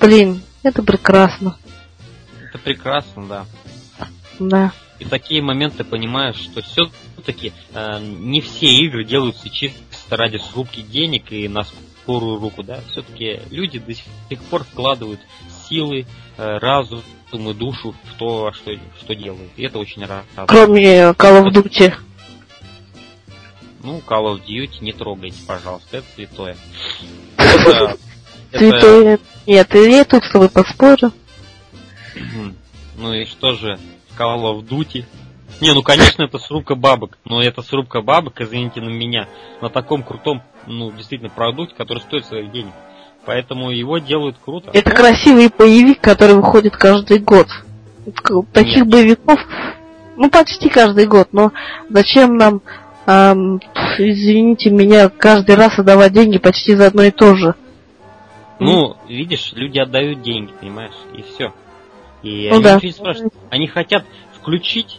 [0.00, 1.56] блин, это прекрасно.
[2.48, 3.46] Это прекрасно, да.
[4.38, 4.72] Да.
[5.00, 7.52] И в такие моменты понимаешь, что все-таки
[8.00, 11.64] не все игры делаются чисто ради срубки денег и на
[12.02, 12.80] скорую руку, да.
[12.90, 15.20] Все-таки люди до сих пор вкладывают
[15.68, 16.06] силы,
[16.36, 17.02] э, разум
[17.32, 19.50] и душу в то, что, что делают.
[19.56, 20.24] И это очень рад.
[20.46, 21.94] Кроме Call of Duty.
[23.82, 26.56] Ну, Call of Duty не трогайте, пожалуйста, это святое.
[27.36, 27.96] Это-
[28.54, 29.18] Святое.
[29.46, 31.10] Нет, и я тут с тобой поспорю.
[32.96, 33.78] Ну и что же,
[34.18, 35.04] Call of Duty?
[35.62, 39.28] Не, ну конечно это срубка бабок, но это срубка бабок, извините на меня,
[39.60, 42.72] на таком крутом, ну действительно продукте, который стоит своих денег.
[43.26, 44.70] Поэтому его делают круто.
[44.72, 47.46] Это красивый боевик, который выходит каждый год.
[48.52, 48.88] Таких Нет.
[48.88, 49.38] боевиков,
[50.16, 51.52] ну почти каждый год, но
[51.88, 52.60] зачем нам,
[53.06, 53.60] ам,
[53.98, 57.54] извините меня, каждый раз отдавать деньги почти за одно и то же?
[58.58, 61.52] Ну, видишь, люди отдают деньги, понимаешь, и все.
[62.24, 62.74] И Ну они да.
[62.74, 63.34] ничего не спрашивают.
[63.48, 64.04] Они хотят
[64.40, 64.98] включить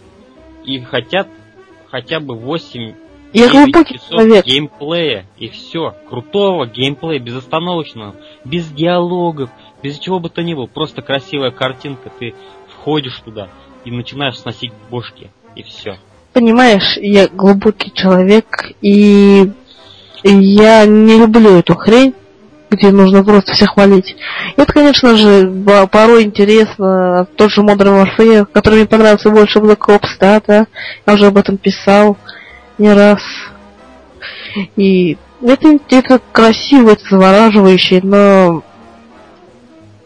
[0.66, 1.28] и хотят
[1.90, 2.96] хотя бы 8
[3.34, 4.46] Я глубокий человек.
[4.46, 5.96] геймплея, и все.
[6.10, 8.16] Крутого геймплея, безостановочного,
[8.46, 9.50] без диалогов,
[9.82, 10.66] без чего бы то ни было.
[10.66, 12.34] Просто красивая картинка, ты
[12.68, 13.50] входишь туда
[13.86, 15.98] и начинаешь сносить бошки, и все.
[16.34, 19.52] Понимаешь, я глубокий человек, и
[20.24, 22.16] я не люблю эту хрень,
[22.76, 24.16] где нужно просто всех хвалить.
[24.58, 25.52] Это, конечно же,
[25.92, 27.28] порой интересно.
[27.36, 30.68] Тот же Modern Warfare, который мне понравился больше Black Ops, да, да.
[31.06, 32.18] Я уже об этом писал
[32.78, 33.22] не раз.
[34.76, 38.64] И это, это красиво, это завораживающе, но...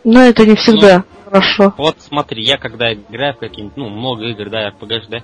[0.03, 1.73] Но это не всегда ну, хорошо.
[1.77, 5.23] Вот смотри, я когда играю в какие-нибудь, ну, много игр, да, RPG, да,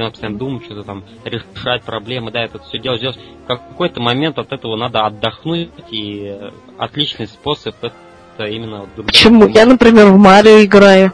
[0.00, 3.18] надо постоянно думать, что-то там решать проблемы, да, это все делать, делать.
[3.44, 6.36] В какой-то момент от этого надо отдохнуть, и
[6.78, 8.86] отличный способ это именно...
[8.96, 9.46] Почему?
[9.48, 11.12] Я, например, в Марио играю.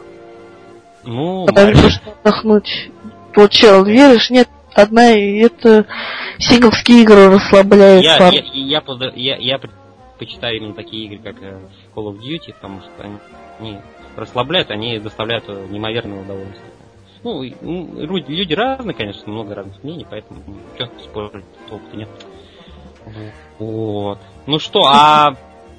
[1.03, 1.89] Ну, Потому Марио...
[1.89, 2.91] что отдохнуть.
[3.51, 5.85] Чел, веришь, нет, одна, это
[6.39, 8.03] синглские игры расслабляют.
[8.03, 8.81] Я, я, я,
[9.15, 11.59] я, я предпочитаю именно такие игры, как э,
[11.95, 13.17] Call of Duty, потому что они,
[13.59, 13.77] они
[14.15, 16.71] расслабляют, они доставляют э, неимоверное удовольствие.
[17.23, 20.41] Ну, люди разные, конечно, много разных мнений, поэтому
[20.75, 22.09] что спорить толку-то нет.
[23.59, 24.19] Вот.
[24.45, 25.35] Ну что, а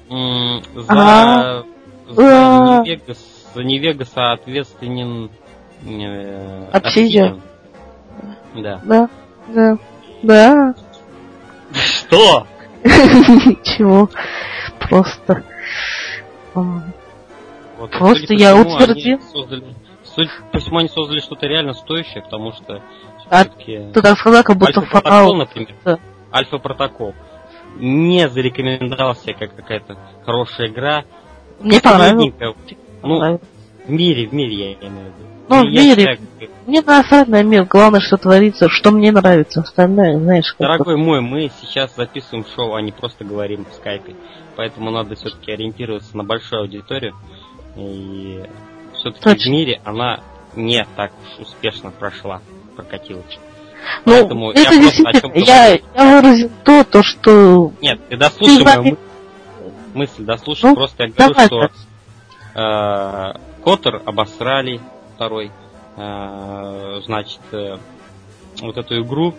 [0.09, 1.65] за,
[2.09, 3.15] за Невега,
[3.53, 5.29] за Невега соответственен
[5.85, 7.41] э, Обсидиан.
[8.55, 8.81] Да.
[8.83, 9.09] Да,
[9.47, 9.77] да,
[10.23, 10.75] да.
[11.71, 12.47] Что?
[12.83, 14.09] Ничего.
[14.89, 15.43] Просто.
[16.53, 19.19] Вот, Просто я утвердил.
[20.15, 22.81] Судя по всему, они создали что-то реально стоящее, потому что
[23.29, 25.99] а ты так сказал, как будто Альфа-протокол, например, да.
[26.33, 27.13] Альфа-протокол
[27.77, 31.03] не зарекомендовался как какая-то хорошая игра.
[31.59, 32.33] Мне понравилось.
[33.03, 33.39] Ну,
[33.85, 35.29] в мире, в мире я имею в виду.
[35.47, 36.17] Ну, в мире.
[36.19, 37.65] Считаю, мне насрать на мир.
[37.65, 39.61] Главное, что творится, что мне нравится.
[39.61, 44.15] Остальное, знаешь, Дорогой мой, мы сейчас записываем шоу, а не просто говорим в скайпе.
[44.55, 47.15] Поэтому надо все-таки ориентироваться на большую аудиторию.
[47.75, 48.43] И
[48.99, 50.21] все-таки в мире она
[50.55, 52.41] не так уж успешно прошла,
[52.75, 53.39] прокатилась.
[54.05, 57.71] Ну, Поэтому это я действительно, я, я выразил то, то, что...
[57.81, 58.97] Нет, ты дослушай ты мою
[59.93, 61.69] мысль, дослушай, ну, просто я говорю, что
[62.55, 64.81] э, Котор обосрали
[65.15, 65.51] второй,
[65.95, 67.77] э, значит, э,
[68.61, 69.33] вот эту игру.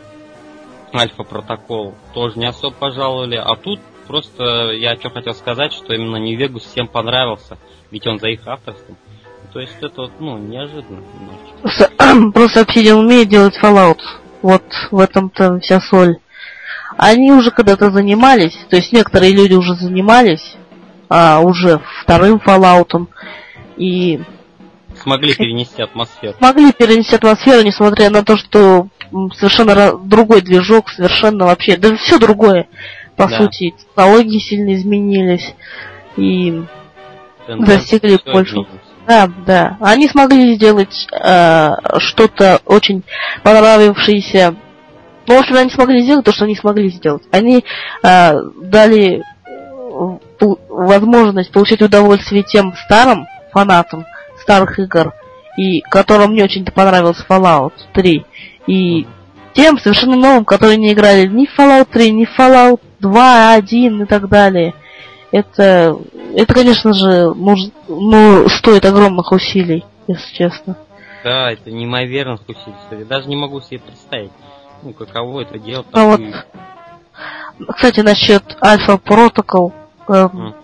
[0.92, 3.78] Альфа Протокол тоже не особо пожаловали, а тут
[4.08, 7.58] просто я что хотел сказать, что именно Нью-Вегус всем понравился,
[7.92, 8.96] ведь он за их авторством.
[9.52, 12.31] То есть это вот, ну, неожиданно немножечко.
[12.32, 13.98] Просто, Obsidian умеет делать Fallout.
[14.43, 16.18] Вот в этом-то вся соль.
[16.97, 20.56] Они уже когда-то занимались, то есть некоторые люди уже занимались
[21.09, 23.06] а, уже вторым Fallout
[23.77, 24.20] и
[25.01, 26.36] смогли перенести атмосферу.
[26.39, 28.89] Смогли перенести атмосферу, несмотря на то, что
[29.35, 32.68] совершенно другой движок, совершенно вообще, да все другое,
[33.16, 33.39] по да.
[33.39, 35.55] сути, технологии сильно изменились
[36.16, 36.62] и
[37.47, 38.66] Тенденция достигли большего.
[39.10, 39.76] Да, да.
[39.80, 43.02] Они смогли сделать э, что-то очень
[43.42, 44.54] понравившееся.
[45.26, 47.24] Ну, в общем, они смогли сделать то, что они смогли сделать.
[47.32, 47.64] Они
[48.04, 48.32] э,
[48.62, 54.06] дали э, возможность получить удовольствие тем старым фанатам
[54.40, 55.12] старых игр,
[55.56, 58.24] и которым мне очень-то понравился Fallout 3,
[58.68, 59.08] и
[59.54, 64.02] тем совершенно новым, которые не играли ни в Fallout 3, ни в Fallout 2, 1
[64.02, 64.72] и так далее
[65.32, 65.97] это,
[66.35, 70.77] это, конечно же, ну, стоит огромных усилий, если честно.
[71.23, 73.09] Да, это неимоверных усилий стоит.
[73.09, 74.32] Даже не могу себе представить,
[74.82, 75.86] ну, каково это делать.
[75.93, 76.20] А вот,
[77.74, 79.73] кстати, насчет Альфа Протокол,
[80.09, 80.55] эм,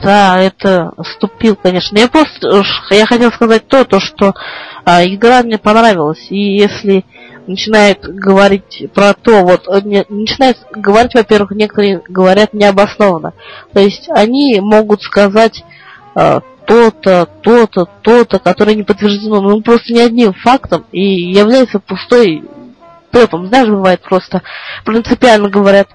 [0.00, 1.98] да, это ступил, конечно.
[1.98, 4.34] Я просто, я хотел сказать то, то что
[4.84, 6.26] а, игра мне понравилась.
[6.30, 7.04] И если
[7.46, 13.34] начинает говорить про то, вот, э, не, начинает говорить, во-первых, некоторые говорят необоснованно.
[13.72, 15.64] То есть они могут сказать
[16.14, 22.44] а, то-то, то-то, то-то, которое не подтверждено, ну, просто не одним фактом и является пустой
[23.10, 23.46] пепом.
[23.48, 24.42] Знаешь, бывает просто
[24.84, 25.88] принципиально говорят,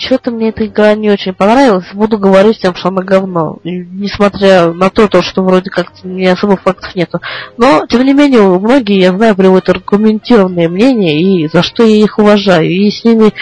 [0.00, 3.58] что-то мне эта игра не очень понравилась, буду говорить всем, что она говно.
[3.62, 7.20] Несмотря на то, то, что вроде как не особо фактов нету.
[7.56, 12.18] Но, тем не менее, многие, я знаю, приводят аргументированные мнения, и за что я их
[12.18, 12.68] уважаю.
[12.68, 13.32] И с ними,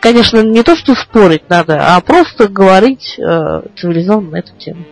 [0.00, 4.84] конечно, не то, что спорить надо, а просто говорить э, цивилизованно на эту тему.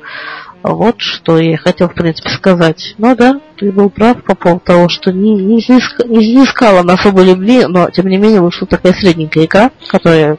[0.62, 2.94] Вот что я хотел, в принципе, сказать.
[2.96, 6.94] Ну да, ты был прав по поводу того, что не, не, не, не искала на
[6.94, 10.38] особой любви, но, тем не менее, вышла такая средненькая игра, которая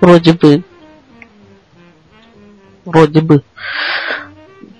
[0.00, 0.62] вроде бы.
[2.84, 3.42] Вроде бы.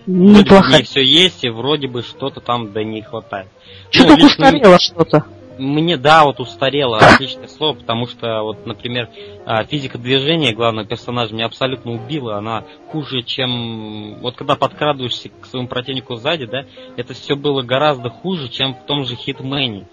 [0.07, 3.49] Бы все есть, и вроде бы что-то там да не хватает.
[3.91, 5.25] Что-то ну, устарело что-то.
[5.59, 9.09] мне, да, вот устарело отличное слово, потому что, вот, например,
[9.47, 12.37] а, физика движения главного персонажа меня абсолютно убила.
[12.37, 14.17] Она хуже, чем...
[14.21, 16.65] Вот когда подкрадываешься к своему противнику сзади, да,
[16.99, 19.87] это все было гораздо хуже, чем в том же Хитмене.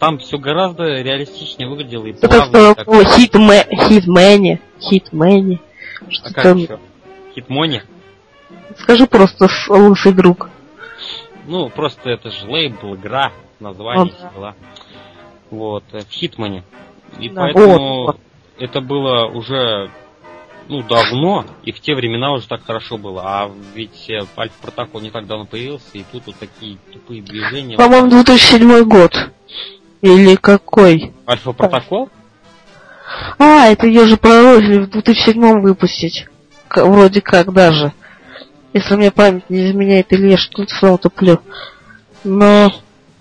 [0.00, 2.56] Там все гораздо реалистичнее выглядело и плавно.
[2.56, 3.66] Это что, Хитме...
[3.70, 5.60] Хитмене, Хитмене.
[6.08, 6.78] Что а как еще?
[7.34, 7.84] Хитмоне?
[8.78, 10.48] Скажи просто лысый друг.
[11.46, 14.32] Ну, просто это же лейбл, игра, название, вот.
[14.34, 14.54] дела.
[15.50, 16.64] Вот, э, в Хитмане.
[17.18, 18.16] И да, поэтому вот.
[18.58, 19.90] это было уже
[20.68, 23.22] ну, давно, и в те времена уже так хорошо было.
[23.22, 27.76] А ведь э, Альфа Протокол не так давно появился, и тут вот такие тупые движения.
[27.76, 29.12] По-моему, 2007 год.
[30.02, 31.12] Или какой?
[31.28, 32.08] Альфа Протокол?
[33.38, 36.26] А, это ее же пророчили в 2007 выпустить.
[36.74, 37.92] Вроде как даже.
[38.72, 41.40] Если мне память не изменяет, или я что-то снова туплю.
[42.22, 42.70] Но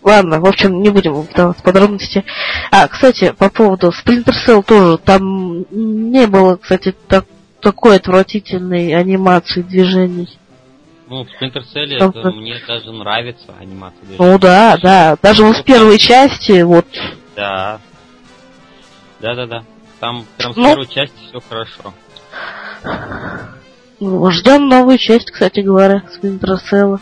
[0.01, 2.23] Ладно, в общем, не будем вдаваться в подробности.
[2.72, 7.26] А, кстати, по поводу Splinter Cell тоже, там не было, кстати, так,
[7.60, 10.39] такой отвратительной анимации движений.
[11.10, 14.30] Ну, в Splinter Cell это мне даже нравится анимация движений.
[14.31, 16.86] Ну да, да, даже вот в первой части, вот.
[17.36, 17.80] Да.
[19.19, 19.64] Да-да-да.
[19.99, 21.94] Там прям ну, первой части все хорошо.
[23.99, 26.99] Ну, ждем новую часть, кстати говоря, Splinter Cell.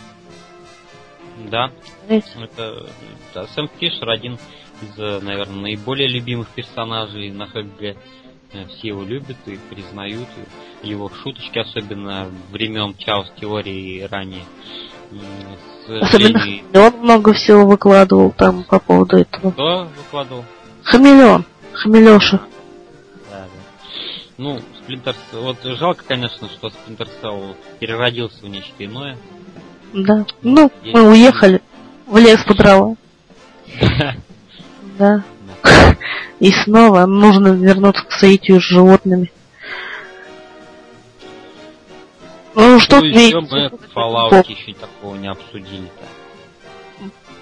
[1.50, 1.70] Да.
[2.08, 2.86] Это
[3.34, 4.38] да, Сэм Фишер один
[4.80, 7.96] из, э, наверное, наиболее любимых персонажей на ХГ.
[8.52, 10.28] Э, все его любят и признают.
[10.82, 14.44] И его шуточки, особенно времен Чаус теории ранее.
[16.00, 19.50] Особенно Хамелеон много всего выкладывал там по поводу этого.
[19.50, 20.44] Кто выкладывал?
[20.84, 21.44] Хамелеон.
[21.72, 22.40] Хамелеша.
[23.30, 23.46] Да, да.
[24.36, 29.16] Ну, Splinter Вот жалко, конечно, что Splinter Cell переродился в нечто иное.
[29.92, 30.26] Да.
[30.42, 31.62] Ну, мы уехали
[32.06, 32.96] в лес по дрова.
[34.98, 35.22] Да.
[36.40, 39.30] И снова нужно вернуться к соитию с животными.
[42.54, 46.04] Ну, что ну, мы в Fallout еще такого не обсудили-то.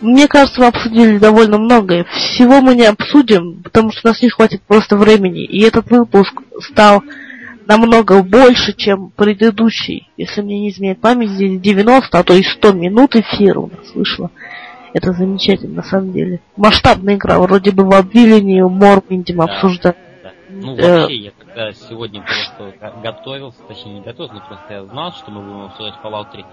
[0.02, 2.04] Мне кажется, мы обсудили довольно многое.
[2.04, 5.44] Всего мы не обсудим, потому что у нас не хватит просто времени.
[5.44, 7.02] И этот выпуск стал
[7.66, 10.10] намного больше, чем предыдущий.
[10.16, 13.94] Если мне не изменяет память, здесь 90, а то и 100 минут эфира у нас
[13.94, 14.30] вышло.
[14.96, 16.40] Это замечательно, на самом деле.
[16.56, 19.96] Масштабная игра, вроде бы в Обвилении, Морпинте мы да, обсуждали.
[20.22, 20.32] Да.
[20.48, 25.12] Ну, э, вообще, я когда сегодня просто готовился, точнее не готовился, но просто я знал,
[25.12, 26.44] что мы будем обсуждать Fallout 3,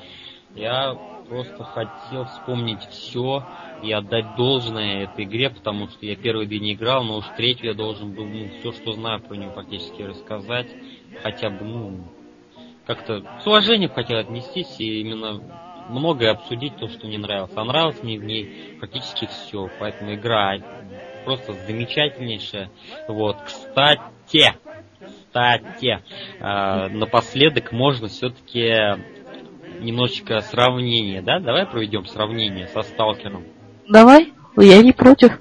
[0.55, 0.93] я
[1.29, 3.45] просто хотел вспомнить все
[3.81, 7.67] и отдать должное этой игре, потому что я первые две не играл, но уж третью
[7.67, 10.67] я должен был ну, все, что знаю про нее, практически рассказать
[11.21, 11.99] хотя бы, ну,
[12.85, 15.41] как-то с уважением хотел отнестись и именно
[15.89, 17.51] многое обсудить то, что мне нравилось.
[17.55, 20.57] А нравилось мне в ней практически все, поэтому игра
[21.25, 22.69] просто замечательнейшая.
[23.07, 24.53] Вот, кстати,
[25.27, 25.99] кстати,
[26.39, 28.99] э, напоследок можно все-таки
[29.79, 31.39] немножечко сравнение, да?
[31.39, 33.43] Давай проведем сравнение со Сталкером.
[33.89, 35.39] Давай, я не против.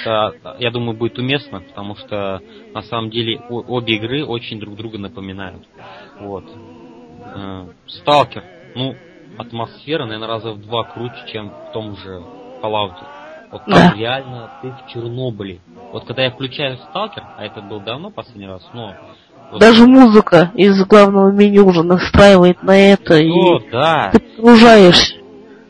[0.00, 2.42] Это, я думаю, будет уместно, потому что
[2.74, 5.66] на самом деле обе игры очень друг друга напоминают.
[6.18, 6.44] Вот.
[7.24, 8.44] Э, Сталкер,
[8.74, 8.94] ну,
[9.40, 12.22] атмосфера, наверное, раза в два круче, чем в том же
[12.62, 12.94] Fallout.
[13.50, 13.94] Вот там да.
[13.96, 15.60] реально ты в Чернобыле.
[15.92, 18.94] Вот когда я включаю Сталкер, а это был давно последний раз, но...
[19.50, 24.10] Вот Даже музыка из главного меню уже настраивает на это, ну, и да.
[24.12, 25.19] ты погружаешься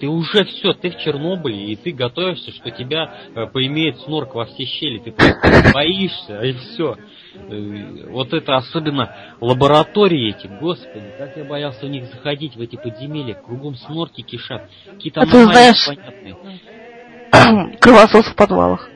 [0.01, 4.47] ты уже все, ты в Чернобыле, и ты готовишься, что тебя э, поимеет снорк во
[4.47, 6.97] все щели, ты просто боишься, и все.
[7.35, 12.77] Э, вот это особенно лаборатории эти, господи, как я боялся в них заходить, в эти
[12.77, 17.77] подземелья, кругом снорки кишат, какие-то а ты знаешь, понятные.
[17.79, 18.89] кровосос в подвалах.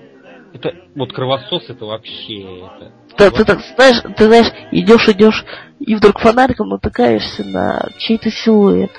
[0.55, 2.93] Это, вот кровосос это вообще, это...
[3.19, 5.45] Да, ты так знаешь, ты знаешь, идешь, идешь,
[5.81, 8.91] и вдруг фонариком натыкаешься на чей-то силуэт.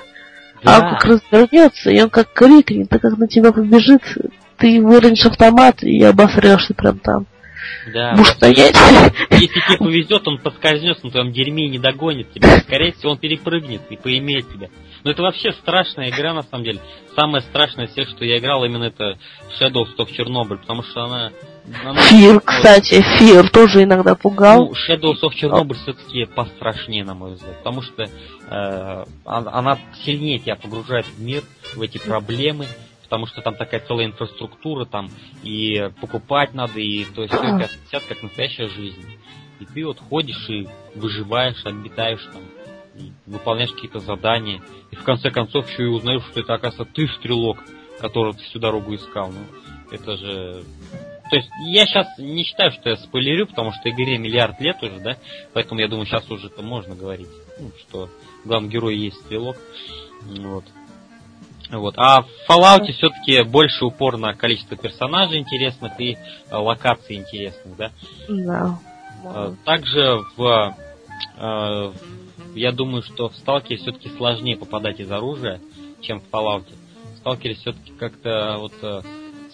[0.66, 0.78] Да.
[0.78, 4.02] А как развернется, и он как крикнет, так как на тебя побежит,
[4.56, 7.26] ты выронишь автомат и обосрешься прям там.
[7.92, 8.14] Да.
[8.14, 8.76] Будешь стоять.
[9.30, 12.58] Если тебе повезет, он поскользнется на твоем дерьме и не догонит тебя.
[12.58, 14.68] Скорее всего, он перепрыгнет и поимеет тебя.
[15.04, 16.80] Но это вообще страшная игра, на самом деле.
[17.14, 19.18] Самая страшная из всех, что я играл, именно это
[19.60, 21.30] Shadows of Chernobyl, потому что она
[21.66, 24.66] Фир, кстати, Фир тоже иногда пугал.
[24.66, 30.56] Ну, Shadows of Chernobyl все-таки пострашнее, на мой взгляд, потому что э, она сильнее тебя
[30.56, 31.42] погружает в мир,
[31.74, 32.66] в эти проблемы,
[33.02, 35.10] потому что там такая целая инфраструктура, там
[35.42, 39.04] и покупать надо, и то есть все 50 как настоящая жизнь.
[39.58, 42.42] И ты вот ходишь и выживаешь, обитаешь там,
[42.94, 44.60] и выполняешь какие-то задания,
[44.90, 47.58] и в конце концов еще и узнаешь, что это, оказывается, ты стрелок,
[48.00, 49.32] которого ты всю дорогу искал.
[49.32, 49.46] Ну,
[49.90, 50.64] это же
[51.30, 54.98] то есть я сейчас не считаю, что я спойлерю, потому что игре миллиард лет уже,
[55.00, 55.16] да,
[55.52, 57.28] поэтому я думаю, сейчас уже это можно говорить,
[57.58, 58.08] ну, что
[58.44, 59.56] главный герой есть стрелок,
[60.22, 60.64] вот.
[61.70, 61.94] Вот.
[61.96, 66.16] А в Fallout все-таки больше упор на количество персонажей интересных и
[66.48, 67.90] а, локаций интересных, да?
[68.28, 68.78] Да.
[69.24, 70.76] А, также в,
[71.36, 71.92] а,
[72.54, 75.60] я думаю, что в Сталкере все-таки сложнее попадать из оружия,
[76.00, 76.66] чем в Fallout.
[77.14, 79.02] В Сталкере все-таки как-то вот а,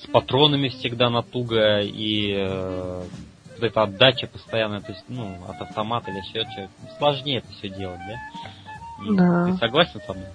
[0.02, 3.04] с патронами всегда натуго и а,
[3.54, 6.68] вот эта отдача постоянная, то есть, ну, от автомата или еще что
[6.98, 9.14] Сложнее это все делать, да?
[9.14, 9.46] Да.
[9.46, 10.26] Ты согласен со мной?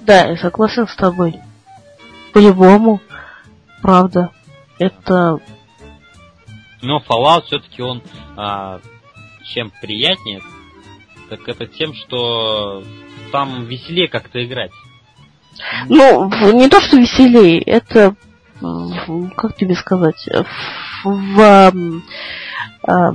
[0.00, 1.40] Да, я согласен с тобой.
[2.32, 3.00] По-любому.
[3.82, 4.30] Правда.
[4.78, 5.38] Это...
[6.82, 8.02] Но Fallout все-таки он
[8.36, 8.80] а,
[9.44, 10.42] чем приятнее,
[11.28, 12.82] так это тем, что
[13.32, 14.72] там веселее как-то играть.
[15.88, 18.16] Ну, не то, что веселее, это,
[18.60, 20.28] как тебе сказать,
[21.04, 21.72] в,
[22.86, 23.12] а,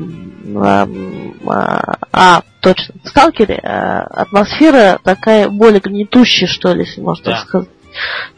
[2.12, 7.32] а, точно, в Сталкере а, атмосфера такая более гнетущая, что ли, если можно да.
[7.32, 7.70] так сказать.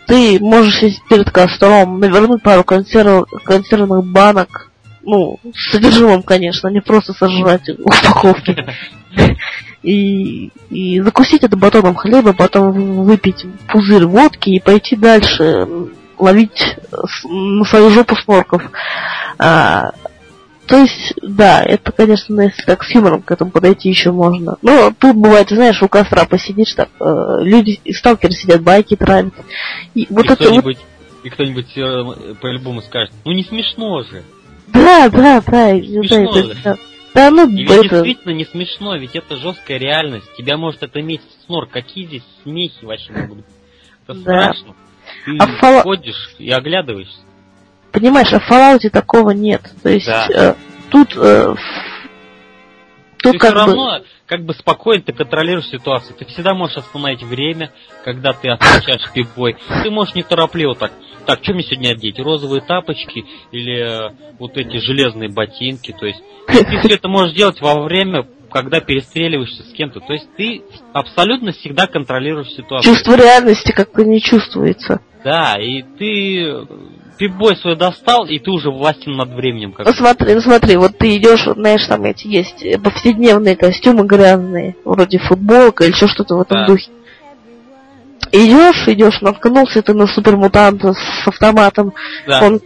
[0.08, 3.26] Ты можешь сидеть перед костром, навернуть пару консерв...
[3.44, 4.72] консервных банок,
[5.04, 8.66] ну, с содержимым, конечно, не просто сожрать упаковки.
[9.84, 15.68] И, и закусить это батоном хлеба, потом выпить пузырь водки и пойти дальше
[16.22, 16.78] ловить
[17.24, 18.62] на свою жопу снорков.
[19.38, 19.92] А,
[20.68, 24.58] то есть, да, это, конечно, если так с юмором к этому подойти еще можно.
[24.62, 29.34] Но тут бывает, знаешь, у костра посидишь, так, э, люди, сталкеры сидят, байки травят.
[29.96, 31.26] И, вот и это кто-нибудь, вот...
[31.26, 34.24] и кто-нибудь э, по-любому скажет, ну не смешно же.
[34.68, 35.70] Да, да, да.
[35.72, 36.58] Смешно да, же.
[36.64, 36.78] да.
[37.14, 37.82] Да, ну, и это...
[37.82, 40.28] действительно не смешно, ведь это жесткая реальность.
[40.38, 41.68] Тебя может это иметь снор.
[41.68, 43.46] Какие здесь смехи вообще могут быть?
[44.08, 44.22] Это да.
[44.22, 44.76] страшно.
[45.26, 45.82] Ты а фол...
[45.82, 47.20] ходишь и оглядываешься.
[47.92, 49.62] Понимаешь, а в Fallout такого нет.
[49.84, 50.28] То есть да.
[50.34, 50.56] э,
[50.90, 51.56] тут э,
[53.22, 53.72] тут ты как все бы...
[53.72, 56.16] равно как бы спокойно ты контролируешь ситуацию.
[56.18, 57.72] Ты всегда можешь остановить время,
[58.06, 59.58] когда ты отключаешь пипбой.
[59.84, 60.94] Ты можешь неторопливо так.
[61.26, 62.18] Так, что мне сегодня одеть?
[62.18, 65.92] Розовые тапочки или э, вот эти железные ботинки?
[65.92, 70.02] То есть ты все это можешь делать во время когда перестреливаешься с кем-то.
[70.02, 72.94] То есть ты абсолютно всегда контролируешь ситуацию.
[72.94, 75.00] Чувство реальности как-то не чувствуется.
[75.24, 76.68] Да, и ты
[77.18, 79.74] пипбой свой достал, и ты уже властен над временем.
[79.74, 84.08] Как ну смотри, ну смотри, вот ты идешь, вот, знаешь, там эти есть повседневные костюмы
[84.08, 86.68] грязные, вроде футболка или еще что-то в этом да.
[86.68, 86.90] духе.
[88.32, 91.94] Идешь, идешь, наткнулся ты на супермутанта с автоматом.
[92.26, 92.42] Да.
[92.44, 92.62] Он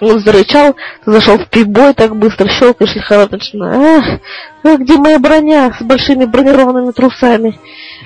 [0.00, 4.20] он зарычал, зашел в прибой, так быстро щелкаешь лихорадочно.
[4.64, 7.58] А, а где моя броня с большими бронированными трусами?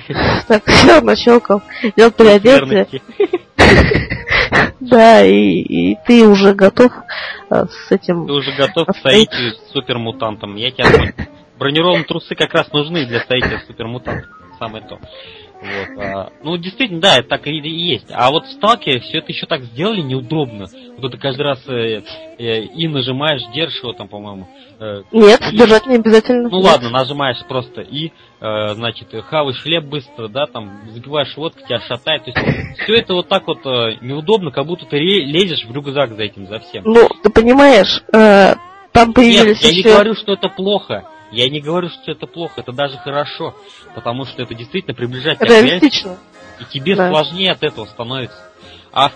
[0.47, 1.61] Так, все, нащелкал.
[1.81, 2.87] Идел переодеться.
[4.79, 6.91] Да, и, и ты уже готов
[7.49, 8.27] а, с этим...
[8.27, 10.55] Ты уже готов к соитию с супермутантом.
[10.55, 11.13] Я тебя.
[11.57, 14.29] Бронированные трусы как раз нужны для соития с супермутантом.
[14.63, 14.97] Самое то.
[15.63, 18.07] Вот, а, ну, действительно, да, это так и, и есть.
[18.11, 20.67] А вот в сталке все это еще так сделали неудобно.
[20.97, 22.01] Вот это каждый раз э,
[22.37, 24.47] э, и нажимаешь, держишь его там, по-моему.
[24.79, 26.49] Э, Нет, и, держать не обязательно.
[26.49, 26.65] Ну Нет.
[26.65, 28.11] ладно, нажимаешь просто и,
[28.41, 32.25] э, значит, хаваешь хлеб быстро, да, там, забиваешь водку, тебя шатает.
[32.25, 36.15] То есть все это вот так вот э, неудобно, как будто ты лезешь в рюкзак
[36.15, 36.83] за этим, за всем.
[36.85, 38.55] Ну, ты понимаешь, э,
[38.91, 41.05] там появились Нет, я не говорю, что это плохо.
[41.33, 43.55] Я не говорю, что это плохо, это даже хорошо,
[43.95, 46.17] потому что это действительно приближает тебя Реалистично.
[46.59, 47.09] и тебе да.
[47.09, 48.37] сложнее от этого становится.
[48.91, 49.13] А в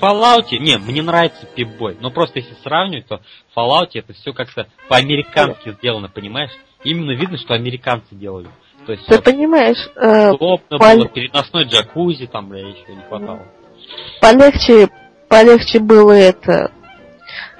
[0.00, 3.20] Fallout, не, мне нравится пип-бой, но просто если сравнивать, то
[3.52, 6.52] в Fallout это все как-то по-американски сделано, понимаешь?
[6.84, 8.48] Именно видно, что американцы делали.
[8.86, 10.96] То есть, Ты вот, понимаешь, э, удобно пол...
[10.96, 13.46] было, переносной джакузи там, бля, еще не хватало.
[14.20, 14.88] Полегче,
[15.28, 16.70] полегче было это,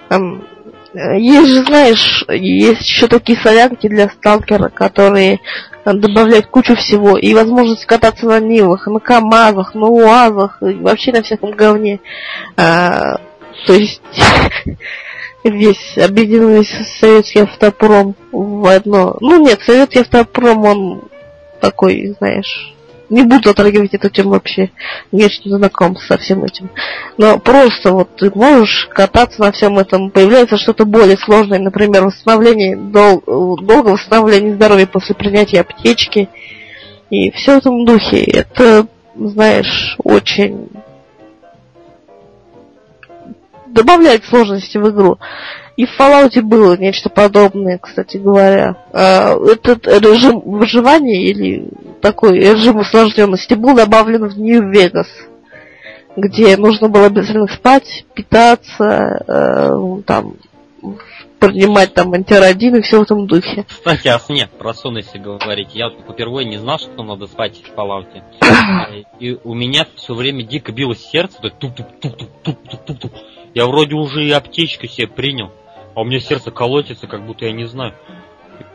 [0.09, 0.47] там,
[0.95, 5.41] есть же, знаешь, есть еще такие солянки для сталкера, которые
[5.85, 7.17] добавляют кучу всего.
[7.17, 12.01] И возможность кататься на Нивах, на КамАЗах, на УАЗах, и вообще на всяком говне.
[12.57, 13.17] А,
[13.67, 14.03] то есть
[15.45, 16.67] весь объединенный
[17.01, 19.17] советский автопром в одно.
[19.21, 21.03] Ну нет, советский автопром, он
[21.61, 22.75] такой, знаешь,
[23.13, 24.71] не буду затрагивать эту тему вообще.
[25.13, 26.71] Не очень знаком со всем этим.
[27.19, 30.11] Но просто вот ты можешь кататься на всем этом.
[30.11, 36.31] Появляется что-то более сложное, например, восстановление, дол долгое восстановление здоровья после принятия аптечки.
[37.11, 38.25] И все в этом духе.
[38.25, 40.71] Это, знаешь, очень
[43.67, 45.19] добавляет сложности в игру.
[45.77, 48.77] И в Fallout было нечто подобное, кстати говоря.
[48.93, 51.69] А, этот режим выживания или
[52.01, 55.09] такой режим усложненности был добавлен в Нью-Вегас,
[56.17, 60.35] где нужно было обязательно спать, питаться, э, там,
[61.39, 63.65] принимать там антирадин и все в этом духе.
[63.69, 67.61] Кстати, а сне, про сон если говорить, я вот впервые не знал, что надо спать
[67.65, 68.07] в Fallout.
[69.19, 73.13] и у меня все время дико билось сердце, так тук тук тук тук тук.
[73.55, 75.51] Я вроде уже и аптечку себе принял
[75.95, 77.95] а у меня сердце колотится, как будто я не знаю.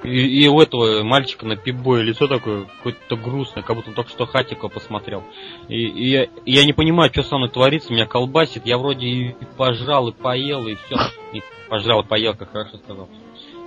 [0.04, 4.10] И, и у этого мальчика на пипбое лицо такое какое-то грустное, как будто он только
[4.10, 5.24] что Хатика посмотрел.
[5.68, 8.66] И, и я, я не понимаю, что со мной творится, меня колбасит.
[8.66, 10.98] Я вроде и пожрал, и поел, и все.
[11.34, 13.08] И пожрал, и поел, как хорошо сказал.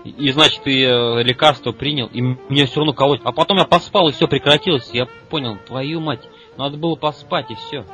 [0.04, 3.26] И, и значит, и э, лекарство принял, и меня все равно колотит.
[3.26, 4.90] А потом я поспал, и все прекратилось.
[4.92, 7.84] Я понял, твою мать, надо было поспать, и все.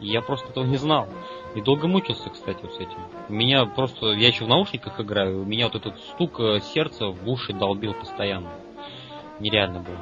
[0.00, 1.08] Я просто этого не знал.
[1.54, 2.98] И долго мучился, кстати, вот с этим.
[3.28, 7.28] Меня просто, я еще в наушниках играю, у меня вот этот стук э, сердца в
[7.28, 8.50] уши долбил постоянно.
[9.38, 9.98] Нереально было.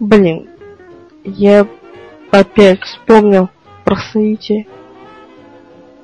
[0.00, 0.48] Блин,
[1.24, 1.66] я
[2.30, 3.50] опять вспомнил
[3.84, 4.66] про соитие.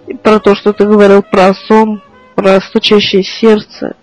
[0.07, 2.03] И про то, что ты говорил про сон,
[2.35, 3.97] про стучащее сердце.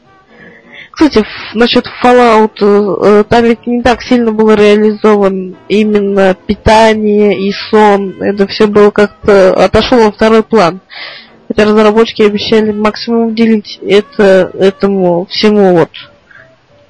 [0.93, 1.25] Кстати,
[1.55, 8.21] насчет Fallout, э, там ведь не так сильно было реализован именно питание и сон.
[8.21, 10.81] Это все было как-то отошло на второй план.
[11.47, 15.89] Хотя разработчики обещали максимум уделить это, этому всему вот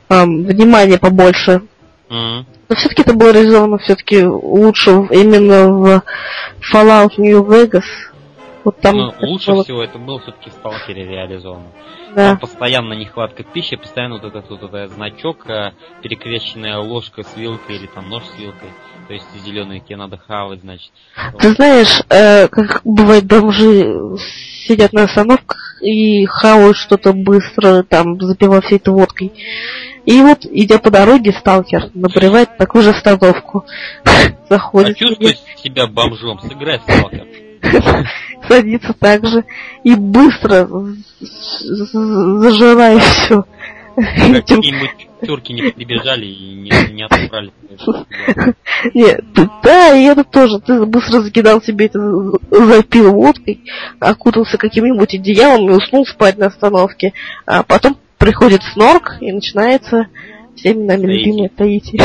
[0.09, 1.61] эм, внимание побольше.
[2.09, 2.45] Mm-hmm.
[2.67, 6.03] Но все-таки это было реализовано все-таки лучше именно в
[6.73, 7.85] Fallout New Vegas.
[8.64, 9.64] Вот там ну, лучше было...
[9.64, 11.68] всего это было все-таки в Сталкере реализовано.
[12.15, 12.30] Да.
[12.30, 15.72] Там постоянно нехватка пищи, постоянно вот этот вот этот значок, э,
[16.02, 18.69] перекрещенная ложка с вилкой или там нож с вилкой.
[19.07, 20.91] То есть зеленые тебе надо хавать, значит.
[21.40, 21.56] Ты вот.
[21.57, 24.18] знаешь, э, как бывает, бомжи
[24.65, 29.34] сидят на остановках и хавают что-то быстро, там, запивая все это водкой.
[30.06, 33.65] И вот, идя по дороге, сталкер набревает такую же остановку.
[34.49, 34.98] Заходит.
[34.98, 37.27] Почувствуй себя бомжом, сыграй сталкер.
[38.48, 39.44] садится так же
[39.84, 40.68] и быстро
[41.20, 43.45] зажирая все.
[43.95, 47.52] Какие-нибудь турки не прибежали и не, не отобрали.
[48.94, 49.24] Нет,
[49.64, 50.60] да, и это тоже.
[50.60, 51.99] Ты быстро закидал себе это,
[52.49, 53.61] запил водкой,
[53.99, 57.14] окутался каким-нибудь одеялом и уснул спать на остановке.
[57.45, 60.07] А потом приходит снорк и начинается
[60.56, 62.02] всеми нами любимое Таити.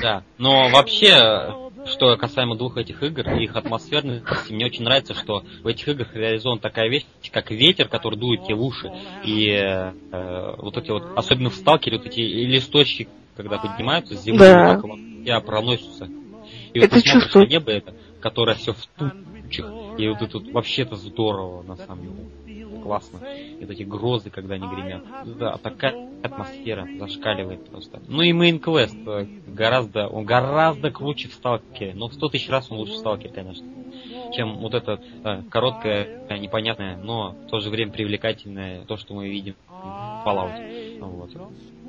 [0.00, 1.54] Да, но вообще
[1.86, 6.14] что касаемо двух этих игр и их атмосферности, мне очень нравится, что в этих играх
[6.14, 8.90] реализована такая вещь, как ветер, который дует тебе в уши,
[9.24, 14.38] и э, вот эти вот, особенно в сталкере, вот эти листочки, когда поднимаются с земли,
[14.38, 14.80] да.
[15.22, 16.08] тебя проносятся.
[16.72, 20.50] И это вот ты на небо это, которое все в тучах, и вот это вот
[20.52, 22.43] вообще-то здорово, на самом деле
[22.84, 23.18] классно.
[23.26, 25.02] И вот эти грозы, когда они гремят.
[25.38, 28.00] Да, такая атмосфера зашкаливает просто.
[28.06, 31.94] Ну и Main Quest э, гораздо, он гораздо круче в Сталкере.
[31.94, 33.66] Но в сто тысяч раз он лучше в Сталкере, конечно.
[34.32, 39.14] Чем вот это э, короткое, э, непонятное, но в то же время привлекательное, то, что
[39.14, 41.00] мы видим в Fallout.
[41.00, 41.30] Вот.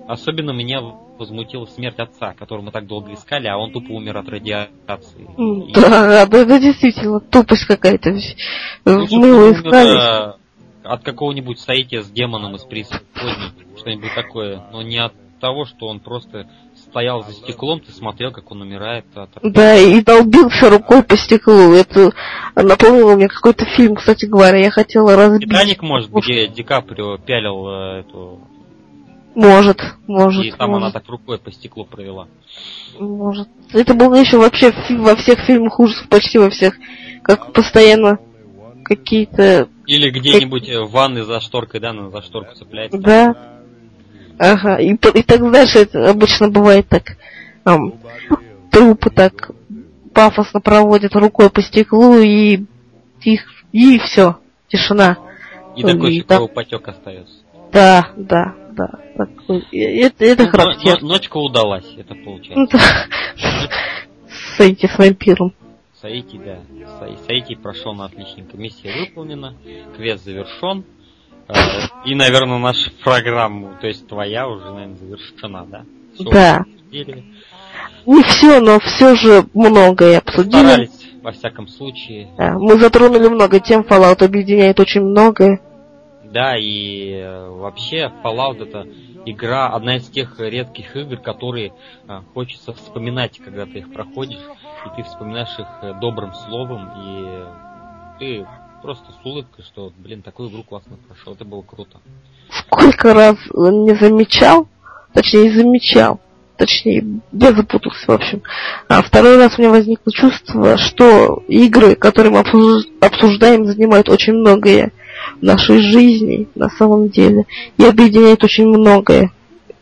[0.08, 0.82] Особенно меня
[1.18, 5.28] возмутила смерть отца, которого мы так долго искали, а он тупо умер от радиации.
[5.74, 6.26] Да, и...
[6.26, 8.12] это действительно тупость какая-то.
[8.86, 10.45] Ну, мы его искали
[10.86, 15.99] от какого-нибудь соития с демоном из преисподней, что-нибудь такое, но не от того, что он
[15.99, 19.06] просто стоял за стеклом, ты смотрел, как он умирает.
[19.16, 19.30] От...
[19.44, 21.74] Да, и долбился рукой по стеклу.
[21.74, 22.12] Это
[22.56, 25.49] напомнило мне какой-то фильм, кстати говоря, я хотела разбить.
[25.49, 28.41] Титаник, может, где Ди Каприо пялил э, эту...
[29.36, 30.45] Может, может.
[30.45, 30.84] И там может.
[30.84, 32.28] она так рукой по стеклу провела.
[32.98, 33.49] Может.
[33.74, 36.76] Это было еще вообще во всех фильмах ужасов, почти во всех.
[37.22, 38.20] Как постоянно
[38.86, 39.68] какие-то...
[39.88, 42.98] Или где-нибудь в ванной за шторкой, да, на за шторку цепляется.
[42.99, 43.36] Да.
[44.38, 47.18] Ага, и, и так, знаешь, это обычно бывает так,
[47.64, 47.94] там,
[48.72, 49.52] трупы так
[50.14, 52.64] пафосно проводят рукой по стеклу, и
[53.24, 53.41] их,
[53.72, 54.38] и все,
[54.68, 55.18] тишина.
[55.76, 57.36] И, и такой кровопотек остается.
[57.72, 58.90] Да, да, да.
[59.18, 61.07] Такой, это, это ну, характерно.
[61.07, 62.78] Ночка удалась, это получается.
[64.56, 65.53] С этим вампиром.
[66.06, 66.60] Саити, да.
[67.26, 68.56] Саити прошел на отличненько.
[68.57, 69.56] Миссия выполнена,
[69.98, 70.84] квест завершен.
[71.48, 71.53] Э,
[72.06, 75.84] и, наверное, наша программа, то есть твоя уже, наверное, завершена, да?
[76.14, 76.65] Все да.
[78.06, 80.64] Не все, но все же многое обсудили.
[80.64, 82.30] Старались, во всяком случае.
[82.38, 85.60] Да, мы затронули много тем, Fallout объединяет очень многое.
[86.36, 88.86] Да, и э, вообще Fallout это
[89.24, 91.72] игра, одна из тех редких игр, которые
[92.10, 94.41] э, хочется вспоминать, когда ты их проходишь
[94.86, 97.45] и ты вспоминаешь их э, добрым словом, и
[98.20, 98.48] ты
[98.82, 102.02] просто с улыбкой, что, блин, такую игру классно прошел, это было круто.
[102.49, 104.68] Сколько раз не замечал,
[105.14, 106.20] точнее замечал,
[106.57, 108.41] Точнее, я запутался, в общем.
[108.88, 112.40] А второй раз у меня возникло чувство, что игры, которые мы
[113.02, 114.94] обсуждаем, занимают очень многое
[115.40, 117.46] в нашей жизни, на самом деле,
[117.78, 119.32] и объединяют очень многое.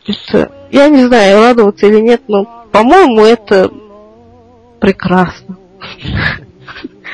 [0.06, 3.72] Это, я не знаю, радоваться или нет, но, по-моему, это
[4.80, 5.58] прекрасно.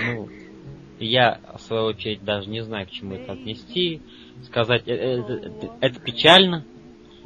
[0.06, 0.30] Ну,
[1.00, 4.02] я, в свою очередь, даже не знаю, к чему это отнести.
[4.46, 6.64] Сказать, это, это, это печально,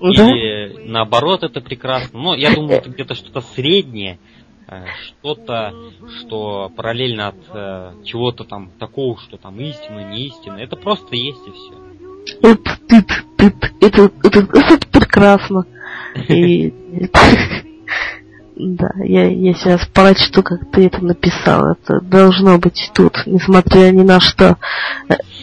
[0.01, 0.09] да?
[0.09, 2.19] или наоборот это прекрасно.
[2.19, 4.32] Но я думаю, это где-то что-то среднее, э,
[5.05, 5.73] что-то,
[6.19, 10.57] что параллельно от э, чего-то там такого, что там истина, не истина.
[10.57, 11.73] Это просто есть и все.
[12.41, 13.13] Это, это,
[13.79, 15.65] это, это, это прекрасно.
[18.55, 21.71] Да, я, я сейчас прочту, как ты это написал.
[21.71, 24.57] Это должно быть тут, несмотря ни на что.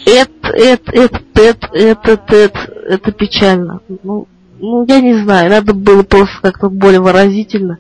[0.07, 3.81] Это, это, это, это, это, это, это печально.
[4.05, 4.29] Ну,
[4.61, 7.79] ну, я не знаю, надо было просто как-то более выразительно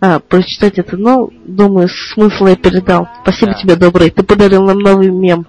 [0.00, 0.96] а, прочитать это.
[0.96, 3.08] Но, думаю, смысл я передал.
[3.22, 3.58] Спасибо да.
[3.58, 4.10] тебе, добрый.
[4.10, 5.46] Ты подарил нам новый мем.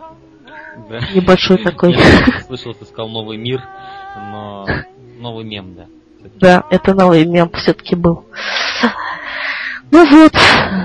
[0.90, 1.00] Да.
[1.14, 1.94] Небольшой такой.
[1.94, 3.62] Я слышал, ты сказал новый мир,
[4.32, 4.66] но
[5.20, 5.86] новый мем, да.
[6.40, 8.26] Да, это новый мем все-таки был.
[9.92, 10.34] Ну вот,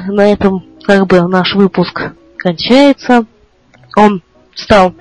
[0.08, 3.26] на этом как бы наш выпуск кончается.
[3.96, 4.22] Он
[4.54, 4.94] стал,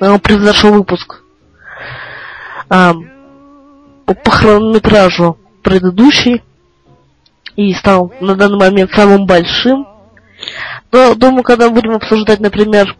[0.00, 1.22] он произошел выпуск
[2.68, 2.94] а,
[4.06, 6.42] по хронометражу предыдущий
[7.56, 9.86] и стал на данный момент самым большим.
[10.90, 12.96] Но думаю, когда будем обсуждать, например,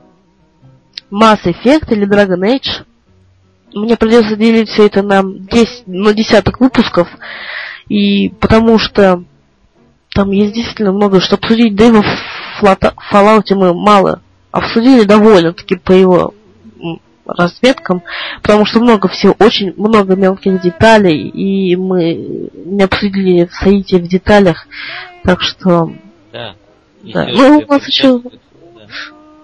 [1.11, 2.85] Mass Effect или Dragon Age,
[3.75, 7.09] мне придется делить все это на 10, на десяток выпусков,
[7.89, 9.25] и потому что
[10.15, 14.21] там есть действительно много что обсудить, да и в Fallout мы мало
[14.51, 16.35] обсудили довольно-таки по его
[17.27, 18.03] разведкам,
[18.43, 24.09] потому что много всего, очень много мелких деталей, и мы не обсудили в Саите в
[24.09, 24.67] деталях,
[25.25, 25.93] так что...
[26.33, 26.55] Да.
[27.03, 27.27] да.
[27.29, 28.19] Ну, у нас еще...
[28.19, 28.31] Да.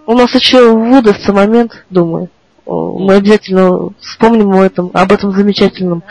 [0.07, 2.31] У нас еще выдастся момент, думаю.
[2.65, 6.03] Мы обязательно вспомним об этом, об этом замечательном.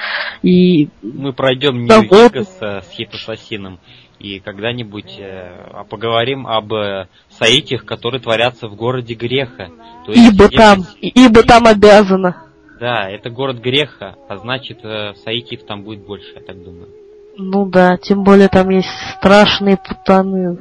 [0.42, 3.80] И мы пройдем не только с, с Хит Ассасином,
[4.20, 7.08] и когда-нибудь э, поговорим об э,
[7.38, 9.70] саитях, которые творятся в городе греха.
[10.06, 12.44] То есть, ибо там, ибо там обязано.
[12.80, 16.90] Да, это город греха, а значит э, саитиев там будет больше, я так думаю.
[17.36, 20.58] Ну да, тем более там есть страшные путаны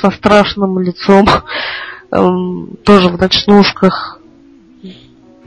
[0.00, 1.26] со страшным лицом,
[2.10, 4.20] эм, тоже в ночнушках.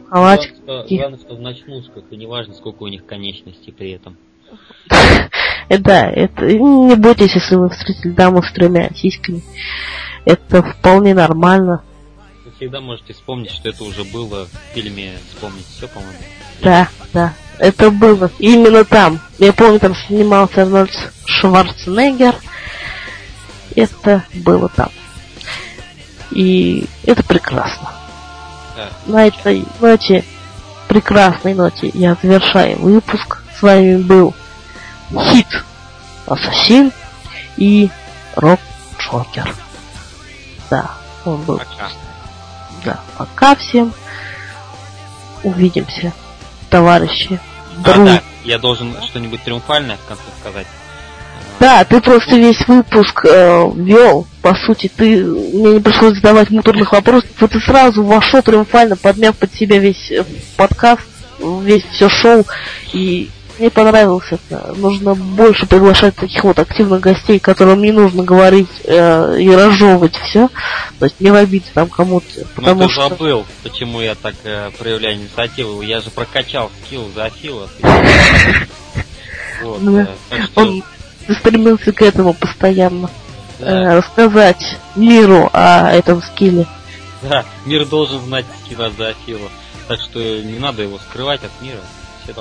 [0.10, 0.54] Халатик.
[0.66, 4.18] Главное, что, главное, что в ночнушках, и неважно, сколько у них конечностей при этом.
[5.70, 9.42] Да, это не бойтесь, если вы встретили даму с тремя сиськами.
[10.26, 11.82] Это вполне нормально.
[12.46, 16.14] Вы всегда можете вспомнить, что это уже было в фильме «Вспомнить все», по-моему.
[16.62, 19.20] Да, да, это было именно там.
[19.40, 20.92] Я помню, там снимался Арнольд
[21.26, 22.36] Шварценеггер.
[23.76, 24.90] Это было там.
[26.32, 27.92] И это прекрасно.
[28.76, 28.90] Да.
[29.06, 30.24] На этой ноте,
[30.88, 33.44] прекрасной ноте, я завершаю выпуск.
[33.58, 34.34] С вами был
[35.10, 35.48] Хит
[36.26, 36.92] Ассасин
[37.58, 37.90] и
[38.36, 38.60] Роб
[39.00, 39.54] Джокер.
[40.70, 40.92] Да,
[41.26, 41.58] он был.
[41.58, 41.90] Пока.
[42.84, 43.94] Да, пока всем.
[45.44, 46.14] Увидимся,
[46.70, 47.40] товарищи.
[47.84, 50.68] А, да, я должен что-нибудь триумфальное в конце сказать.
[51.60, 56.92] Да, ты просто весь выпуск э, вел, по сути, ты мне не пришлось задавать муторных
[56.92, 60.26] вопросов, ты сразу вошел триумфально, подмяв под себя весь э,
[60.58, 61.04] подкаст,
[61.40, 62.46] весь все шоу,
[62.92, 64.74] и мне понравилось это.
[64.76, 70.50] Нужно больше приглашать таких вот активных гостей, которым не нужно говорить э, и разжевывать все.
[71.00, 72.26] То есть не в обиде там кому-то.
[72.36, 73.10] Ну, потому ты что...
[73.10, 75.82] забыл, почему я так э, проявляю инициативу.
[75.82, 77.32] Я же прокачал скилл за.
[79.62, 80.08] Вот, ну, э,
[80.56, 80.84] Он
[81.40, 83.10] стремился к этому постоянно.
[83.60, 86.66] Э, рассказать миру о этом скилле.
[87.22, 89.14] Да, мир должен знать скилла за.
[89.88, 91.80] Так что не надо его скрывать от мира.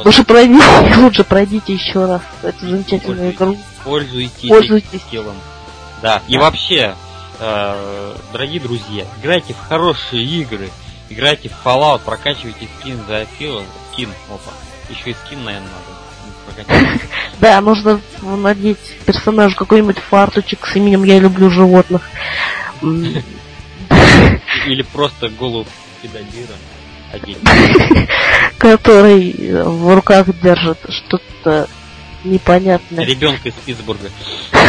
[0.04, 3.56] Лучше пройдите, лучше пройдите еще раз эту замечательную игру.
[3.84, 5.00] Пользуйтесь, Пользуйтесь.
[5.02, 5.36] скиллом.
[6.00, 6.94] Да, и вообще,
[7.38, 10.70] э, дорогие друзья, играйте в хорошие игры,
[11.08, 14.52] играйте в Fallout, прокачивайте скин за Фила, скин, опа,
[14.88, 16.02] еще и скин, наверное, надо.
[17.40, 22.02] Да, нужно надеть персонажу какой-нибудь фарточек с именем «Я люблю животных».
[24.66, 25.66] Или просто голову
[26.02, 26.54] педалира
[27.12, 27.38] один.
[28.58, 29.32] Который
[29.62, 31.68] в руках держит что-то
[32.24, 33.04] непонятное.
[33.04, 34.10] Ребенка из Питтсбурга.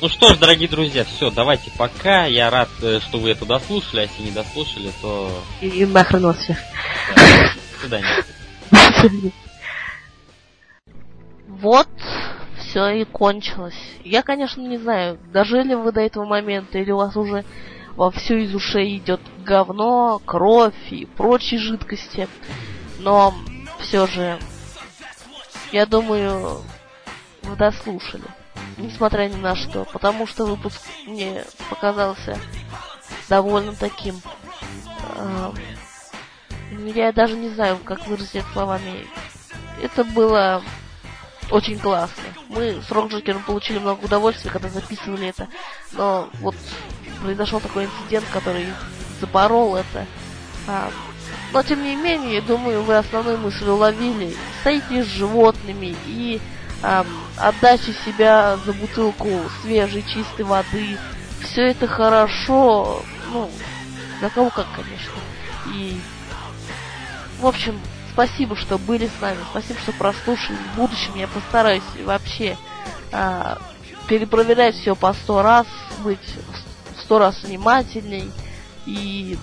[0.00, 2.26] Ну что ж, дорогие друзья, все, давайте пока.
[2.26, 5.30] Я рад, э, что вы это дослушали, а если не дослушали, то...
[5.62, 6.58] И, и нахрен вас всех.
[7.16, 7.98] Да.
[8.70, 9.32] До свидания.
[11.46, 11.88] Вот,
[12.58, 13.78] все и кончилось.
[14.04, 17.44] Я, конечно, не знаю, дожили вы до этого момента, или у вас уже
[17.96, 22.28] во всю из ушей идет говно, кровь и прочие жидкости.
[22.98, 23.34] Но
[23.80, 24.38] все же,
[25.72, 26.62] я думаю,
[27.42, 28.24] вы дослушали.
[28.76, 29.84] Несмотря ни на что.
[29.84, 32.38] Потому что выпуск мне показался
[33.28, 34.20] довольно таким...
[35.16, 35.52] Э,
[36.70, 39.06] я даже не знаю, как выразить словами.
[39.80, 40.62] Это было
[41.54, 42.24] очень классно.
[42.48, 45.46] Мы с Рокджокером получили много удовольствия, когда записывали это.
[45.92, 46.56] Но вот
[47.22, 48.66] произошел такой инцидент, который
[49.20, 50.04] запорол это.
[50.66, 50.90] А,
[51.52, 54.34] но тем не менее, думаю, вы основную мысль уловили.
[54.60, 56.40] Стоите с животными и
[56.82, 57.06] а,
[57.36, 59.28] отдача себя за бутылку
[59.62, 60.98] свежей, чистой воды.
[61.40, 63.00] Все это хорошо.
[63.32, 63.48] Ну,
[64.18, 65.12] для кого как, конечно.
[65.72, 66.00] И,
[67.38, 67.78] в общем,
[68.14, 69.38] Спасибо, что были с нами.
[69.50, 70.56] Спасибо, что прослушали.
[70.56, 72.56] В будущем я постараюсь вообще
[73.10, 73.58] а,
[74.06, 75.66] перепроверять все по сто раз,
[76.04, 76.20] быть
[77.02, 78.30] сто раз внимательней.
[78.86, 79.36] И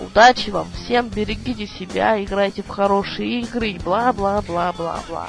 [0.00, 5.28] удачи вам всем, берегите себя, играйте в хорошие игры, бла-бла-бла-бла-бла.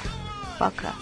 [0.58, 0.94] Пока.